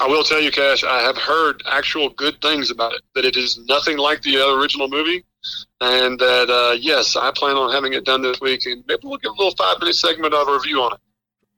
I 0.00 0.06
will 0.06 0.24
tell 0.24 0.40
you, 0.40 0.50
Cash, 0.50 0.84
I 0.84 1.02
have 1.02 1.18
heard 1.18 1.62
actual 1.70 2.08
good 2.10 2.40
things 2.40 2.70
about 2.70 2.92
it. 2.94 3.02
That 3.14 3.24
it 3.24 3.36
is 3.36 3.58
nothing 3.68 3.98
like 3.98 4.22
the 4.22 4.38
original 4.58 4.88
movie, 4.88 5.24
and 5.80 6.18
that 6.18 6.50
uh, 6.50 6.74
yes, 6.78 7.16
I 7.16 7.30
plan 7.34 7.56
on 7.56 7.72
having 7.72 7.92
it 7.92 8.04
done 8.04 8.22
this 8.22 8.40
week, 8.40 8.64
and 8.66 8.82
maybe 8.88 9.02
we'll 9.04 9.18
give 9.18 9.32
a 9.32 9.34
little 9.34 9.54
five 9.56 9.78
minute 9.80 9.94
segment 9.94 10.34
of 10.34 10.48
a 10.48 10.52
review 10.52 10.80
on 10.80 10.94
it. 10.94 11.00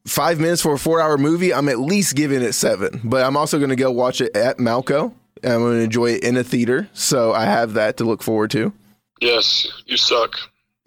Five 0.07 0.39
minutes 0.41 0.63
for 0.63 0.75
a 0.75 0.79
four 0.79 1.01
hour 1.01 1.17
movie, 1.17 1.55
I'm 1.55 1.69
at 1.69 1.79
least 1.79 2.17
giving 2.17 2.43
it 2.43 2.53
seven, 2.53 3.01
but 3.05 3.25
I'm 3.25 3.37
also 3.37 3.59
going 3.59 3.71
to 3.71 3.77
go 3.77 3.91
watch 3.91 4.21
it 4.21 4.37
at 4.37 4.59
Malco. 4.59 5.15
I'm 5.43 5.61
going 5.61 5.79
to 5.79 5.85
enjoy 5.85 6.13
it 6.13 6.25
in 6.25 6.37
a 6.37 6.45
theater, 6.45 6.89
so 6.93 7.33
I 7.33 7.45
have 7.45 7.75
that 7.75 7.99
to 7.99 8.05
look 8.05 8.23
forward 8.23 8.51
to. 8.53 8.73
Yes, 9.21 9.67
you 9.87 9.97
suck. 9.97 10.37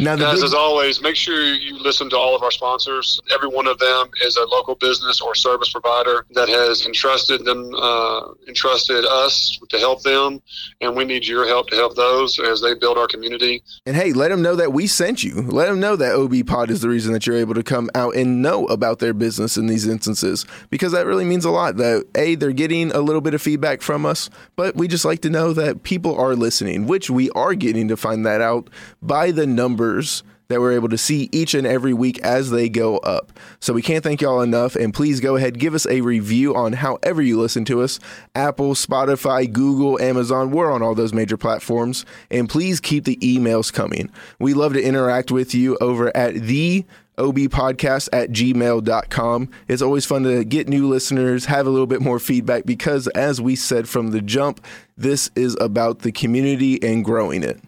Now, 0.00 0.16
Guys, 0.16 0.36
big- 0.36 0.44
as 0.44 0.54
always, 0.54 1.02
make 1.02 1.16
sure 1.16 1.42
you 1.42 1.78
listen 1.78 2.08
to 2.10 2.16
all 2.16 2.34
of 2.34 2.42
our 2.42 2.50
sponsors. 2.50 3.20
Every 3.32 3.48
one 3.48 3.66
of 3.66 3.78
them 3.78 4.08
is 4.22 4.36
a 4.36 4.44
local 4.44 4.74
business 4.74 5.20
or 5.20 5.34
service 5.34 5.70
provider 5.72 6.26
that 6.34 6.48
has 6.48 6.86
entrusted 6.86 7.44
them, 7.44 7.74
uh, 7.74 8.28
entrusted 8.48 9.04
us 9.04 9.58
to 9.68 9.78
help 9.78 10.02
them, 10.02 10.40
and 10.80 10.96
we 10.96 11.04
need 11.04 11.26
your 11.26 11.46
help 11.46 11.68
to 11.70 11.76
help 11.76 11.94
those 11.96 12.38
as 12.38 12.60
they 12.60 12.74
build 12.74 12.98
our 12.98 13.06
community. 13.06 13.62
And 13.86 13.96
hey, 13.96 14.12
let 14.12 14.28
them 14.28 14.42
know 14.42 14.56
that 14.56 14.72
we 14.72 14.86
sent 14.86 15.22
you. 15.22 15.42
Let 15.42 15.68
them 15.68 15.80
know 15.80 15.96
that 15.96 16.14
OB 16.14 16.42
Pod 16.42 16.70
is 16.70 16.80
the 16.80 16.88
reason 16.88 17.12
that 17.12 17.26
you're 17.26 17.36
able 17.36 17.54
to 17.54 17.62
come 17.62 17.90
out 17.94 18.14
and 18.16 18.42
know 18.42 18.66
about 18.66 18.98
their 18.98 19.14
business 19.14 19.56
in 19.56 19.66
these 19.66 19.86
instances, 19.86 20.46
because 20.70 20.92
that 20.92 21.06
really 21.06 21.24
means 21.24 21.44
a 21.44 21.50
lot. 21.50 21.76
That 21.76 22.04
a 22.16 22.34
they're 22.34 22.52
getting 22.52 22.92
a 22.92 23.00
little 23.00 23.20
bit 23.20 23.34
of 23.34 23.42
feedback 23.42 23.82
from 23.82 24.06
us, 24.06 24.30
but 24.56 24.76
we 24.76 24.88
just 24.88 25.04
like 25.04 25.20
to 25.22 25.30
know 25.30 25.52
that 25.52 25.82
people 25.82 26.18
are 26.18 26.34
listening, 26.34 26.86
which 26.86 27.10
we 27.10 27.30
are 27.30 27.54
getting 27.54 27.88
to 27.88 27.96
find 27.96 28.24
that 28.26 28.40
out 28.40 28.68
by 29.00 29.30
the 29.30 29.46
number 29.46 29.81
numbers 29.82 30.22
that 30.48 30.60
we're 30.60 30.72
able 30.72 30.88
to 30.88 30.98
see 30.98 31.30
each 31.32 31.54
and 31.54 31.66
every 31.66 31.94
week 31.94 32.18
as 32.20 32.50
they 32.50 32.68
go 32.68 32.98
up. 32.98 33.32
So 33.58 33.72
we 33.72 33.80
can't 33.80 34.04
thank 34.04 34.20
y'all 34.20 34.42
enough. 34.42 34.76
And 34.76 34.92
please 34.92 35.18
go 35.18 35.36
ahead, 35.36 35.58
give 35.58 35.74
us 35.74 35.86
a 35.86 36.02
review 36.02 36.54
on 36.54 36.74
however 36.74 37.22
you 37.22 37.40
listen 37.40 37.64
to 37.66 37.80
us 37.80 37.98
Apple, 38.34 38.74
Spotify, 38.74 39.50
Google, 39.50 39.98
Amazon. 40.00 40.50
We're 40.50 40.70
on 40.70 40.82
all 40.82 40.94
those 40.94 41.14
major 41.14 41.38
platforms. 41.38 42.04
And 42.30 42.50
please 42.50 42.80
keep 42.80 43.04
the 43.04 43.16
emails 43.16 43.72
coming. 43.72 44.10
We 44.38 44.52
love 44.52 44.74
to 44.74 44.82
interact 44.82 45.30
with 45.30 45.54
you 45.54 45.78
over 45.80 46.14
at 46.14 46.34
the 46.34 46.84
obpodcast 47.16 48.10
at 48.12 48.30
gmail.com. 48.30 49.48
It's 49.68 49.82
always 49.82 50.04
fun 50.04 50.24
to 50.24 50.44
get 50.44 50.68
new 50.68 50.86
listeners, 50.86 51.46
have 51.46 51.66
a 51.66 51.70
little 51.70 51.86
bit 51.86 52.02
more 52.02 52.18
feedback 52.18 52.64
because, 52.66 53.06
as 53.08 53.40
we 53.40 53.56
said 53.56 53.88
from 53.88 54.10
the 54.10 54.20
jump, 54.20 54.62
this 54.98 55.30
is 55.34 55.56
about 55.60 56.00
the 56.00 56.12
community 56.12 56.82
and 56.82 57.04
growing 57.04 57.42
it. 57.42 57.58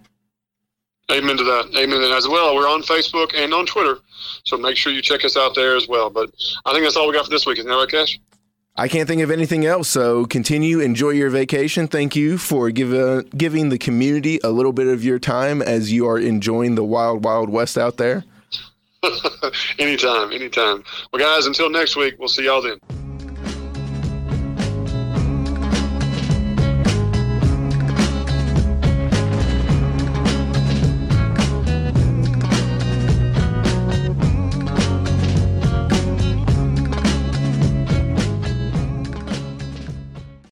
Amen 1.13 1.37
to 1.37 1.45
that. 1.45 1.71
Amen 1.77 2.01
to 2.01 2.09
that 2.09 2.17
as 2.17 2.27
well. 2.27 2.55
We're 2.55 2.69
on 2.69 2.83
Facebook 2.83 3.35
and 3.35 3.53
on 3.53 3.67
Twitter, 3.67 3.99
so 4.45 4.57
make 4.57 4.77
sure 4.77 4.93
you 4.93 5.03
check 5.03 5.25
us 5.25 5.37
out 5.37 5.55
there 5.55 5.77
as 5.77 5.87
well. 5.87 6.09
But 6.09 6.31
I 6.65 6.73
think 6.73 6.85
that's 6.85 6.97
all 6.97 7.07
we 7.07 7.13
got 7.13 7.25
for 7.25 7.31
this 7.31 7.45
week. 7.45 7.59
Isn't 7.59 7.71
that 7.71 7.77
right, 7.77 7.89
Cash? 7.89 8.19
I 8.77 8.89
can't 8.89 9.07
think 9.07 9.23
of 9.23 9.31
anything 9.31 9.67
else. 9.67 9.89
So 9.89 10.25
continue, 10.25 10.81
enjoy 10.81 11.11
your 11.11 11.31
vacation. 11.31 11.87
Thank 11.87 12.17
you 12.17 12.39
for 12.39 12.71
give, 12.71 12.93
uh, 12.93 13.23
giving 13.37 13.69
the 13.69 13.79
community 13.79 14.41
a 14.43 14.51
little 14.51 14.73
bit 14.73 14.89
of 14.89 15.05
your 15.05 15.21
time 15.21 15.63
as 15.63 15.93
you 15.93 16.09
are 16.09 16.19
enjoying 16.19 16.75
the 16.75 16.83
wild, 16.83 17.23
wild 17.25 17.51
west 17.51 17.79
out 17.79 17.99
there. 17.99 18.25
anytime, 19.79 20.33
anytime. 20.33 20.83
Well, 21.13 21.21
guys, 21.21 21.47
until 21.47 21.71
next 21.71 21.95
week, 21.95 22.17
we'll 22.19 22.29
see 22.29 22.47
y'all 22.47 22.63
then. 22.63 22.81